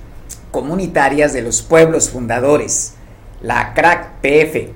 Comunitarias 0.50 1.32
de 1.32 1.40
los 1.40 1.62
Pueblos 1.62 2.10
Fundadores, 2.10 2.94
la 3.40 3.72
CRAC-PF. 3.72 4.72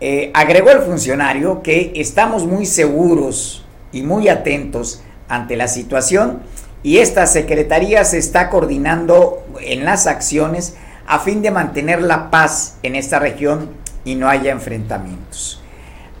Eh, 0.00 0.30
agregó 0.34 0.70
el 0.70 0.82
funcionario 0.82 1.62
que 1.62 1.92
estamos 1.96 2.46
muy 2.46 2.64
seguros 2.64 3.64
y 3.92 4.02
muy 4.02 4.28
atentos 4.28 5.02
ante 5.28 5.56
la 5.56 5.66
situación 5.66 6.42
y 6.84 6.98
esta 6.98 7.26
secretaría 7.26 8.04
se 8.04 8.18
está 8.18 8.50
coordinando 8.50 9.44
en 9.60 9.84
las 9.84 10.06
acciones 10.06 10.76
a 11.10 11.18
fin 11.18 11.42
de 11.42 11.50
mantener 11.50 12.00
la 12.02 12.30
paz 12.30 12.76
en 12.84 12.94
esta 12.94 13.18
región 13.18 13.70
y 14.04 14.14
no 14.14 14.28
haya 14.28 14.52
enfrentamientos. 14.52 15.60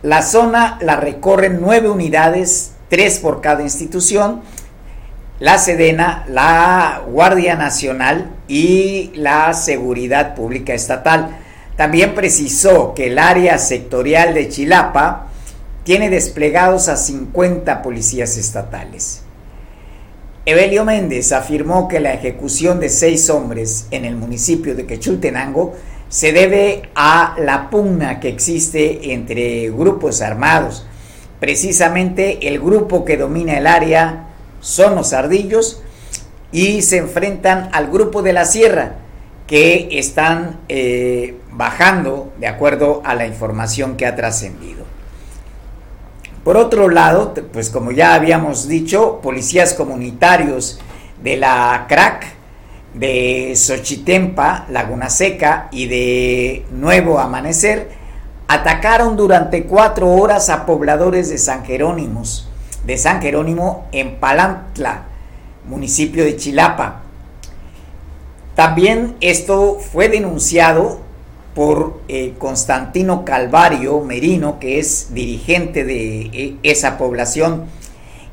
La 0.02 0.20
zona 0.20 0.78
la 0.80 0.96
recorren 0.96 1.60
nueve 1.60 1.88
unidades, 1.88 2.72
tres 2.88 3.20
por 3.20 3.40
cada 3.40 3.62
institución, 3.62 4.42
la 5.38 5.58
Sedena, 5.58 6.24
la 6.28 7.02
Guardia 7.06 7.54
Nacional 7.54 8.32
y 8.48 9.12
la 9.14 9.54
Seguridad 9.54 10.34
Pública 10.34 10.74
Estatal. 10.74 11.36
También 11.76 12.16
precisó 12.16 12.92
que 12.92 13.06
el 13.06 13.20
área 13.20 13.58
sectorial 13.58 14.34
de 14.34 14.48
Chilapa 14.48 15.28
tiene 15.84 16.10
desplegados 16.10 16.88
a 16.88 16.96
50 16.96 17.80
policías 17.82 18.36
estatales. 18.36 19.22
Evelio 20.46 20.86
Méndez 20.86 21.32
afirmó 21.32 21.86
que 21.86 22.00
la 22.00 22.14
ejecución 22.14 22.80
de 22.80 22.88
seis 22.88 23.28
hombres 23.28 23.86
en 23.90 24.06
el 24.06 24.16
municipio 24.16 24.74
de 24.74 24.86
Quechultenango 24.86 25.74
se 26.08 26.32
debe 26.32 26.88
a 26.94 27.36
la 27.38 27.68
pugna 27.68 28.20
que 28.20 28.28
existe 28.28 29.12
entre 29.12 29.70
grupos 29.70 30.22
armados. 30.22 30.86
Precisamente 31.40 32.48
el 32.48 32.58
grupo 32.58 33.04
que 33.04 33.18
domina 33.18 33.58
el 33.58 33.66
área 33.66 34.28
son 34.60 34.94
los 34.94 35.12
ardillos 35.12 35.82
y 36.52 36.82
se 36.82 36.96
enfrentan 36.96 37.68
al 37.72 37.90
grupo 37.90 38.22
de 38.22 38.32
la 38.32 38.46
sierra 38.46 38.96
que 39.46 39.88
están 39.92 40.60
eh, 40.68 41.36
bajando 41.52 42.32
de 42.40 42.46
acuerdo 42.46 43.02
a 43.04 43.14
la 43.14 43.26
información 43.26 43.96
que 43.96 44.06
ha 44.06 44.16
trascendido. 44.16 44.79
Por 46.50 46.56
otro 46.56 46.88
lado, 46.88 47.32
pues 47.52 47.70
como 47.70 47.92
ya 47.92 48.12
habíamos 48.12 48.66
dicho, 48.66 49.20
policías 49.22 49.72
comunitarios 49.72 50.80
de 51.22 51.36
la 51.36 51.86
CRAC, 51.88 52.26
de 52.92 53.52
Xochitempa, 53.54 54.66
Laguna 54.68 55.10
Seca 55.10 55.68
y 55.70 55.86
de 55.86 56.66
Nuevo 56.72 57.20
Amanecer 57.20 57.90
atacaron 58.48 59.16
durante 59.16 59.62
cuatro 59.62 60.10
horas 60.10 60.50
a 60.50 60.66
pobladores 60.66 61.28
de 61.28 61.38
San 61.38 61.64
Jerónimo, 61.64 62.24
de 62.84 62.98
San 62.98 63.22
Jerónimo 63.22 63.86
en 63.92 64.18
Palantla, 64.18 65.04
municipio 65.68 66.24
de 66.24 66.36
Chilapa. 66.36 67.02
También 68.56 69.16
esto 69.20 69.78
fue 69.78 70.08
denunciado 70.08 70.98
por 71.54 72.00
eh, 72.08 72.34
Constantino 72.38 73.24
Calvario 73.24 74.00
Merino, 74.00 74.58
que 74.58 74.78
es 74.78 75.12
dirigente 75.12 75.84
de 75.84 76.20
eh, 76.32 76.56
esa 76.62 76.96
población. 76.96 77.64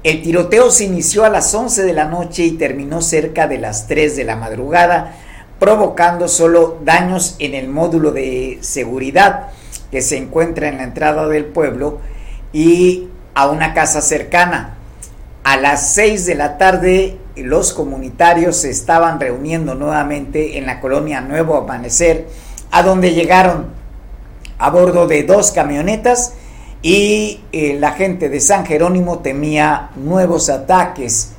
El 0.03 0.21
tiroteo 0.21 0.69
se 0.71 0.85
inició 0.85 1.25
a 1.25 1.29
las 1.29 1.53
11 1.53 1.83
de 1.83 1.93
la 1.93 2.05
noche 2.05 2.45
y 2.45 2.51
terminó 2.51 3.01
cerca 3.01 3.47
de 3.47 3.57
las 3.57 3.87
3 3.87 4.15
de 4.15 4.23
la 4.23 4.35
madrugada, 4.35 5.15
provocando 5.59 6.27
solo 6.27 6.77
daños 6.85 7.35
en 7.39 7.55
el 7.55 7.67
módulo 7.67 8.11
de 8.11 8.59
seguridad 8.61 9.47
que 9.91 10.01
se 10.01 10.17
encuentra 10.17 10.69
en 10.69 10.77
la 10.77 10.83
entrada 10.83 11.27
del 11.27 11.45
pueblo 11.45 11.99
y 12.53 13.07
a 13.33 13.49
una 13.49 13.73
casa 13.73 14.01
cercana. 14.01 14.75
A 15.43 15.57
las 15.57 15.93
6 15.93 16.25
de 16.25 16.35
la 16.35 16.57
tarde 16.57 17.17
los 17.35 17.73
comunitarios 17.73 18.57
se 18.57 18.69
estaban 18.69 19.19
reuniendo 19.19 19.75
nuevamente 19.75 20.57
en 20.57 20.65
la 20.65 20.79
colonia 20.79 21.21
Nuevo 21.21 21.55
Amanecer, 21.55 22.27
a 22.71 22.83
donde 22.83 23.13
llegaron 23.13 23.67
a 24.57 24.69
bordo 24.69 25.07
de 25.07 25.23
dos 25.23 25.51
camionetas 25.51 26.33
y 26.81 27.41
eh, 27.51 27.77
la 27.79 27.91
gente 27.91 28.29
de 28.29 28.39
San 28.39 28.65
Jerónimo 28.65 29.19
temía 29.19 29.91
nuevos 29.95 30.49
ataques 30.49 31.33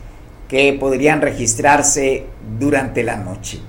que 0.49 0.77
podrían 0.79 1.21
registrarse 1.21 2.27
durante 2.59 3.03
la 3.03 3.17
noche. 3.17 3.61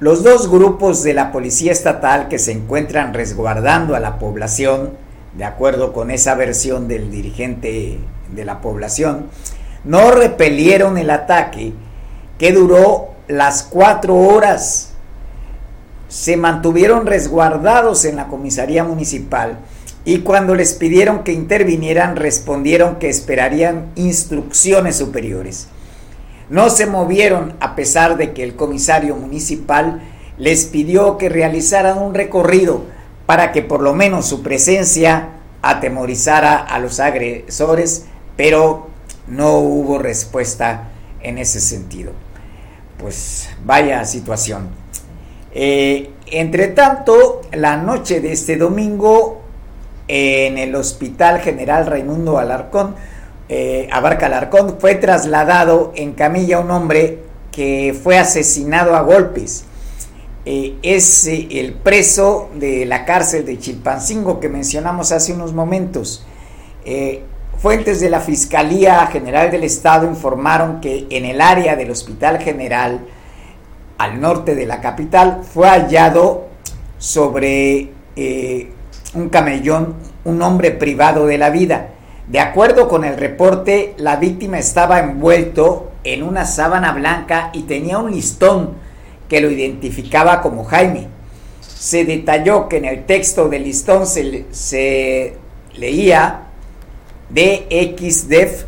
Los 0.00 0.24
dos 0.24 0.50
grupos 0.50 1.04
de 1.04 1.14
la 1.14 1.30
Policía 1.30 1.70
Estatal 1.70 2.28
que 2.28 2.38
se 2.38 2.52
encuentran 2.52 3.14
resguardando 3.14 3.94
a 3.94 4.00
la 4.00 4.18
población, 4.18 4.94
de 5.36 5.44
acuerdo 5.44 5.92
con 5.92 6.10
esa 6.10 6.34
versión 6.34 6.88
del 6.88 7.10
dirigente 7.10 7.98
de 8.34 8.44
la 8.44 8.60
población, 8.60 9.26
no 9.84 10.10
repelieron 10.10 10.98
el 10.98 11.10
ataque 11.10 11.72
que 12.38 12.52
duró 12.52 13.10
las 13.28 13.62
cuatro 13.62 14.16
horas. 14.16 14.91
Se 16.12 16.36
mantuvieron 16.36 17.06
resguardados 17.06 18.04
en 18.04 18.16
la 18.16 18.28
comisaría 18.28 18.84
municipal 18.84 19.60
y 20.04 20.18
cuando 20.18 20.54
les 20.54 20.74
pidieron 20.74 21.24
que 21.24 21.32
intervinieran 21.32 22.16
respondieron 22.16 22.96
que 22.96 23.08
esperarían 23.08 23.86
instrucciones 23.94 24.96
superiores. 24.96 25.68
no 26.50 26.68
se 26.68 26.84
movieron 26.84 27.54
a 27.60 27.74
pesar 27.74 28.18
de 28.18 28.34
que 28.34 28.42
el 28.42 28.56
comisario 28.56 29.16
municipal 29.16 30.02
les 30.36 30.66
pidió 30.66 31.16
que 31.16 31.30
realizaran 31.30 31.96
un 31.96 32.12
recorrido 32.12 32.84
para 33.24 33.52
que 33.52 33.62
por 33.62 33.80
lo 33.80 33.94
menos 33.94 34.26
su 34.26 34.42
presencia 34.42 35.30
atemorizara 35.62 36.56
a 36.58 36.78
los 36.78 37.00
agresores, 37.00 38.04
pero 38.36 38.88
no 39.28 39.60
hubo 39.60 39.98
respuesta 39.98 40.90
en 41.22 41.38
ese 41.38 41.58
sentido. 41.58 42.12
Pues 42.98 43.48
vaya 43.64 44.04
situación. 44.04 44.81
Eh, 45.54 46.10
entre 46.26 46.68
tanto, 46.68 47.42
la 47.52 47.76
noche 47.76 48.20
de 48.20 48.32
este 48.32 48.56
domingo, 48.56 49.42
en 50.08 50.58
el 50.58 50.74
Hospital 50.74 51.40
General 51.40 51.86
Raimundo 51.86 52.38
Alarcón, 52.38 52.94
eh, 53.48 53.88
Abarca 53.92 54.26
Alarcón, 54.26 54.76
fue 54.78 54.94
trasladado 54.94 55.92
en 55.94 56.12
camilla 56.12 56.60
un 56.60 56.70
hombre 56.70 57.18
que 57.50 57.98
fue 58.02 58.18
asesinado 58.18 58.96
a 58.96 59.02
golpes. 59.02 59.64
Eh, 60.44 60.76
es 60.82 61.26
el 61.26 61.74
preso 61.74 62.50
de 62.54 62.84
la 62.84 63.04
cárcel 63.04 63.44
de 63.44 63.58
Chilpancingo 63.58 64.40
que 64.40 64.48
mencionamos 64.48 65.12
hace 65.12 65.32
unos 65.32 65.52
momentos. 65.52 66.26
Fuentes 67.58 68.00
de 68.00 68.10
la 68.10 68.18
Fiscalía 68.18 69.06
General 69.06 69.52
del 69.52 69.62
Estado 69.62 70.08
informaron 70.08 70.80
que 70.80 71.06
en 71.10 71.24
el 71.24 71.40
área 71.40 71.76
del 71.76 71.92
Hospital 71.92 72.40
General, 72.40 72.98
al 73.98 74.20
norte 74.20 74.54
de 74.54 74.66
la 74.66 74.80
capital, 74.80 75.42
fue 75.42 75.68
hallado 75.68 76.48
sobre 76.98 77.90
eh, 78.16 78.72
un 79.14 79.28
camellón 79.28 79.96
un 80.24 80.42
hombre 80.42 80.70
privado 80.70 81.26
de 81.26 81.38
la 81.38 81.50
vida. 81.50 81.88
De 82.28 82.40
acuerdo 82.40 82.88
con 82.88 83.04
el 83.04 83.16
reporte, 83.16 83.94
la 83.98 84.16
víctima 84.16 84.58
estaba 84.58 85.00
envuelto 85.00 85.90
en 86.04 86.22
una 86.22 86.44
sábana 86.44 86.92
blanca 86.92 87.50
y 87.52 87.62
tenía 87.62 87.98
un 87.98 88.12
listón 88.12 88.74
que 89.28 89.40
lo 89.40 89.50
identificaba 89.50 90.40
como 90.40 90.64
Jaime. 90.64 91.08
Se 91.60 92.04
detalló 92.04 92.68
que 92.68 92.76
en 92.76 92.84
el 92.84 93.04
texto 93.04 93.48
del 93.48 93.64
listón 93.64 94.06
se, 94.06 94.46
se 94.52 95.36
leía 95.74 96.44
DXDEF, 97.30 98.64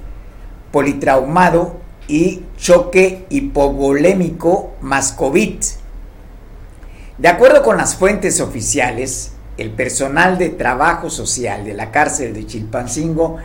politraumado 0.73 1.84
y 2.09 2.43
choque 2.57 3.25
hipovolémico 3.31 4.75
más 4.81 5.13
COVID. 5.13 5.55
De 7.19 7.29
acuerdo 7.29 7.63
con 7.63 7.77
las 7.77 7.97
fuentes 7.97 8.41
oficiales, 8.41 9.33
el 9.57 9.71
personal 9.71 10.37
de 10.37 10.51
trabajo 10.51 11.11
social 11.11 11.65
de 11.65 11.75
la 11.75 11.91
cárcel 11.91 12.35
de 12.35 12.47
Chilpancingo 12.47 13.37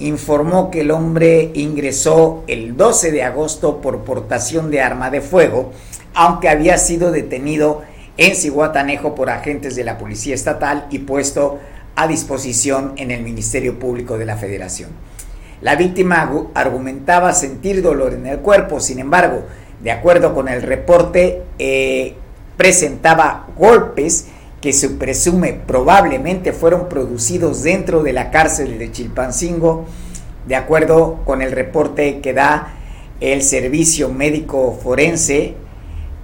informó 0.00 0.70
que 0.70 0.80
el 0.80 0.90
hombre 0.90 1.52
ingresó 1.54 2.42
el 2.48 2.76
12 2.76 3.12
de 3.12 3.22
agosto 3.22 3.80
por 3.80 4.00
portación 4.00 4.70
de 4.70 4.80
arma 4.80 5.10
de 5.10 5.20
fuego, 5.20 5.72
aunque 6.14 6.48
había 6.48 6.78
sido 6.78 7.12
detenido 7.12 7.82
en 8.16 8.34
Cihuatanejo 8.34 9.14
por 9.14 9.30
agentes 9.30 9.76
de 9.76 9.84
la 9.84 9.98
Policía 9.98 10.34
Estatal 10.34 10.86
y 10.90 11.00
puesto 11.00 11.60
a 11.94 12.08
disposición 12.08 12.94
en 12.96 13.10
el 13.10 13.22
Ministerio 13.22 13.78
Público 13.78 14.18
de 14.18 14.26
la 14.26 14.36
Federación. 14.36 14.90
La 15.62 15.76
víctima 15.76 16.28
argumentaba 16.54 17.32
sentir 17.32 17.82
dolor 17.82 18.14
en 18.14 18.26
el 18.26 18.40
cuerpo, 18.40 18.80
sin 18.80 18.98
embargo, 18.98 19.44
de 19.80 19.92
acuerdo 19.92 20.34
con 20.34 20.48
el 20.48 20.60
reporte, 20.60 21.42
eh, 21.60 22.14
presentaba 22.56 23.46
golpes 23.56 24.26
que 24.60 24.72
se 24.72 24.90
presume 24.90 25.52
probablemente 25.52 26.52
fueron 26.52 26.88
producidos 26.88 27.62
dentro 27.62 28.02
de 28.02 28.12
la 28.12 28.32
cárcel 28.32 28.76
de 28.78 28.90
Chilpancingo, 28.90 29.86
de 30.48 30.56
acuerdo 30.56 31.20
con 31.24 31.42
el 31.42 31.52
reporte 31.52 32.20
que 32.20 32.32
da 32.32 32.74
el 33.20 33.42
Servicio 33.42 34.08
Médico 34.08 34.76
Forense 34.82 35.54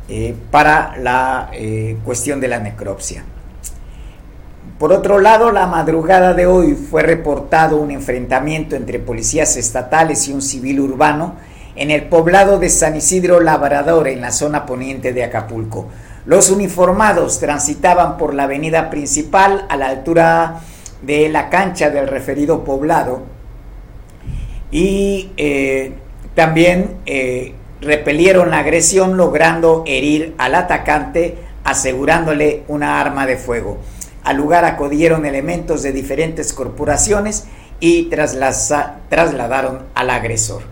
eh, 0.08 0.34
para 0.50 0.96
la 0.98 1.50
eh, 1.52 1.96
cuestión 2.04 2.40
de 2.40 2.48
la 2.48 2.58
necropsia. 2.58 3.24
Por 4.78 4.92
otro 4.92 5.18
lado, 5.18 5.50
la 5.50 5.66
madrugada 5.66 6.34
de 6.34 6.46
hoy 6.46 6.74
fue 6.74 7.02
reportado 7.02 7.78
un 7.78 7.90
enfrentamiento 7.90 8.76
entre 8.76 9.00
policías 9.00 9.56
estatales 9.56 10.28
y 10.28 10.32
un 10.32 10.40
civil 10.40 10.78
urbano 10.78 11.34
en 11.74 11.90
el 11.90 12.04
poblado 12.04 12.60
de 12.60 12.68
San 12.70 12.94
Isidro 12.94 13.40
Labrador, 13.40 14.06
en 14.06 14.20
la 14.20 14.30
zona 14.30 14.66
poniente 14.66 15.12
de 15.12 15.24
Acapulco. 15.24 15.88
Los 16.26 16.48
uniformados 16.50 17.40
transitaban 17.40 18.18
por 18.18 18.34
la 18.34 18.44
avenida 18.44 18.88
principal 18.88 19.66
a 19.68 19.76
la 19.76 19.88
altura 19.88 20.60
de 21.02 21.28
la 21.28 21.50
cancha 21.50 21.90
del 21.90 22.06
referido 22.06 22.62
poblado 22.62 23.22
y 24.70 25.32
eh, 25.36 25.92
también 26.36 26.98
eh, 27.04 27.52
repelieron 27.80 28.50
la 28.50 28.58
agresión 28.58 29.16
logrando 29.16 29.82
herir 29.86 30.36
al 30.38 30.54
atacante 30.54 31.36
asegurándole 31.64 32.62
una 32.68 33.00
arma 33.00 33.26
de 33.26 33.36
fuego. 33.36 33.78
Al 34.28 34.36
lugar 34.36 34.66
acudieron 34.66 35.24
elementos 35.24 35.82
de 35.82 35.90
diferentes 35.90 36.52
corporaciones 36.52 37.46
y 37.80 38.10
trasladaron 38.10 39.84
al 39.94 40.10
agresor. 40.10 40.64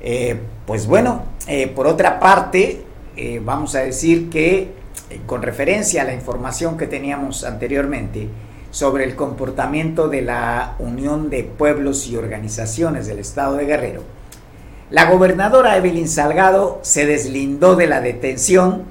Eh, 0.00 0.40
pues 0.66 0.88
bueno, 0.88 1.22
eh, 1.46 1.68
por 1.68 1.86
otra 1.86 2.18
parte, 2.18 2.82
eh, 3.16 3.40
vamos 3.44 3.76
a 3.76 3.82
decir 3.82 4.28
que 4.28 4.72
con 5.24 5.42
referencia 5.42 6.02
a 6.02 6.04
la 6.04 6.14
información 6.14 6.76
que 6.76 6.88
teníamos 6.88 7.44
anteriormente 7.44 8.26
sobre 8.72 9.04
el 9.04 9.14
comportamiento 9.14 10.08
de 10.08 10.22
la 10.22 10.74
Unión 10.80 11.30
de 11.30 11.44
Pueblos 11.44 12.08
y 12.08 12.16
Organizaciones 12.16 13.06
del 13.06 13.20
Estado 13.20 13.54
de 13.54 13.66
Guerrero, 13.66 14.02
la 14.90 15.08
gobernadora 15.08 15.76
Evelyn 15.76 16.08
Salgado 16.08 16.80
se 16.82 17.06
deslindó 17.06 17.76
de 17.76 17.86
la 17.86 18.00
detención 18.00 18.82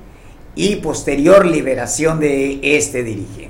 y 0.56 0.78
posterior 0.78 1.45
liberación 1.45 2.22
de 2.22 2.62
este 2.64 3.04
dirigente. 3.04 3.49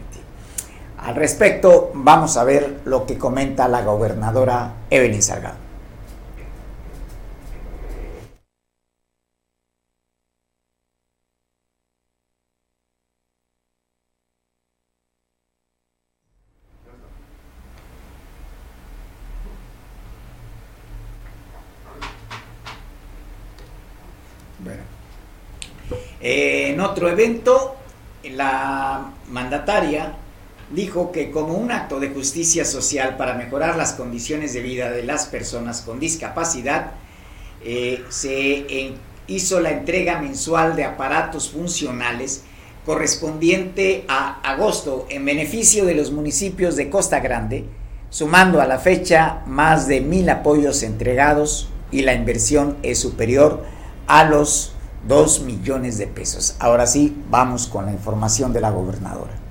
Al 1.01 1.15
respecto, 1.15 1.91
vamos 1.93 2.35
a 2.37 2.43
ver 2.43 2.81
lo 2.85 3.05
que 3.05 3.17
comenta 3.17 3.67
la 3.67 3.81
gobernadora 3.83 4.73
Evelyn 4.89 5.23
Salgado. 5.23 5.55
Bueno. 24.61 24.83
en 26.19 26.79
otro 26.81 27.07
evento, 27.09 27.77
la 28.23 29.11
mandataria 29.29 30.13
dijo 30.73 31.11
que 31.11 31.31
como 31.31 31.55
un 31.55 31.71
acto 31.71 31.99
de 31.99 32.09
justicia 32.09 32.63
social 32.65 33.17
para 33.17 33.33
mejorar 33.33 33.75
las 33.75 33.93
condiciones 33.93 34.53
de 34.53 34.61
vida 34.61 34.91
de 34.91 35.03
las 35.03 35.25
personas 35.25 35.81
con 35.81 35.99
discapacidad, 35.99 36.91
eh, 37.63 38.03
se 38.09 38.93
hizo 39.27 39.59
la 39.59 39.71
entrega 39.71 40.21
mensual 40.21 40.75
de 40.75 40.85
aparatos 40.85 41.49
funcionales 41.49 42.43
correspondiente 42.85 44.05
a 44.07 44.39
agosto 44.41 45.05
en 45.09 45.25
beneficio 45.25 45.85
de 45.85 45.95
los 45.95 46.11
municipios 46.11 46.75
de 46.75 46.89
Costa 46.89 47.19
Grande, 47.19 47.65
sumando 48.09 48.61
a 48.61 48.65
la 48.65 48.79
fecha 48.79 49.43
más 49.45 49.87
de 49.87 50.01
mil 50.01 50.29
apoyos 50.29 50.81
entregados 50.83 51.69
y 51.91 52.01
la 52.01 52.13
inversión 52.13 52.77
es 52.81 52.99
superior 52.99 53.63
a 54.07 54.23
los 54.23 54.73
2 55.07 55.41
millones 55.41 55.97
de 55.97 56.07
pesos. 56.07 56.55
Ahora 56.59 56.87
sí, 56.87 57.15
vamos 57.29 57.67
con 57.67 57.85
la 57.85 57.91
información 57.91 58.53
de 58.53 58.61
la 58.61 58.71
gobernadora 58.71 59.48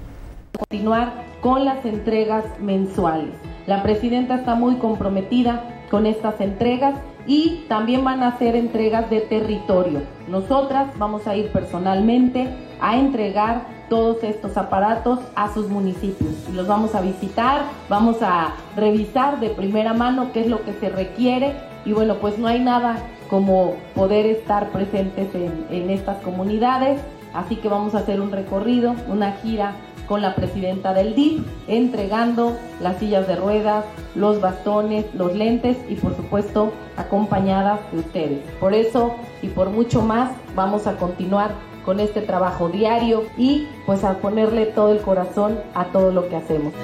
continuar 0.58 1.12
con 1.40 1.64
las 1.64 1.84
entregas 1.84 2.44
mensuales. 2.60 3.34
La 3.66 3.82
presidenta 3.82 4.36
está 4.36 4.54
muy 4.54 4.76
comprometida 4.76 5.62
con 5.90 6.06
estas 6.06 6.40
entregas 6.40 6.94
y 7.26 7.64
también 7.68 8.04
van 8.04 8.22
a 8.22 8.28
hacer 8.28 8.56
entregas 8.56 9.08
de 9.10 9.20
territorio. 9.20 10.00
Nosotras 10.28 10.88
vamos 10.98 11.26
a 11.26 11.36
ir 11.36 11.52
personalmente 11.52 12.48
a 12.80 12.96
entregar 12.96 13.66
todos 13.88 14.22
estos 14.22 14.56
aparatos 14.56 15.20
a 15.34 15.52
sus 15.52 15.68
municipios. 15.68 16.32
Los 16.52 16.66
vamos 16.66 16.94
a 16.94 17.00
visitar, 17.00 17.62
vamos 17.88 18.18
a 18.22 18.54
revisar 18.76 19.40
de 19.40 19.50
primera 19.50 19.94
mano 19.94 20.30
qué 20.32 20.40
es 20.40 20.46
lo 20.46 20.62
que 20.64 20.72
se 20.74 20.88
requiere 20.88 21.54
y 21.84 21.92
bueno, 21.92 22.16
pues 22.16 22.38
no 22.38 22.48
hay 22.48 22.60
nada 22.60 22.96
como 23.30 23.74
poder 23.94 24.26
estar 24.26 24.68
presentes 24.70 25.34
en, 25.34 25.66
en 25.70 25.90
estas 25.90 26.18
comunidades, 26.22 27.00
así 27.34 27.56
que 27.56 27.68
vamos 27.68 27.94
a 27.94 27.98
hacer 27.98 28.20
un 28.20 28.32
recorrido, 28.32 28.94
una 29.08 29.32
gira 29.32 29.74
con 30.08 30.22
la 30.22 30.34
presidenta 30.34 30.94
del 30.94 31.14
DIF, 31.14 31.42
entregando 31.68 32.56
las 32.80 32.98
sillas 32.98 33.28
de 33.28 33.36
ruedas, 33.36 33.84
los 34.14 34.40
bastones, 34.40 35.04
los 35.14 35.34
lentes 35.34 35.76
y 35.88 35.94
por 35.96 36.16
supuesto 36.16 36.72
acompañadas 36.96 37.80
de 37.92 37.98
ustedes. 37.98 38.40
Por 38.58 38.74
eso 38.74 39.14
y 39.42 39.48
por 39.48 39.70
mucho 39.70 40.02
más 40.02 40.32
vamos 40.56 40.86
a 40.86 40.96
continuar 40.96 41.52
con 41.84 42.00
este 42.00 42.20
trabajo 42.20 42.68
diario 42.68 43.24
y 43.36 43.66
pues 43.86 44.04
a 44.04 44.18
ponerle 44.18 44.66
todo 44.66 44.92
el 44.92 45.00
corazón 45.00 45.58
a 45.74 45.86
todo 45.86 46.10
lo 46.12 46.28
que 46.28 46.36
hacemos. 46.36 46.74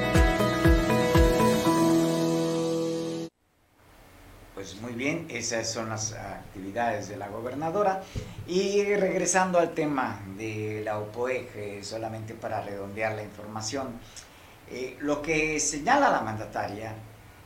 Pues 4.64 4.80
muy 4.80 4.94
bien, 4.94 5.26
esas 5.28 5.70
son 5.70 5.90
las 5.90 6.14
actividades 6.14 7.10
de 7.10 7.18
la 7.18 7.28
gobernadora. 7.28 8.02
Y 8.46 8.82
regresando 8.94 9.58
al 9.58 9.74
tema 9.74 10.22
de 10.38 10.80
la 10.82 10.98
OPOEG, 11.00 11.50
eh, 11.54 11.80
solamente 11.84 12.32
para 12.32 12.62
redondear 12.62 13.12
la 13.12 13.22
información, 13.22 13.88
eh, 14.70 14.96
lo 15.00 15.20
que 15.20 15.60
señala 15.60 16.08
la 16.08 16.22
mandataria 16.22 16.94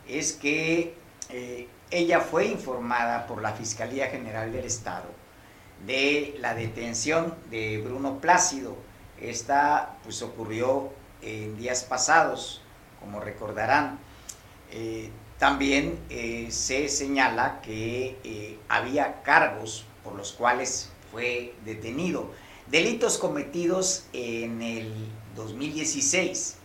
es 0.06 0.34
que 0.34 0.94
eh, 1.30 1.66
ella 1.90 2.20
fue 2.20 2.46
informada 2.46 3.26
por 3.26 3.42
la 3.42 3.50
Fiscalía 3.50 4.06
General 4.06 4.52
del 4.52 4.66
Estado 4.66 5.08
de 5.88 6.36
la 6.38 6.54
detención 6.54 7.34
de 7.50 7.82
Bruno 7.84 8.20
Plácido. 8.20 8.76
Esta 9.20 9.96
pues 10.04 10.22
ocurrió 10.22 10.92
en 11.20 11.56
días 11.58 11.82
pasados, 11.82 12.62
como 13.00 13.18
recordarán. 13.18 13.98
También 15.38 15.98
eh, 16.10 16.48
se 16.50 16.88
señala 16.88 17.60
que 17.60 18.16
eh, 18.24 18.58
había 18.68 19.22
cargos 19.22 19.84
por 20.02 20.14
los 20.14 20.32
cuales 20.32 20.90
fue 21.12 21.54
detenido. 21.64 22.30
Delitos 22.66 23.18
cometidos 23.18 24.06
en 24.12 24.60
el 24.62 24.92
2016. 25.36 26.56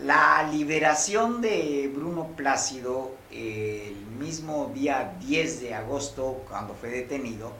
La 0.00 0.48
liberación 0.52 1.40
de 1.40 1.90
Bruno 1.94 2.28
Plácido 2.36 3.16
el 3.30 3.94
mismo 4.18 4.70
día 4.74 5.16
10 5.20 5.60
de 5.60 5.74
agosto, 5.74 6.44
cuando 6.48 6.74
fue 6.74 6.90
detenido, 6.90 7.52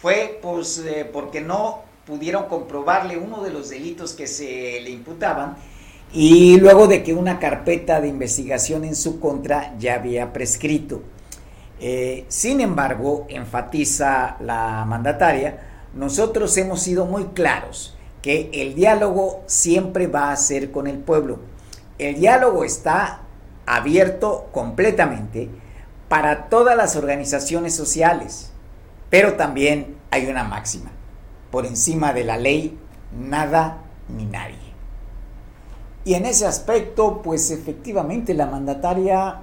fue 0.00 0.38
pues, 0.40 0.78
eh, 0.78 1.08
porque 1.10 1.40
no 1.40 1.82
pudieron 2.06 2.46
comprobarle 2.46 3.16
uno 3.16 3.42
de 3.42 3.50
los 3.50 3.68
delitos 3.70 4.12
que 4.14 4.26
se 4.26 4.80
le 4.80 4.90
imputaban 4.90 5.56
y 6.12 6.58
luego 6.58 6.86
de 6.86 7.02
que 7.02 7.14
una 7.14 7.38
carpeta 7.38 8.00
de 8.00 8.08
investigación 8.08 8.84
en 8.84 8.94
su 8.94 9.20
contra 9.20 9.76
ya 9.78 9.94
había 9.94 10.32
prescrito. 10.32 11.02
Eh, 11.80 12.24
sin 12.28 12.60
embargo, 12.60 13.26
enfatiza 13.28 14.36
la 14.40 14.84
mandataria, 14.86 15.88
nosotros 15.94 16.56
hemos 16.56 16.80
sido 16.80 17.06
muy 17.06 17.24
claros 17.26 17.96
que 18.22 18.50
el 18.52 18.74
diálogo 18.74 19.42
siempre 19.46 20.06
va 20.06 20.32
a 20.32 20.36
ser 20.36 20.70
con 20.70 20.86
el 20.86 20.98
pueblo. 20.98 21.38
El 21.98 22.16
diálogo 22.16 22.64
está 22.64 23.20
abierto 23.66 24.48
completamente 24.52 25.48
para 26.08 26.48
todas 26.48 26.76
las 26.76 26.96
organizaciones 26.96 27.74
sociales, 27.74 28.52
pero 29.10 29.34
también 29.34 29.96
hay 30.10 30.26
una 30.26 30.44
máxima. 30.44 30.90
Por 31.50 31.66
encima 31.66 32.12
de 32.12 32.24
la 32.24 32.36
ley, 32.36 32.78
nada 33.12 33.78
ni 34.08 34.24
nadie. 34.26 34.65
Y 36.06 36.14
en 36.14 36.24
ese 36.24 36.46
aspecto, 36.46 37.20
pues 37.20 37.50
efectivamente 37.50 38.32
la 38.32 38.46
mandataria 38.46 39.40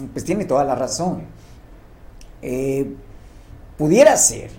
mm, 0.00 0.06
pues 0.06 0.24
tiene 0.24 0.44
toda 0.44 0.64
la 0.64 0.74
razón. 0.74 1.22
Eh, 2.42 2.92
pudiera 3.78 4.16
ser, 4.16 4.50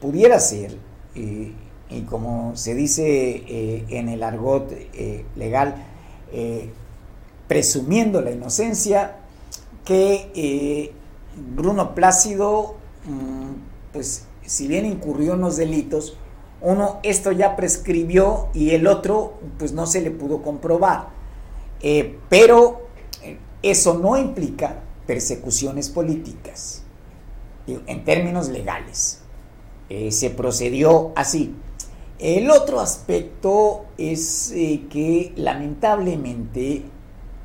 pudiera 0.00 0.40
ser, 0.40 0.76
y 1.14 2.02
como 2.08 2.56
se 2.56 2.74
dice 2.74 3.04
eh, 3.06 3.84
en 3.88 4.08
el 4.08 4.24
argot 4.24 4.72
eh, 4.72 5.24
legal, 5.36 5.76
presumiendo 7.46 8.20
la 8.20 8.32
inocencia, 8.32 9.16
que 9.84 10.92
Bruno 11.54 11.94
Plácido, 11.94 12.74
mm, 13.06 13.92
pues 13.92 14.24
si 14.44 14.66
bien 14.66 14.86
incurrió 14.86 15.34
en 15.34 15.40
los 15.40 15.56
delitos, 15.56 16.16
uno 16.62 17.00
esto 17.02 17.32
ya 17.32 17.56
prescribió 17.56 18.48
y 18.52 18.70
el 18.70 18.86
otro 18.86 19.34
pues 19.58 19.72
no 19.72 19.86
se 19.86 20.00
le 20.00 20.10
pudo 20.10 20.42
comprobar. 20.42 21.08
Eh, 21.80 22.18
pero 22.28 22.88
eh, 23.22 23.38
eso 23.62 23.94
no 23.94 24.18
implica 24.18 24.82
persecuciones 25.06 25.88
políticas 25.88 26.82
en 27.66 28.04
términos 28.04 28.48
legales. 28.48 29.20
Eh, 29.88 30.12
se 30.12 30.30
procedió 30.30 31.12
así. 31.16 31.54
El 32.18 32.50
otro 32.50 32.80
aspecto 32.80 33.86
es 33.96 34.52
que 34.52 35.32
lamentablemente 35.36 36.84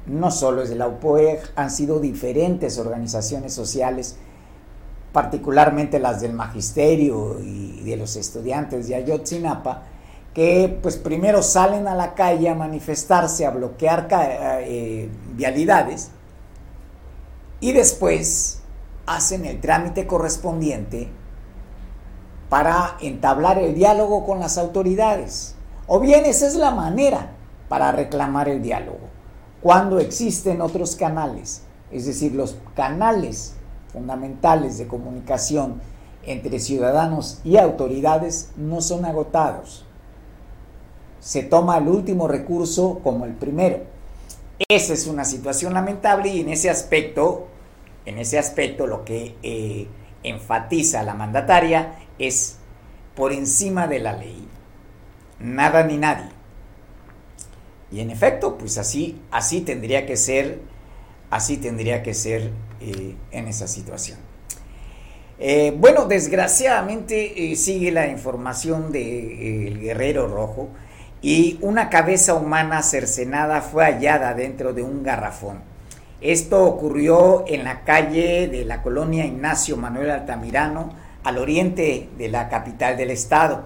no 0.05 0.32
solo 0.32 0.61
es 0.61 0.70
de 0.70 0.76
la 0.76 0.88
UPOEG, 0.88 1.39
han 1.55 1.72
sido 1.72 1.99
diferentes 1.99 2.78
organizaciones 2.78 3.53
sociales 3.53 4.18
particularmente 5.16 5.97
las 5.97 6.20
del 6.20 6.34
magisterio 6.34 7.39
y 7.39 7.84
de 7.84 7.95
los 7.95 8.18
estudiantes 8.18 8.89
de 8.89 8.95
Ayotzinapa, 8.95 9.84
que 10.34 10.78
pues 10.82 10.97
primero 10.97 11.41
salen 11.41 11.88
a 11.88 11.95
la 11.95 12.16
calle 12.16 12.49
a 12.49 12.53
manifestarse, 12.53 13.45
a 13.45 13.51
bloquear 13.51 14.09
eh, 14.11 15.09
vialidades 15.32 16.11
y 17.61 17.72
después 17.72 18.59
hacen 19.05 19.45
el 19.45 19.61
trámite 19.61 20.05
correspondiente 20.05 21.07
para 22.49 22.97
entablar 22.99 23.57
el 23.57 23.74
diálogo 23.74 24.26
con 24.26 24.41
las 24.41 24.57
autoridades. 24.57 25.55
O 25.88 26.01
bien 26.01 26.26
esa 26.26 26.45
es 26.45 26.55
la 26.55 26.72
manera 26.72 27.32
para 27.70 27.93
reclamar 27.93 28.49
el 28.49 28.61
diálogo, 28.61 29.07
cuando 29.61 29.99
existen 29.99 30.59
otros 30.59 30.97
canales, 30.97 31.61
es 31.89 32.05
decir, 32.05 32.34
los 32.34 32.57
canales 32.76 33.55
fundamentales 33.96 34.78
de 34.78 34.88
comunicación 34.88 35.82
entre 36.26 36.60
ciudadanos 36.60 37.39
y 37.46 37.56
autoridades 37.56 38.52
no 38.58 38.82
son 38.82 39.06
agotados. 39.06 39.86
Se 41.22 41.43
toma 41.43 41.78
el 41.78 41.88
último 41.88 42.28
recurso 42.28 43.00
como 43.02 43.26
el 43.26 43.34
primero. 43.34 43.84
Esa 44.68 44.93
es 44.93 45.08
una 45.08 45.24
situación 45.24 45.74
lamentable 45.74 46.30
y 46.30 46.41
en 46.41 46.50
ese 46.50 46.70
aspecto, 46.70 47.48
en 48.06 48.18
ese 48.18 48.38
aspecto 48.38 48.86
lo 48.86 49.06
que 49.06 49.38
eh, 49.43 49.88
enfatiza 50.24 51.02
la 51.04 51.14
mandataria 51.14 51.96
es 52.20 52.58
por 53.16 53.32
encima 53.32 53.88
de 53.88 54.00
la 54.00 54.14
ley, 54.14 54.46
nada 55.39 55.84
ni 55.84 55.98
nadie. 55.98 56.30
Y 57.91 58.02
en 58.02 58.10
efecto, 58.10 58.58
pues 58.58 58.78
así, 58.78 59.22
así 59.32 59.62
tendría 59.62 60.06
que 60.06 60.18
ser, 60.18 60.60
así 61.30 61.56
tendría 61.56 62.04
que 62.04 62.14
ser 62.14 62.52
eh, 62.80 63.15
en 63.32 63.47
esa 63.47 63.67
situación. 63.67 64.17
Eh, 65.38 65.76
bueno, 65.78 66.05
desgraciadamente 66.05 67.51
eh, 67.51 67.55
sigue 67.55 67.91
la 67.91 68.07
información 68.07 68.91
del 68.91 69.80
guerrero 69.80 70.28
rojo 70.28 70.69
y 71.21 71.57
una 71.61 71.89
cabeza 71.89 72.36
humana 72.36 72.82
cercenada 72.84 73.61
fue 73.61 73.84
hallada 73.84 74.34
dentro 74.34 74.73
de 74.73 74.82
un 74.82 75.03
garrafón. 75.03 75.59
Esto 76.21 76.63
ocurrió 76.63 77.43
en 77.47 77.65
la 77.65 77.84
calle 77.84 78.47
de 78.47 78.63
la 78.63 78.82
colonia 78.82 79.26
Ignacio 79.26 79.76
Manuel 79.76 80.11
Altamirano, 80.11 80.93
al 81.23 81.38
oriente 81.38 82.09
de 82.17 82.30
la 82.30 82.47
capital 82.47 82.95
del 82.95 83.11
estado. 83.11 83.63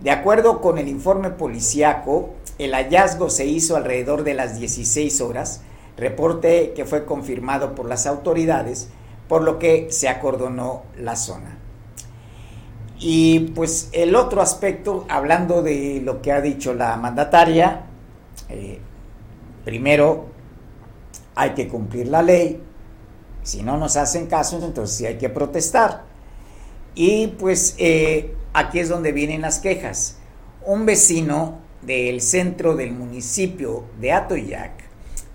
De 0.00 0.10
acuerdo 0.10 0.60
con 0.60 0.78
el 0.78 0.88
informe 0.88 1.30
policiaco, 1.30 2.34
el 2.58 2.72
hallazgo 2.72 3.30
se 3.30 3.46
hizo 3.46 3.76
alrededor 3.76 4.24
de 4.24 4.34
las 4.34 4.58
16 4.58 5.20
horas 5.20 5.62
reporte 5.98 6.72
que 6.74 6.84
fue 6.84 7.04
confirmado 7.04 7.74
por 7.74 7.86
las 7.86 8.06
autoridades, 8.06 8.88
por 9.28 9.42
lo 9.42 9.58
que 9.58 9.88
se 9.90 10.08
acordonó 10.08 10.84
la 10.96 11.16
zona. 11.16 11.58
Y 13.00 13.50
pues 13.54 13.90
el 13.92 14.16
otro 14.16 14.40
aspecto, 14.40 15.04
hablando 15.08 15.62
de 15.62 16.00
lo 16.02 16.22
que 16.22 16.32
ha 16.32 16.40
dicho 16.40 16.72
la 16.72 16.96
mandataria, 16.96 17.86
eh, 18.48 18.80
primero 19.64 20.26
hay 21.34 21.50
que 21.50 21.68
cumplir 21.68 22.08
la 22.08 22.22
ley, 22.22 22.62
si 23.42 23.62
no 23.62 23.76
nos 23.76 23.96
hacen 23.96 24.26
caso, 24.26 24.60
entonces 24.62 24.96
sí 24.96 25.06
hay 25.06 25.18
que 25.18 25.28
protestar. 25.28 26.04
Y 26.94 27.28
pues 27.28 27.74
eh, 27.78 28.34
aquí 28.52 28.80
es 28.80 28.88
donde 28.88 29.12
vienen 29.12 29.42
las 29.42 29.58
quejas. 29.58 30.18
Un 30.66 30.84
vecino 30.84 31.58
del 31.82 32.20
centro 32.20 32.74
del 32.74 32.92
municipio 32.92 33.84
de 34.00 34.12
Atoyac 34.12 34.77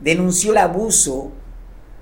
denunció 0.03 0.51
el 0.51 0.57
abuso 0.57 1.31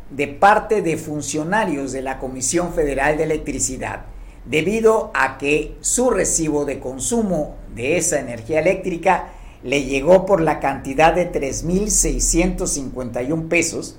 de 0.10 0.28
parte 0.28 0.82
de 0.82 0.98
funcionarios 0.98 1.92
de 1.92 2.02
la 2.02 2.18
Comisión 2.20 2.74
Federal 2.74 3.18
de 3.18 3.24
Electricidad 3.24 4.06
debido 4.46 5.12
a 5.14 5.38
que 5.38 5.76
su 5.82 6.10
recibo 6.10 6.66
de 6.66 6.80
consumo 6.80 7.58
de 7.76 7.98
esa 7.98 8.20
energía 8.20 8.60
eléctrica 8.60 9.34
le 9.64 9.84
llegó 9.84 10.26
por 10.26 10.42
la 10.42 10.60
cantidad 10.60 11.14
de 11.14 11.32
3.651 11.32 13.48
pesos, 13.48 13.98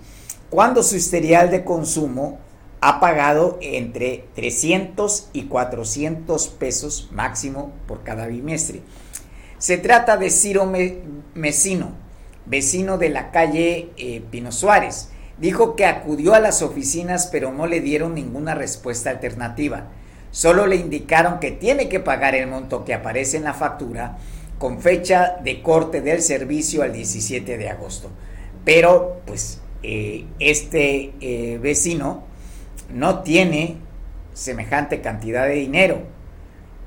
cuando 0.50 0.82
su 0.82 0.96
historial 0.96 1.53
de 1.53 1.62
consumo 1.62 2.40
ha 2.80 2.98
pagado 2.98 3.61
entre 3.62 4.24
300 4.34 5.28
y 5.32 5.44
400 5.44 6.48
pesos 6.48 7.09
máximo 7.12 7.70
por 7.86 8.03
cada 8.03 8.26
bimestre. 8.26 8.82
Se 9.59 9.78
trata 9.78 10.16
de 10.16 10.30
Ciro 10.30 10.68
Mesino, 11.34 12.01
vecino 12.47 12.99
de 12.99 13.09
la 13.09 13.30
calle 13.30 13.90
eh, 13.97 14.22
Pino 14.30 14.53
Suárez. 14.53 15.11
Dijo 15.38 15.76
que 15.76 15.86
acudió 15.86 16.34
a 16.34 16.40
las 16.40 16.62
oficinas 16.62 17.28
pero 17.30 17.53
no 17.53 17.66
le 17.66 17.80
dieron 17.80 18.14
ninguna 18.14 18.55
respuesta 18.55 19.11
alternativa. 19.11 19.88
Solo 20.30 20.66
le 20.66 20.76
indicaron 20.76 21.40
que 21.40 21.51
tiene 21.51 21.88
que 21.88 22.01
pagar 22.01 22.34
el 22.34 22.47
monto 22.47 22.84
que 22.84 22.95
aparece 22.95 23.36
en 23.36 23.45
la 23.45 23.55
factura 23.55 24.18
con 24.59 24.80
fecha 24.80 25.38
de 25.43 25.61
corte 25.61 26.01
del 26.01 26.22
servicio 26.22 26.82
al 26.82 26.93
17 26.93 27.59
de 27.59 27.68
agosto. 27.68 28.11
Pero 28.64 29.20
pues 29.26 29.61
eh, 29.82 30.24
este 30.38 31.12
eh, 31.20 31.59
vecino 31.61 32.24
no 32.93 33.22
tiene 33.22 33.76
semejante 34.34 35.01
cantidad 35.01 35.47
de 35.47 35.55
dinero 35.55 36.03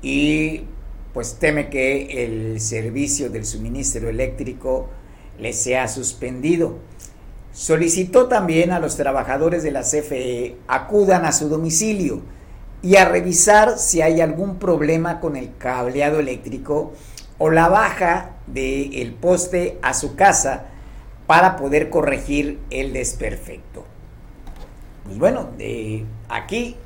y 0.02 0.62
pues 1.12 1.38
teme 1.38 1.68
que 1.68 2.24
el 2.24 2.60
servicio 2.60 3.30
del 3.30 3.44
suministro 3.44 4.08
eléctrico 4.08 4.88
le 5.38 5.52
sea 5.52 5.88
suspendido. 5.88 6.78
Solicitó 7.52 8.26
también 8.26 8.70
a 8.72 8.80
los 8.80 8.96
trabajadores 8.96 9.62
de 9.62 9.70
la 9.70 9.82
CFE 9.82 10.56
acudan 10.68 11.24
a 11.24 11.32
su 11.32 11.48
domicilio 11.48 12.20
y 12.82 12.96
a 12.96 13.06
revisar 13.06 13.78
si 13.78 14.02
hay 14.02 14.20
algún 14.20 14.58
problema 14.58 15.20
con 15.20 15.36
el 15.36 15.56
cableado 15.56 16.20
eléctrico 16.20 16.92
o 17.38 17.50
la 17.50 17.68
baja 17.68 18.32
del 18.46 19.14
poste 19.14 19.78
a 19.82 19.94
su 19.94 20.16
casa 20.16 20.66
para 21.26 21.56
poder 21.56 21.90
corregir 21.90 22.60
el 22.70 22.92
desperfecto. 22.92 23.84
Pues 25.04 25.18
bueno, 25.18 25.50
aquí 26.28 26.76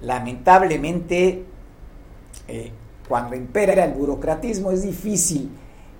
lamentablemente 0.00 1.44
eh, 2.46 2.70
cuando 3.08 3.34
impera 3.34 3.84
el 3.84 3.92
burocratismo 3.92 4.70
es 4.70 4.82
difícil 4.82 5.50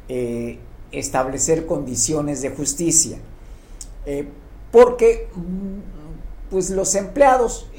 eh, 0.08 0.58
establecer 0.92 1.66
condiciones 1.66 2.42
de 2.42 2.50
justicia. 2.50 3.18
Eh, 4.06 4.28
porque 4.70 5.28
mm, 5.34 6.50
pues 6.50 6.70
los 6.70 6.94
empleados 6.94 7.70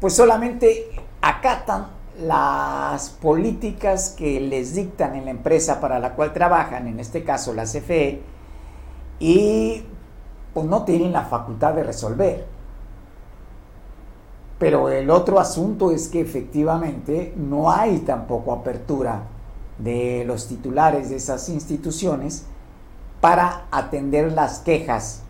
pues 0.00 0.14
solamente 0.14 0.90
acatan 1.20 1.88
las 2.22 3.10
políticas 3.10 4.10
que 4.10 4.40
les 4.40 4.74
dictan 4.74 5.14
en 5.14 5.26
la 5.26 5.30
empresa 5.30 5.80
para 5.80 5.98
la 5.98 6.14
cual 6.14 6.32
trabajan, 6.32 6.86
en 6.86 7.00
este 7.00 7.24
caso 7.24 7.52
la 7.52 7.64
CFE, 7.64 8.20
y 9.18 9.82
pues 10.54 10.66
no 10.66 10.84
tienen 10.84 11.12
la 11.12 11.24
facultad 11.24 11.74
de 11.74 11.84
resolver. 11.84 12.46
Pero 14.58 14.88
el 14.88 15.10
otro 15.10 15.38
asunto 15.38 15.90
es 15.90 16.08
que 16.08 16.20
efectivamente 16.20 17.34
no 17.36 17.70
hay 17.70 17.98
tampoco 17.98 18.52
apertura 18.52 19.22
de 19.78 20.24
los 20.26 20.48
titulares 20.48 21.10
de 21.10 21.16
esas 21.16 21.48
instituciones 21.48 22.46
para 23.20 23.66
atender 23.70 24.32
las 24.32 24.60
quejas 24.60 25.22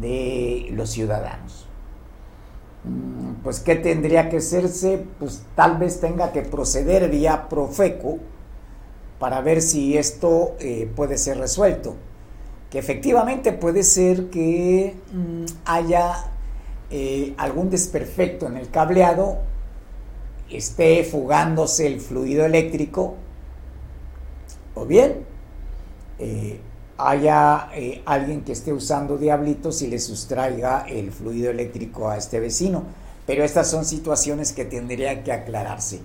de 0.00 0.68
los 0.72 0.90
ciudadanos. 0.90 1.66
Mm, 2.84 3.42
pues, 3.42 3.60
¿qué 3.60 3.76
tendría 3.76 4.28
que 4.28 4.38
hacerse? 4.38 5.04
Pues 5.18 5.42
tal 5.54 5.78
vez 5.78 6.00
tenga 6.00 6.32
que 6.32 6.42
proceder 6.42 7.10
vía 7.10 7.48
Profeco 7.48 8.18
para 9.18 9.40
ver 9.40 9.62
si 9.62 9.96
esto 9.96 10.54
eh, 10.60 10.90
puede 10.94 11.18
ser 11.18 11.38
resuelto. 11.38 11.96
Que 12.70 12.78
efectivamente 12.78 13.52
puede 13.52 13.82
ser 13.84 14.30
que 14.30 14.96
mm, 15.12 15.44
haya 15.64 16.26
eh, 16.90 17.34
algún 17.38 17.70
desperfecto 17.70 18.46
en 18.46 18.56
el 18.56 18.70
cableado, 18.70 19.38
esté 20.50 21.02
fugándose 21.04 21.86
el 21.86 22.00
fluido 22.00 22.44
eléctrico, 22.44 23.14
o 24.74 24.86
bien 24.86 25.24
eh, 26.18 26.60
haya 26.98 27.68
eh, 27.74 28.02
alguien 28.06 28.42
que 28.42 28.52
esté 28.52 28.72
usando 28.72 29.16
diablitos 29.16 29.82
y 29.82 29.88
le 29.88 29.98
sustraiga 29.98 30.86
el 30.88 31.12
fluido 31.12 31.50
eléctrico 31.50 32.08
a 32.08 32.16
este 32.16 32.40
vecino. 32.40 32.84
Pero 33.26 33.44
estas 33.44 33.70
son 33.70 33.84
situaciones 33.84 34.52
que 34.52 34.64
tendrían 34.64 35.24
que 35.24 35.32
aclararse. 35.32 36.00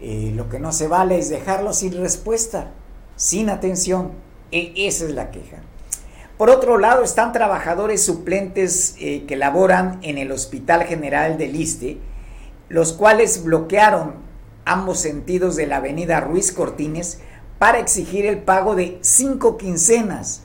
lo 0.00 0.48
que 0.48 0.58
no 0.58 0.72
se 0.72 0.88
vale 0.88 1.18
es 1.18 1.28
dejarlo 1.28 1.72
sin 1.72 1.92
respuesta, 1.92 2.72
sin 3.16 3.50
atención. 3.50 4.12
E 4.50 4.72
esa 4.86 5.04
es 5.04 5.10
la 5.10 5.30
queja. 5.30 5.62
Por 6.36 6.50
otro 6.50 6.78
lado, 6.78 7.04
están 7.04 7.32
trabajadores 7.32 8.04
suplentes 8.04 8.96
eh, 8.98 9.24
que 9.26 9.36
laboran 9.36 10.00
en 10.02 10.18
el 10.18 10.32
Hospital 10.32 10.82
General 10.82 11.38
del 11.38 11.52
Liste, 11.52 11.98
los 12.68 12.92
cuales 12.92 13.44
bloquearon 13.44 14.14
ambos 14.64 14.98
sentidos 14.98 15.54
de 15.54 15.68
la 15.68 15.76
avenida 15.76 16.20
Ruiz 16.20 16.50
Cortines 16.50 17.20
para 17.58 17.78
exigir 17.78 18.26
el 18.26 18.38
pago 18.38 18.74
de 18.74 18.98
cinco 19.00 19.56
quincenas, 19.56 20.42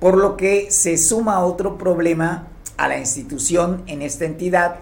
por 0.00 0.16
lo 0.16 0.36
que 0.36 0.70
se 0.70 0.96
suma 0.98 1.40
otro 1.40 1.78
problema 1.78 2.48
a 2.76 2.88
la 2.88 2.98
institución 2.98 3.82
en 3.86 4.02
esta 4.02 4.24
entidad 4.24 4.76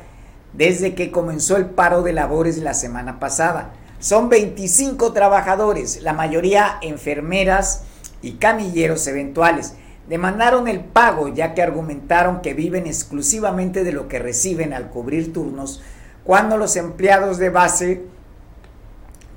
desde 0.53 0.95
que 0.95 1.11
comenzó 1.11 1.57
el 1.57 1.67
paro 1.67 2.03
de 2.03 2.13
labores 2.13 2.59
la 2.59 2.75
semana 2.75 3.19
pasada. 3.19 3.73
Son 3.99 4.29
25 4.29 5.13
trabajadores, 5.13 6.03
la 6.03 6.13
mayoría 6.13 6.79
enfermeras 6.83 7.85
y 8.23 8.33
camilleros 8.33 9.07
eventuales 9.07 9.75
demandaron 10.09 10.69
el 10.69 10.81
pago 10.81 11.29
ya 11.29 11.55
que 11.55 11.63
argumentaron 11.63 12.41
que 12.41 12.55
viven 12.55 12.87
exclusivamente 12.87 13.85
de 13.85 13.93
lo 13.93 14.09
que 14.09 14.19
reciben 14.19 14.73
al 14.73 14.89
cubrir 14.89 15.33
turnos 15.33 15.83
cuando 16.25 16.57
los 16.57 16.77
empleados 16.77 17.39
de 17.39 17.51
base 17.51 18.03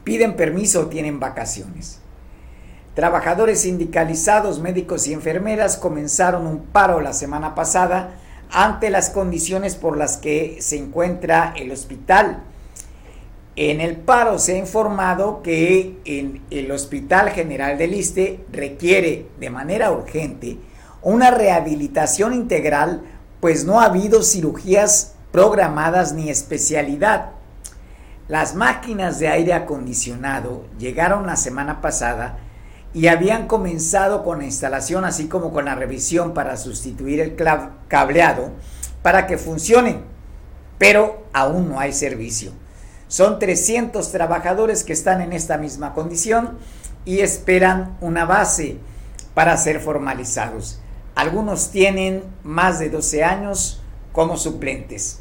piden 0.03 0.35
permiso 0.35 0.81
o 0.81 0.87
tienen 0.87 1.19
vacaciones. 1.19 1.98
Trabajadores 2.95 3.61
sindicalizados, 3.61 4.59
médicos 4.59 5.07
y 5.07 5.13
enfermeras 5.13 5.77
comenzaron 5.77 6.47
un 6.47 6.59
paro 6.59 7.01
la 7.01 7.13
semana 7.13 7.55
pasada 7.55 8.15
ante 8.51 8.89
las 8.89 9.09
condiciones 9.09 9.75
por 9.75 9.97
las 9.97 10.17
que 10.17 10.57
se 10.61 10.77
encuentra 10.77 11.53
el 11.55 11.71
hospital 11.71 12.43
en 13.61 13.81
el 13.81 13.97
paro 13.97 14.39
se 14.39 14.53
ha 14.53 14.57
informado 14.57 15.41
que 15.43 15.99
en 16.05 16.41
el 16.49 16.71
Hospital 16.71 17.31
General 17.31 17.77
del 17.77 17.91
Liste 17.91 18.45
requiere 18.53 19.27
de 19.37 19.49
manera 19.49 19.91
urgente 19.91 20.57
una 21.01 21.29
rehabilitación 21.29 22.33
integral, 22.33 23.01
pues 23.41 23.65
no 23.65 23.81
ha 23.81 23.85
habido 23.87 24.23
cirugías 24.23 25.15
programadas 25.33 26.13
ni 26.13 26.29
especialidad. 26.29 27.31
Las 28.29 28.55
máquinas 28.55 29.19
de 29.19 29.27
aire 29.27 29.51
acondicionado 29.51 30.63
llegaron 30.79 31.27
la 31.27 31.35
semana 31.35 31.81
pasada 31.81 32.37
y 32.93 33.07
habían 33.07 33.47
comenzado 33.47 34.23
con 34.23 34.39
la 34.39 34.45
instalación 34.45 35.05
así 35.05 35.27
como 35.27 35.51
con 35.51 35.65
la 35.65 35.75
revisión 35.75 36.33
para 36.33 36.57
sustituir 36.57 37.19
el 37.19 37.35
cableado 37.87 38.51
para 39.01 39.27
que 39.27 39.37
funcionen, 39.37 40.01
pero 40.77 41.23
aún 41.33 41.69
no 41.69 41.79
hay 41.79 41.93
servicio. 41.93 42.51
Son 43.07 43.39
300 43.39 44.11
trabajadores 44.11 44.83
que 44.83 44.93
están 44.93 45.21
en 45.21 45.33
esta 45.33 45.57
misma 45.57 45.93
condición 45.93 46.57
y 47.05 47.19
esperan 47.19 47.97
una 48.01 48.25
base 48.25 48.77
para 49.33 49.55
ser 49.57 49.79
formalizados. 49.79 50.81
Algunos 51.15 51.71
tienen 51.71 52.23
más 52.43 52.79
de 52.79 52.89
12 52.89 53.23
años 53.23 53.81
como 54.11 54.37
suplentes. 54.37 55.19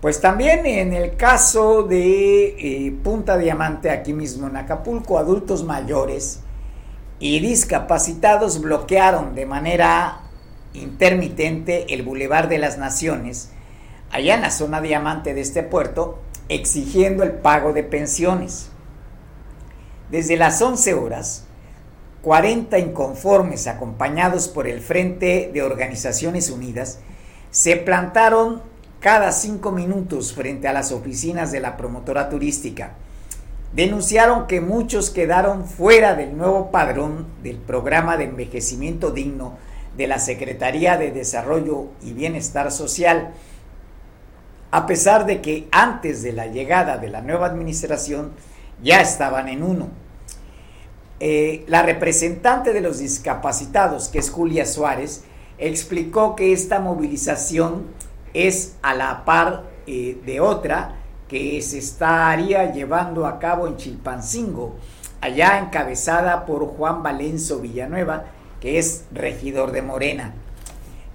Pues 0.00 0.20
también 0.20 0.66
en 0.66 0.92
el 0.92 1.16
caso 1.16 1.84
de 1.84 2.56
eh, 2.58 2.98
Punta 3.04 3.36
Diamante, 3.38 3.90
aquí 3.90 4.12
mismo 4.12 4.48
en 4.48 4.56
Acapulco, 4.56 5.18
adultos 5.18 5.62
mayores 5.62 6.41
y 7.22 7.38
discapacitados 7.38 8.60
bloquearon 8.60 9.36
de 9.36 9.46
manera 9.46 10.22
intermitente 10.74 11.94
el 11.94 12.02
Boulevard 12.02 12.48
de 12.48 12.58
las 12.58 12.78
Naciones, 12.78 13.50
allá 14.10 14.34
en 14.34 14.42
la 14.42 14.50
zona 14.50 14.80
diamante 14.80 15.32
de 15.32 15.40
este 15.40 15.62
puerto, 15.62 16.18
exigiendo 16.48 17.22
el 17.22 17.30
pago 17.30 17.72
de 17.72 17.84
pensiones. 17.84 18.70
Desde 20.10 20.36
las 20.36 20.60
11 20.60 20.94
horas, 20.94 21.44
40 22.22 22.80
inconformes 22.80 23.68
acompañados 23.68 24.48
por 24.48 24.66
el 24.66 24.80
Frente 24.80 25.48
de 25.54 25.62
Organizaciones 25.62 26.50
Unidas 26.50 26.98
se 27.52 27.76
plantaron 27.76 28.62
cada 28.98 29.30
cinco 29.30 29.70
minutos 29.70 30.32
frente 30.32 30.66
a 30.66 30.72
las 30.72 30.90
oficinas 30.90 31.52
de 31.52 31.60
la 31.60 31.76
promotora 31.76 32.28
turística. 32.28 32.94
Denunciaron 33.72 34.46
que 34.46 34.60
muchos 34.60 35.10
quedaron 35.10 35.66
fuera 35.66 36.14
del 36.14 36.36
nuevo 36.36 36.70
padrón 36.70 37.26
del 37.42 37.56
programa 37.56 38.16
de 38.16 38.24
envejecimiento 38.24 39.10
digno 39.10 39.56
de 39.96 40.06
la 40.06 40.18
Secretaría 40.18 40.96
de 40.96 41.10
Desarrollo 41.10 41.88
y 42.02 42.12
Bienestar 42.12 42.70
Social 42.70 43.32
a 44.72 44.86
pesar 44.86 45.26
de 45.26 45.42
que 45.42 45.68
antes 45.70 46.22
de 46.22 46.32
la 46.32 46.46
llegada 46.46 46.96
de 46.96 47.08
la 47.08 47.20
nueva 47.20 47.46
administración 47.46 48.32
ya 48.82 49.02
estaban 49.02 49.48
en 49.48 49.62
uno. 49.62 49.90
Eh, 51.20 51.64
la 51.68 51.82
representante 51.82 52.72
de 52.72 52.80
los 52.80 52.98
discapacitados, 52.98 54.08
que 54.08 54.18
es 54.18 54.30
Julia 54.30 54.64
Suárez, 54.64 55.24
explicó 55.58 56.34
que 56.34 56.54
esta 56.54 56.80
movilización 56.80 57.84
es 58.32 58.76
a 58.80 58.94
la 58.94 59.26
par 59.26 59.64
eh, 59.86 60.18
de 60.24 60.40
otra 60.40 60.96
que 61.32 61.62
se 61.62 61.78
estaría 61.78 62.72
llevando 62.72 63.24
a 63.24 63.38
cabo 63.38 63.66
en 63.66 63.78
Chilpancingo, 63.78 64.76
allá 65.22 65.58
encabezada 65.58 66.44
por 66.44 66.66
Juan 66.76 67.02
Valenzo 67.02 67.58
Villanueva, 67.58 68.24
que 68.60 68.78
es 68.78 69.04
regidor 69.12 69.72
de 69.72 69.80
Morena. 69.80 70.34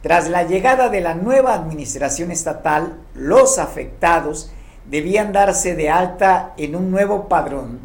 Tras 0.01 0.27
la 0.27 0.41
llegada 0.41 0.89
de 0.89 1.01
la 1.01 1.13
nueva 1.13 1.53
administración 1.53 2.31
estatal, 2.31 2.95
los 3.13 3.59
afectados 3.59 4.51
debían 4.89 5.33
darse 5.33 5.75
de 5.75 5.91
alta 5.91 6.55
en 6.57 6.75
un 6.75 6.89
nuevo 6.89 7.27
padrón 7.27 7.79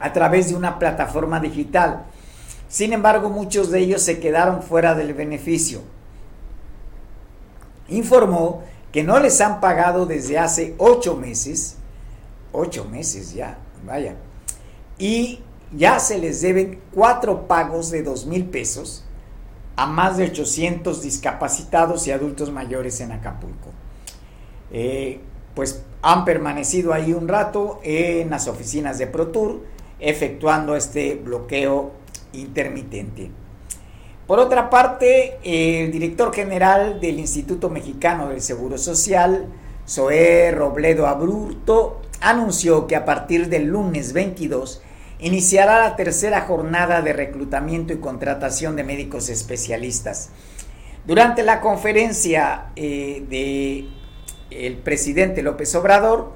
a 0.00 0.12
través 0.12 0.48
de 0.48 0.56
una 0.56 0.80
plataforma 0.80 1.38
digital. 1.38 2.06
Sin 2.68 2.92
embargo, 2.92 3.30
muchos 3.30 3.70
de 3.70 3.78
ellos 3.78 4.02
se 4.02 4.18
quedaron 4.18 4.64
fuera 4.64 4.96
del 4.96 5.14
beneficio. 5.14 5.80
Informó 7.86 8.64
que 8.94 9.02
no 9.02 9.18
les 9.18 9.40
han 9.40 9.58
pagado 9.60 10.06
desde 10.06 10.38
hace 10.38 10.76
ocho 10.78 11.16
meses, 11.16 11.74
ocho 12.52 12.84
meses 12.84 13.34
ya, 13.34 13.58
vaya, 13.84 14.14
y 14.98 15.40
ya 15.72 15.98
se 15.98 16.16
les 16.16 16.40
deben 16.42 16.78
cuatro 16.92 17.48
pagos 17.48 17.90
de 17.90 18.04
dos 18.04 18.24
mil 18.24 18.44
pesos 18.44 19.04
a 19.74 19.86
más 19.86 20.16
de 20.16 20.26
800 20.26 21.02
discapacitados 21.02 22.06
y 22.06 22.12
adultos 22.12 22.52
mayores 22.52 23.00
en 23.00 23.10
Acapulco. 23.10 23.70
Eh, 24.70 25.18
pues 25.56 25.82
han 26.00 26.24
permanecido 26.24 26.92
ahí 26.92 27.14
un 27.14 27.26
rato 27.26 27.80
en 27.82 28.30
las 28.30 28.46
oficinas 28.46 28.98
de 28.98 29.08
ProTour 29.08 29.64
efectuando 29.98 30.76
este 30.76 31.16
bloqueo 31.16 31.90
intermitente. 32.32 33.32
Por 34.26 34.38
otra 34.38 34.70
parte, 34.70 35.36
el 35.44 35.92
director 35.92 36.32
general 36.32 36.98
del 36.98 37.18
Instituto 37.18 37.68
Mexicano 37.68 38.30
del 38.30 38.40
Seguro 38.40 38.78
Social, 38.78 39.48
Zoé 39.86 40.50
Robledo 40.50 41.06
Abrurto, 41.06 42.00
anunció 42.22 42.86
que 42.86 42.96
a 42.96 43.04
partir 43.04 43.50
del 43.50 43.64
lunes 43.66 44.14
22 44.14 44.80
iniciará 45.20 45.80
la 45.80 45.94
tercera 45.96 46.40
jornada 46.40 47.02
de 47.02 47.12
reclutamiento 47.12 47.92
y 47.92 47.98
contratación 47.98 48.76
de 48.76 48.84
médicos 48.84 49.28
especialistas. 49.28 50.30
Durante 51.04 51.42
la 51.42 51.60
conferencia 51.60 52.70
eh, 52.76 53.24
de 53.28 53.88
el 54.50 54.78
presidente 54.78 55.42
López 55.42 55.74
Obrador, 55.74 56.32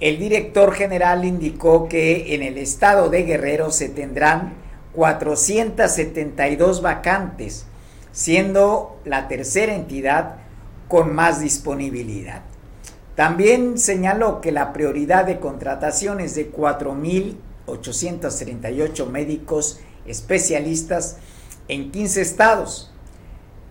el 0.00 0.18
director 0.18 0.72
general 0.72 1.24
indicó 1.24 1.88
que 1.88 2.34
en 2.34 2.42
el 2.42 2.58
estado 2.58 3.08
de 3.08 3.22
Guerrero 3.22 3.70
se 3.70 3.88
tendrán 3.88 4.54
472 4.94 6.82
vacantes, 6.82 7.66
siendo 8.12 9.00
la 9.04 9.28
tercera 9.28 9.72
entidad 9.74 10.36
con 10.88 11.14
más 11.14 11.40
disponibilidad. 11.40 12.42
También 13.14 13.78
señaló 13.78 14.40
que 14.40 14.50
la 14.50 14.72
prioridad 14.72 15.26
de 15.26 15.38
contratación 15.38 16.18
es 16.20 16.34
de 16.34 16.52
4.838 16.52 19.06
médicos 19.06 19.78
especialistas 20.06 21.18
en 21.68 21.92
15 21.92 22.22
estados. 22.22 22.92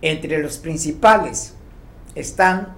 Entre 0.02 0.38
los 0.38 0.56
principales 0.58 1.54
están 2.14 2.76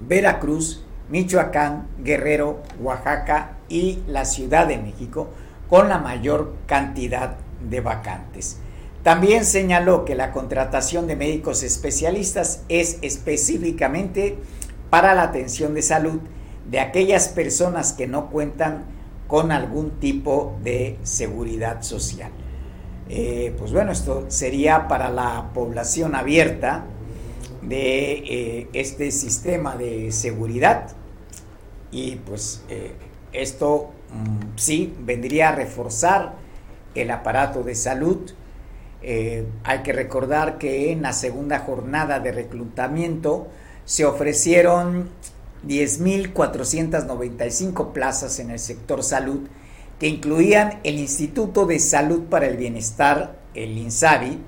Veracruz, 0.00 0.84
Michoacán, 1.08 1.86
Guerrero, 1.98 2.62
Oaxaca 2.80 3.58
y 3.68 4.02
la 4.08 4.24
Ciudad 4.24 4.66
de 4.66 4.78
México 4.78 5.28
con 5.68 5.88
la 5.88 5.98
mayor 5.98 6.56
cantidad 6.66 7.36
de 7.68 7.80
vacantes. 7.80 8.58
También 9.02 9.44
señaló 9.44 10.04
que 10.04 10.14
la 10.14 10.32
contratación 10.32 11.06
de 11.06 11.16
médicos 11.16 11.62
especialistas 11.62 12.62
es 12.68 12.98
específicamente 13.02 14.36
para 14.90 15.14
la 15.14 15.22
atención 15.22 15.74
de 15.74 15.82
salud 15.82 16.20
de 16.70 16.78
aquellas 16.78 17.28
personas 17.28 17.92
que 17.92 18.06
no 18.06 18.30
cuentan 18.30 18.84
con 19.26 19.50
algún 19.50 19.98
tipo 19.98 20.56
de 20.62 20.98
seguridad 21.02 21.82
social. 21.82 22.30
Eh, 23.08 23.54
pues 23.58 23.72
bueno, 23.72 23.90
esto 23.90 24.26
sería 24.28 24.86
para 24.86 25.10
la 25.10 25.50
población 25.52 26.14
abierta, 26.14 26.84
de 27.62 28.12
eh, 28.12 28.68
este 28.72 29.10
sistema 29.12 29.76
de 29.76 30.10
seguridad 30.10 30.88
y 31.92 32.16
pues 32.16 32.64
eh, 32.68 32.92
esto 33.32 33.92
mm, 34.12 34.56
sí 34.56 34.92
vendría 35.00 35.50
a 35.50 35.54
reforzar 35.54 36.34
el 36.94 37.10
aparato 37.10 37.62
de 37.62 37.74
salud. 37.74 38.30
Eh, 39.02 39.46
hay 39.64 39.82
que 39.82 39.92
recordar 39.92 40.58
que 40.58 40.92
en 40.92 41.02
la 41.02 41.12
segunda 41.12 41.58
jornada 41.58 42.20
de 42.20 42.32
reclutamiento 42.32 43.48
se 43.84 44.04
ofrecieron 44.04 45.08
10.495 45.66 47.92
plazas 47.92 48.38
en 48.38 48.50
el 48.50 48.58
sector 48.58 49.02
salud 49.02 49.40
que 49.98 50.08
incluían 50.08 50.80
el 50.82 50.98
Instituto 50.98 51.64
de 51.64 51.78
Salud 51.78 52.22
para 52.22 52.48
el 52.48 52.56
Bienestar, 52.56 53.36
el 53.54 53.78
INSABI, 53.78 54.38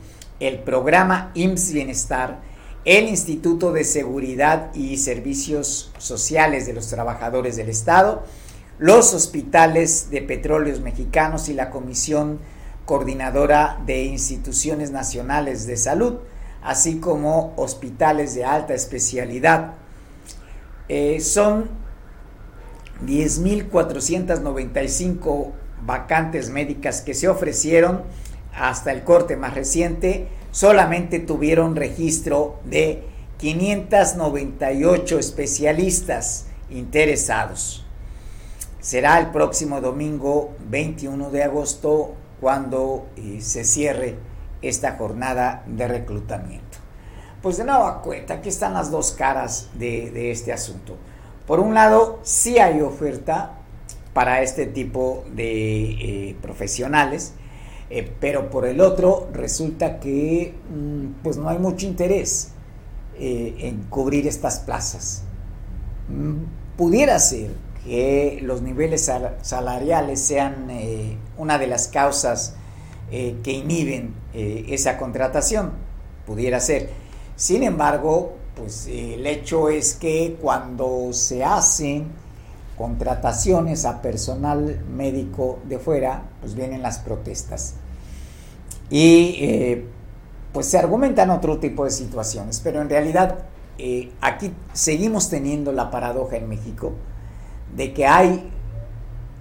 el 0.41 0.59
programa 0.59 1.31
IMSS 1.35 1.73
Bienestar, 1.73 2.41
el 2.85 3.09
Instituto 3.09 3.73
de 3.73 3.85
Seguridad 3.85 4.75
y 4.75 4.97
Servicios 4.97 5.93
Sociales 5.99 6.67
de 6.67 6.73
los 6.73 6.89
Trabajadores 6.89 7.57
del 7.57 7.69
Estado, 7.69 8.25
los 8.79 9.15
hospitales 9.15 10.11
de 10.11 10.21
petróleos 10.23 10.81
mexicanos 10.81 11.49
y 11.49 11.55
la 11.55 11.71
Comisión 11.71 12.41
Coordinadora 12.85 13.81
de 13.87 14.03
Instituciones 14.05 14.91
Nacionales 14.91 15.67
de 15.67 15.77
Salud, 15.77 16.17
así 16.63 16.99
como 16.99 17.55
hospitales 17.57 18.35
de 18.35 18.45
alta 18.45 18.75
especialidad. 18.75 19.75
Eh, 20.89 21.21
son 21.21 21.71
10.495 23.07 25.53
vacantes 25.87 26.51
médicas 26.51 27.01
que 27.01 27.15
se 27.15 27.29
ofrecieron 27.29 28.03
hasta 28.55 28.93
el 28.93 29.05
corte 29.05 29.37
más 29.37 29.55
reciente 29.55 30.29
solamente 30.55 31.19
tuvieron 31.19 31.75
registro 31.75 32.61
de 32.65 33.03
598 33.39 35.19
especialistas 35.19 36.47
interesados. 36.71 37.84
Será 38.85 39.19
el 39.19 39.31
próximo 39.31 39.81
domingo 39.81 40.53
21 40.69 41.31
de 41.31 41.43
agosto 41.43 42.17
cuando 42.39 43.07
eh, 43.17 43.39
se 43.41 43.65
cierre 43.65 44.19
esta 44.61 44.99
jornada 44.99 45.65
de 45.67 45.89
reclutamiento. 45.89 46.77
Pues 47.41 47.57
de 47.57 47.65
nueva 47.65 48.03
cuenta, 48.03 48.35
aquí 48.35 48.51
están 48.51 48.75
las 48.75 48.91
dos 48.91 49.13
caras 49.13 49.71
de, 49.73 50.31
este 50.31 50.53
asunto. 50.53 50.99
Por 51.47 51.61
un 51.61 51.73
lado, 51.73 52.21
sí 52.25 52.59
hay 52.59 52.83
oferta 52.83 53.53
para 54.13 54.43
este 54.43 54.67
tipo 54.67 55.25
de 55.35 56.29
eh, 56.29 56.37
profesionales, 56.43 57.33
eh, 57.89 58.13
pero 58.21 58.51
por 58.51 58.67
el 58.67 58.83
otro 58.83 59.31
resulta 59.33 59.99
que 59.99 60.53
mm, 60.69 61.23
pues 61.23 61.39
no 61.39 61.49
hay 61.49 61.59
mucho 61.59 61.87
interés 61.87 62.51
en 63.19 63.85
cubrir 63.85 64.27
estas 64.27 64.59
plazas. 64.59 65.23
Mm, 66.11 66.77
pudiera 66.77 67.19
ser 67.19 67.64
que 67.85 68.41
los 68.43 68.63
niveles 68.63 69.11
salariales 69.43 70.21
sean 70.21 70.71
eh, 70.71 71.17
una 71.37 71.59
de 71.59 71.67
las 71.67 71.89
causas 71.89 72.57
que 73.11 73.53
inhiben 73.53 74.13
esa 74.33 74.97
contratación, 74.99 75.71
pudiera 76.27 76.59
ser. 76.59 76.91
Sin 77.37 77.63
embargo, 77.63 78.33
pues 78.57 78.89
el 78.89 79.25
hecho 79.25 79.69
es 79.69 79.95
que 79.95 80.37
cuando 80.41 81.13
se 81.13 81.45
hacen 81.45 82.09
contrataciones 82.77 83.85
a 83.85 84.03
personal 84.03 84.81
médico 84.95 85.61
de 85.65 85.79
fuera, 85.79 86.23
pues 86.41 86.55
vienen 86.55 86.83
las 86.83 86.99
protestas. 86.99 87.75
Y 88.91 89.37
eh, 89.41 89.87
pues 90.53 90.67
se 90.67 90.79
argumentan 90.79 91.31
otro 91.31 91.59
tipo 91.59 91.85
de 91.85 91.91
situaciones, 91.91 92.61
pero 92.63 92.81
en 92.81 92.89
realidad 92.89 93.39
eh, 93.79 94.13
aquí 94.21 94.53
seguimos 94.73 95.31
teniendo 95.31 95.73
la 95.73 95.91
paradoja 95.91 96.37
en 96.37 96.49
México 96.49 96.93
de 97.75 97.93
que 97.93 98.07
hay 98.07 98.51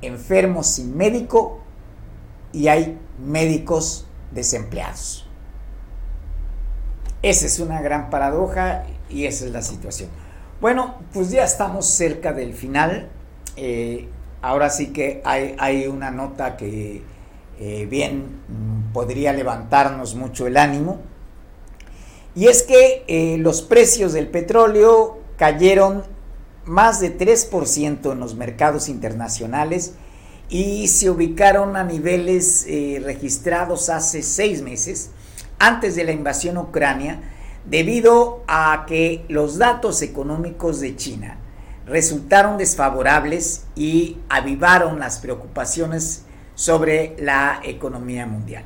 enfermos 0.01 0.67
sin 0.67 0.95
médico 0.97 1.59
y 2.51 2.67
hay 2.67 2.97
médicos 3.23 4.05
desempleados. 4.31 5.27
Esa 7.21 7.45
es 7.45 7.59
una 7.59 7.81
gran 7.81 8.09
paradoja 8.09 8.83
y 9.09 9.25
esa 9.25 9.45
es 9.45 9.51
la 9.51 9.61
situación. 9.61 10.09
Bueno, 10.59 10.95
pues 11.13 11.31
ya 11.31 11.43
estamos 11.43 11.85
cerca 11.87 12.33
del 12.33 12.53
final. 12.53 13.09
Eh, 13.55 14.09
ahora 14.41 14.69
sí 14.69 14.87
que 14.87 15.21
hay, 15.23 15.55
hay 15.57 15.87
una 15.87 16.11
nota 16.11 16.57
que 16.57 17.03
eh, 17.59 17.87
bien 17.89 18.41
podría 18.93 19.33
levantarnos 19.33 20.15
mucho 20.15 20.47
el 20.47 20.57
ánimo. 20.57 20.99
Y 22.35 22.47
es 22.47 22.63
que 22.63 23.03
eh, 23.07 23.37
los 23.37 23.61
precios 23.61 24.13
del 24.13 24.27
petróleo 24.27 25.19
cayeron 25.37 26.03
más 26.65 26.99
de 26.99 27.17
3% 27.17 28.11
en 28.11 28.19
los 28.19 28.35
mercados 28.35 28.89
internacionales 28.89 29.93
y 30.49 30.87
se 30.87 31.09
ubicaron 31.09 31.75
a 31.75 31.83
niveles 31.83 32.65
eh, 32.67 33.01
registrados 33.03 33.89
hace 33.89 34.21
seis 34.21 34.61
meses, 34.61 35.11
antes 35.59 35.95
de 35.95 36.03
la 36.03 36.11
invasión 36.11 36.57
Ucrania, 36.57 37.21
debido 37.65 38.43
a 38.47 38.85
que 38.87 39.25
los 39.29 39.57
datos 39.57 40.01
económicos 40.01 40.79
de 40.79 40.95
China 40.95 41.37
resultaron 41.85 42.57
desfavorables 42.57 43.65
y 43.75 44.17
avivaron 44.29 44.99
las 44.99 45.19
preocupaciones 45.19 46.23
sobre 46.55 47.15
la 47.19 47.59
economía 47.63 48.25
mundial. 48.25 48.63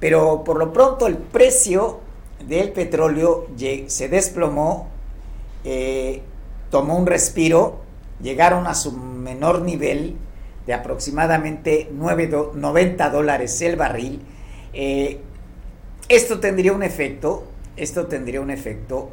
Pero 0.00 0.44
por 0.44 0.58
lo 0.58 0.72
pronto 0.72 1.06
el 1.06 1.16
precio 1.16 2.00
del 2.46 2.72
petróleo 2.72 3.48
se 3.86 4.08
desplomó, 4.08 4.88
eh, 5.64 6.22
tomó 6.72 6.96
un 6.96 7.06
respiro, 7.06 7.82
llegaron 8.22 8.66
a 8.66 8.74
su 8.74 8.92
menor 8.92 9.60
nivel 9.60 10.16
de 10.66 10.72
aproximadamente 10.72 11.90
90 11.92 13.10
dólares 13.10 13.60
el 13.60 13.76
barril. 13.76 14.22
Eh, 14.72 15.20
esto 16.08 16.40
tendría 16.40 16.72
un 16.72 16.82
efecto, 16.82 17.44
esto 17.76 18.06
tendría 18.06 18.40
un 18.40 18.50
efecto, 18.50 19.10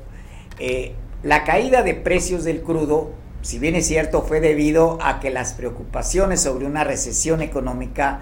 eh, 0.58 0.94
La 1.22 1.44
caída 1.44 1.84
de 1.84 1.96
precios 1.96 2.46
del 2.46 2.62
crudo, 2.62 3.12
si 3.42 3.60
bien 3.60 3.76
es 3.76 3.86
cierto, 3.88 4.22
fue 4.22 4.40
debido 4.40 4.98
a 5.02 5.20
que 5.20 5.30
las 5.30 5.52
preocupaciones 5.52 6.40
sobre 6.40 6.66
una 6.66 6.86
recesión 6.86 7.42
económica 7.42 8.22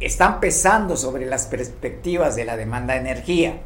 están 0.00 0.38
pesando 0.38 0.98
sobre 0.98 1.24
las 1.24 1.46
perspectivas 1.46 2.36
de 2.36 2.44
la 2.44 2.58
demanda 2.58 2.92
de 2.92 3.00
energía. 3.00 3.60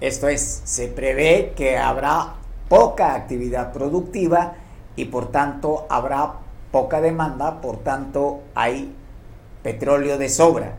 Esto 0.00 0.28
es, 0.28 0.62
se 0.64 0.86
prevé 0.86 1.54
que 1.56 1.76
habrá 1.76 2.36
poca 2.68 3.14
actividad 3.14 3.72
productiva 3.72 4.54
y 4.96 5.06
por 5.06 5.30
tanto 5.30 5.86
habrá 5.88 6.34
poca 6.72 7.00
demanda, 7.00 7.60
por 7.60 7.78
tanto 7.78 8.40
hay 8.54 8.94
petróleo 9.62 10.18
de 10.18 10.28
sobra. 10.28 10.76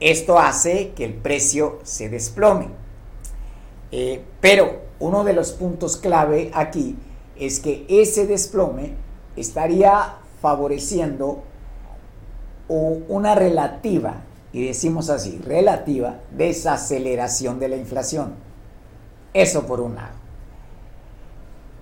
Esto 0.00 0.38
hace 0.38 0.90
que 0.90 1.04
el 1.04 1.14
precio 1.14 1.78
se 1.82 2.08
desplome. 2.08 2.68
Eh, 3.92 4.24
pero 4.40 4.82
uno 4.98 5.24
de 5.24 5.32
los 5.32 5.52
puntos 5.52 5.96
clave 5.96 6.50
aquí 6.54 6.96
es 7.36 7.60
que 7.60 7.86
ese 7.88 8.26
desplome 8.26 8.94
estaría 9.36 10.16
favoreciendo 10.40 11.42
una 12.68 13.34
relativa, 13.34 14.22
y 14.52 14.64
decimos 14.64 15.10
así, 15.10 15.40
relativa 15.44 16.20
desaceleración 16.30 17.58
de 17.58 17.68
la 17.68 17.76
inflación. 17.76 18.34
Eso 19.34 19.66
por 19.66 19.80
un 19.80 19.96
lado. 19.96 20.19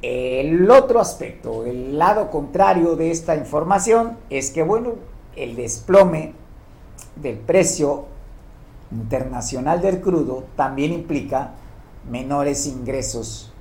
El 0.01 0.71
otro 0.71 1.01
aspecto, 1.01 1.65
el 1.67 1.99
lado 1.99 2.31
contrario 2.31 2.95
de 2.95 3.11
esta 3.11 3.35
información 3.35 4.17
es 4.31 4.51
que, 4.51 4.63
bueno, 4.63 4.93
el 5.35 5.57
desplome 5.57 6.35
del 7.17 7.37
precio 7.39 8.05
internacional 8.93 9.81
del 9.81 10.01
crudo 10.01 10.45
también 10.55 10.93
implica 10.93 11.55
menores 12.09 12.67
ingresos 12.67 13.53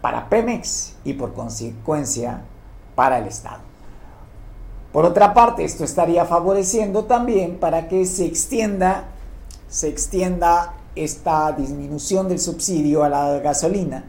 para 0.00 0.28
Pemex 0.28 0.96
y 1.04 1.12
por 1.12 1.32
consecuencia 1.32 2.42
para 2.96 3.18
el 3.18 3.28
Estado. 3.28 3.60
Por 4.92 5.04
otra 5.04 5.32
parte, 5.32 5.64
esto 5.64 5.84
estaría 5.84 6.24
favoreciendo 6.24 7.04
también 7.04 7.58
para 7.58 7.86
que 7.86 8.04
se 8.04 8.26
extienda, 8.26 9.04
se 9.68 9.88
extienda 9.88 10.74
esta 10.96 11.52
disminución 11.52 12.28
del 12.28 12.40
subsidio 12.40 13.04
a 13.04 13.08
la 13.08 13.38
gasolina 13.38 14.04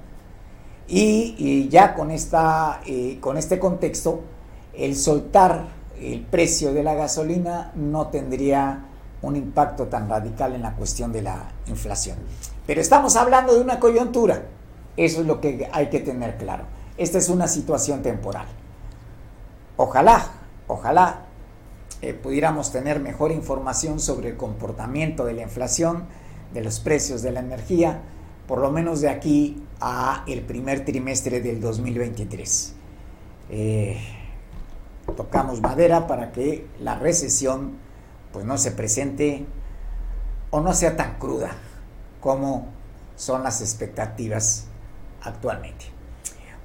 y, 0.88 1.67
ya 1.69 1.93
con, 1.93 2.11
esta, 2.11 2.81
eh, 2.86 3.17
con 3.19 3.38
este 3.38 3.59
contexto, 3.59 4.21
el 4.73 4.95
soltar 4.95 5.67
el 5.99 6.21
precio 6.21 6.73
de 6.73 6.84
la 6.84 6.95
gasolina 6.95 7.71
no 7.75 8.07
tendría 8.07 8.86
un 9.21 9.36
impacto 9.36 9.88
tan 9.88 10.09
radical 10.09 10.53
en 10.53 10.61
la 10.61 10.75
cuestión 10.75 11.13
de 11.13 11.21
la 11.21 11.49
inflación. 11.67 12.17
Pero 12.67 12.81
estamos 12.81 13.15
hablando 13.15 13.53
de 13.53 13.61
una 13.61 13.79
coyuntura. 13.79 14.43
Eso 14.97 15.21
es 15.21 15.27
lo 15.27 15.39
que 15.39 15.69
hay 15.71 15.89
que 15.89 15.99
tener 15.99 16.38
claro. 16.38 16.65
Esta 16.97 17.17
es 17.17 17.29
una 17.29 17.47
situación 17.47 18.01
temporal. 18.01 18.45
Ojalá, 19.77 20.25
ojalá 20.67 21.21
eh, 22.01 22.13
pudiéramos 22.13 22.71
tener 22.71 22.99
mejor 22.99 23.31
información 23.31 23.99
sobre 23.99 24.29
el 24.29 24.38
comportamiento 24.38 25.25
de 25.25 25.34
la 25.34 25.43
inflación, 25.43 26.05
de 26.53 26.61
los 26.61 26.79
precios 26.79 27.21
de 27.21 27.31
la 27.31 27.39
energía, 27.39 28.01
por 28.45 28.59
lo 28.59 28.71
menos 28.71 29.01
de 29.01 29.09
aquí 29.09 29.62
el 30.27 30.41
primer 30.41 30.86
trimestre 30.86 31.41
del 31.41 31.59
2023. 31.59 32.73
Eh, 33.49 33.97
tocamos 35.17 35.61
madera 35.61 36.07
para 36.07 36.31
que 36.31 36.67
la 36.79 36.95
recesión 36.95 37.77
pues 38.31 38.45
no 38.45 38.57
se 38.57 38.71
presente 38.71 39.45
o 40.49 40.61
no 40.61 40.73
sea 40.73 40.95
tan 40.95 41.19
cruda 41.19 41.51
como 42.21 42.67
son 43.15 43.43
las 43.43 43.61
expectativas 43.61 44.65
actualmente. 45.21 45.86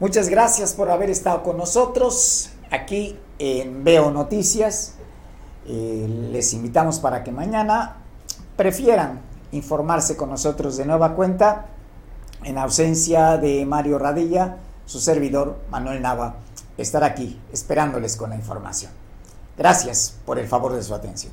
Muchas 0.01 0.29
gracias 0.29 0.73
por 0.75 0.91
haber 0.91 1.11
estado 1.11 1.43
con 1.43 1.57
nosotros 1.57 2.51
aquí 2.71 3.19
en 3.39 3.83
Veo 3.83 4.11
Noticias. 4.11 4.95
Eh, 5.67 6.07
les 6.31 6.55
invitamos 6.55 7.01
para 7.01 7.25
que 7.25 7.33
mañana 7.33 7.97
prefieran 8.57 9.21
informarse 9.51 10.17
con 10.17 10.31
nosotros 10.31 10.77
de 10.77 10.87
nueva 10.87 11.15
cuenta 11.15 11.67
en 12.45 12.59
ausencia 12.59 13.37
de 13.37 13.65
Mario 13.67 13.99
Radilla, 13.99 14.57
su 14.87 15.01
servidor 15.01 15.59
Manuel 15.71 16.03
Nava 16.03 16.37
estará 16.77 17.07
aquí 17.07 17.41
esperándoles 17.53 18.17
con 18.17 18.31
la 18.31 18.37
información. 18.37 18.93
Gracias 19.57 20.15
por 20.25 20.39
el 20.39 20.47
favor 20.47 20.75
de 20.75 20.83
su 20.83 20.95
atención. 20.95 21.33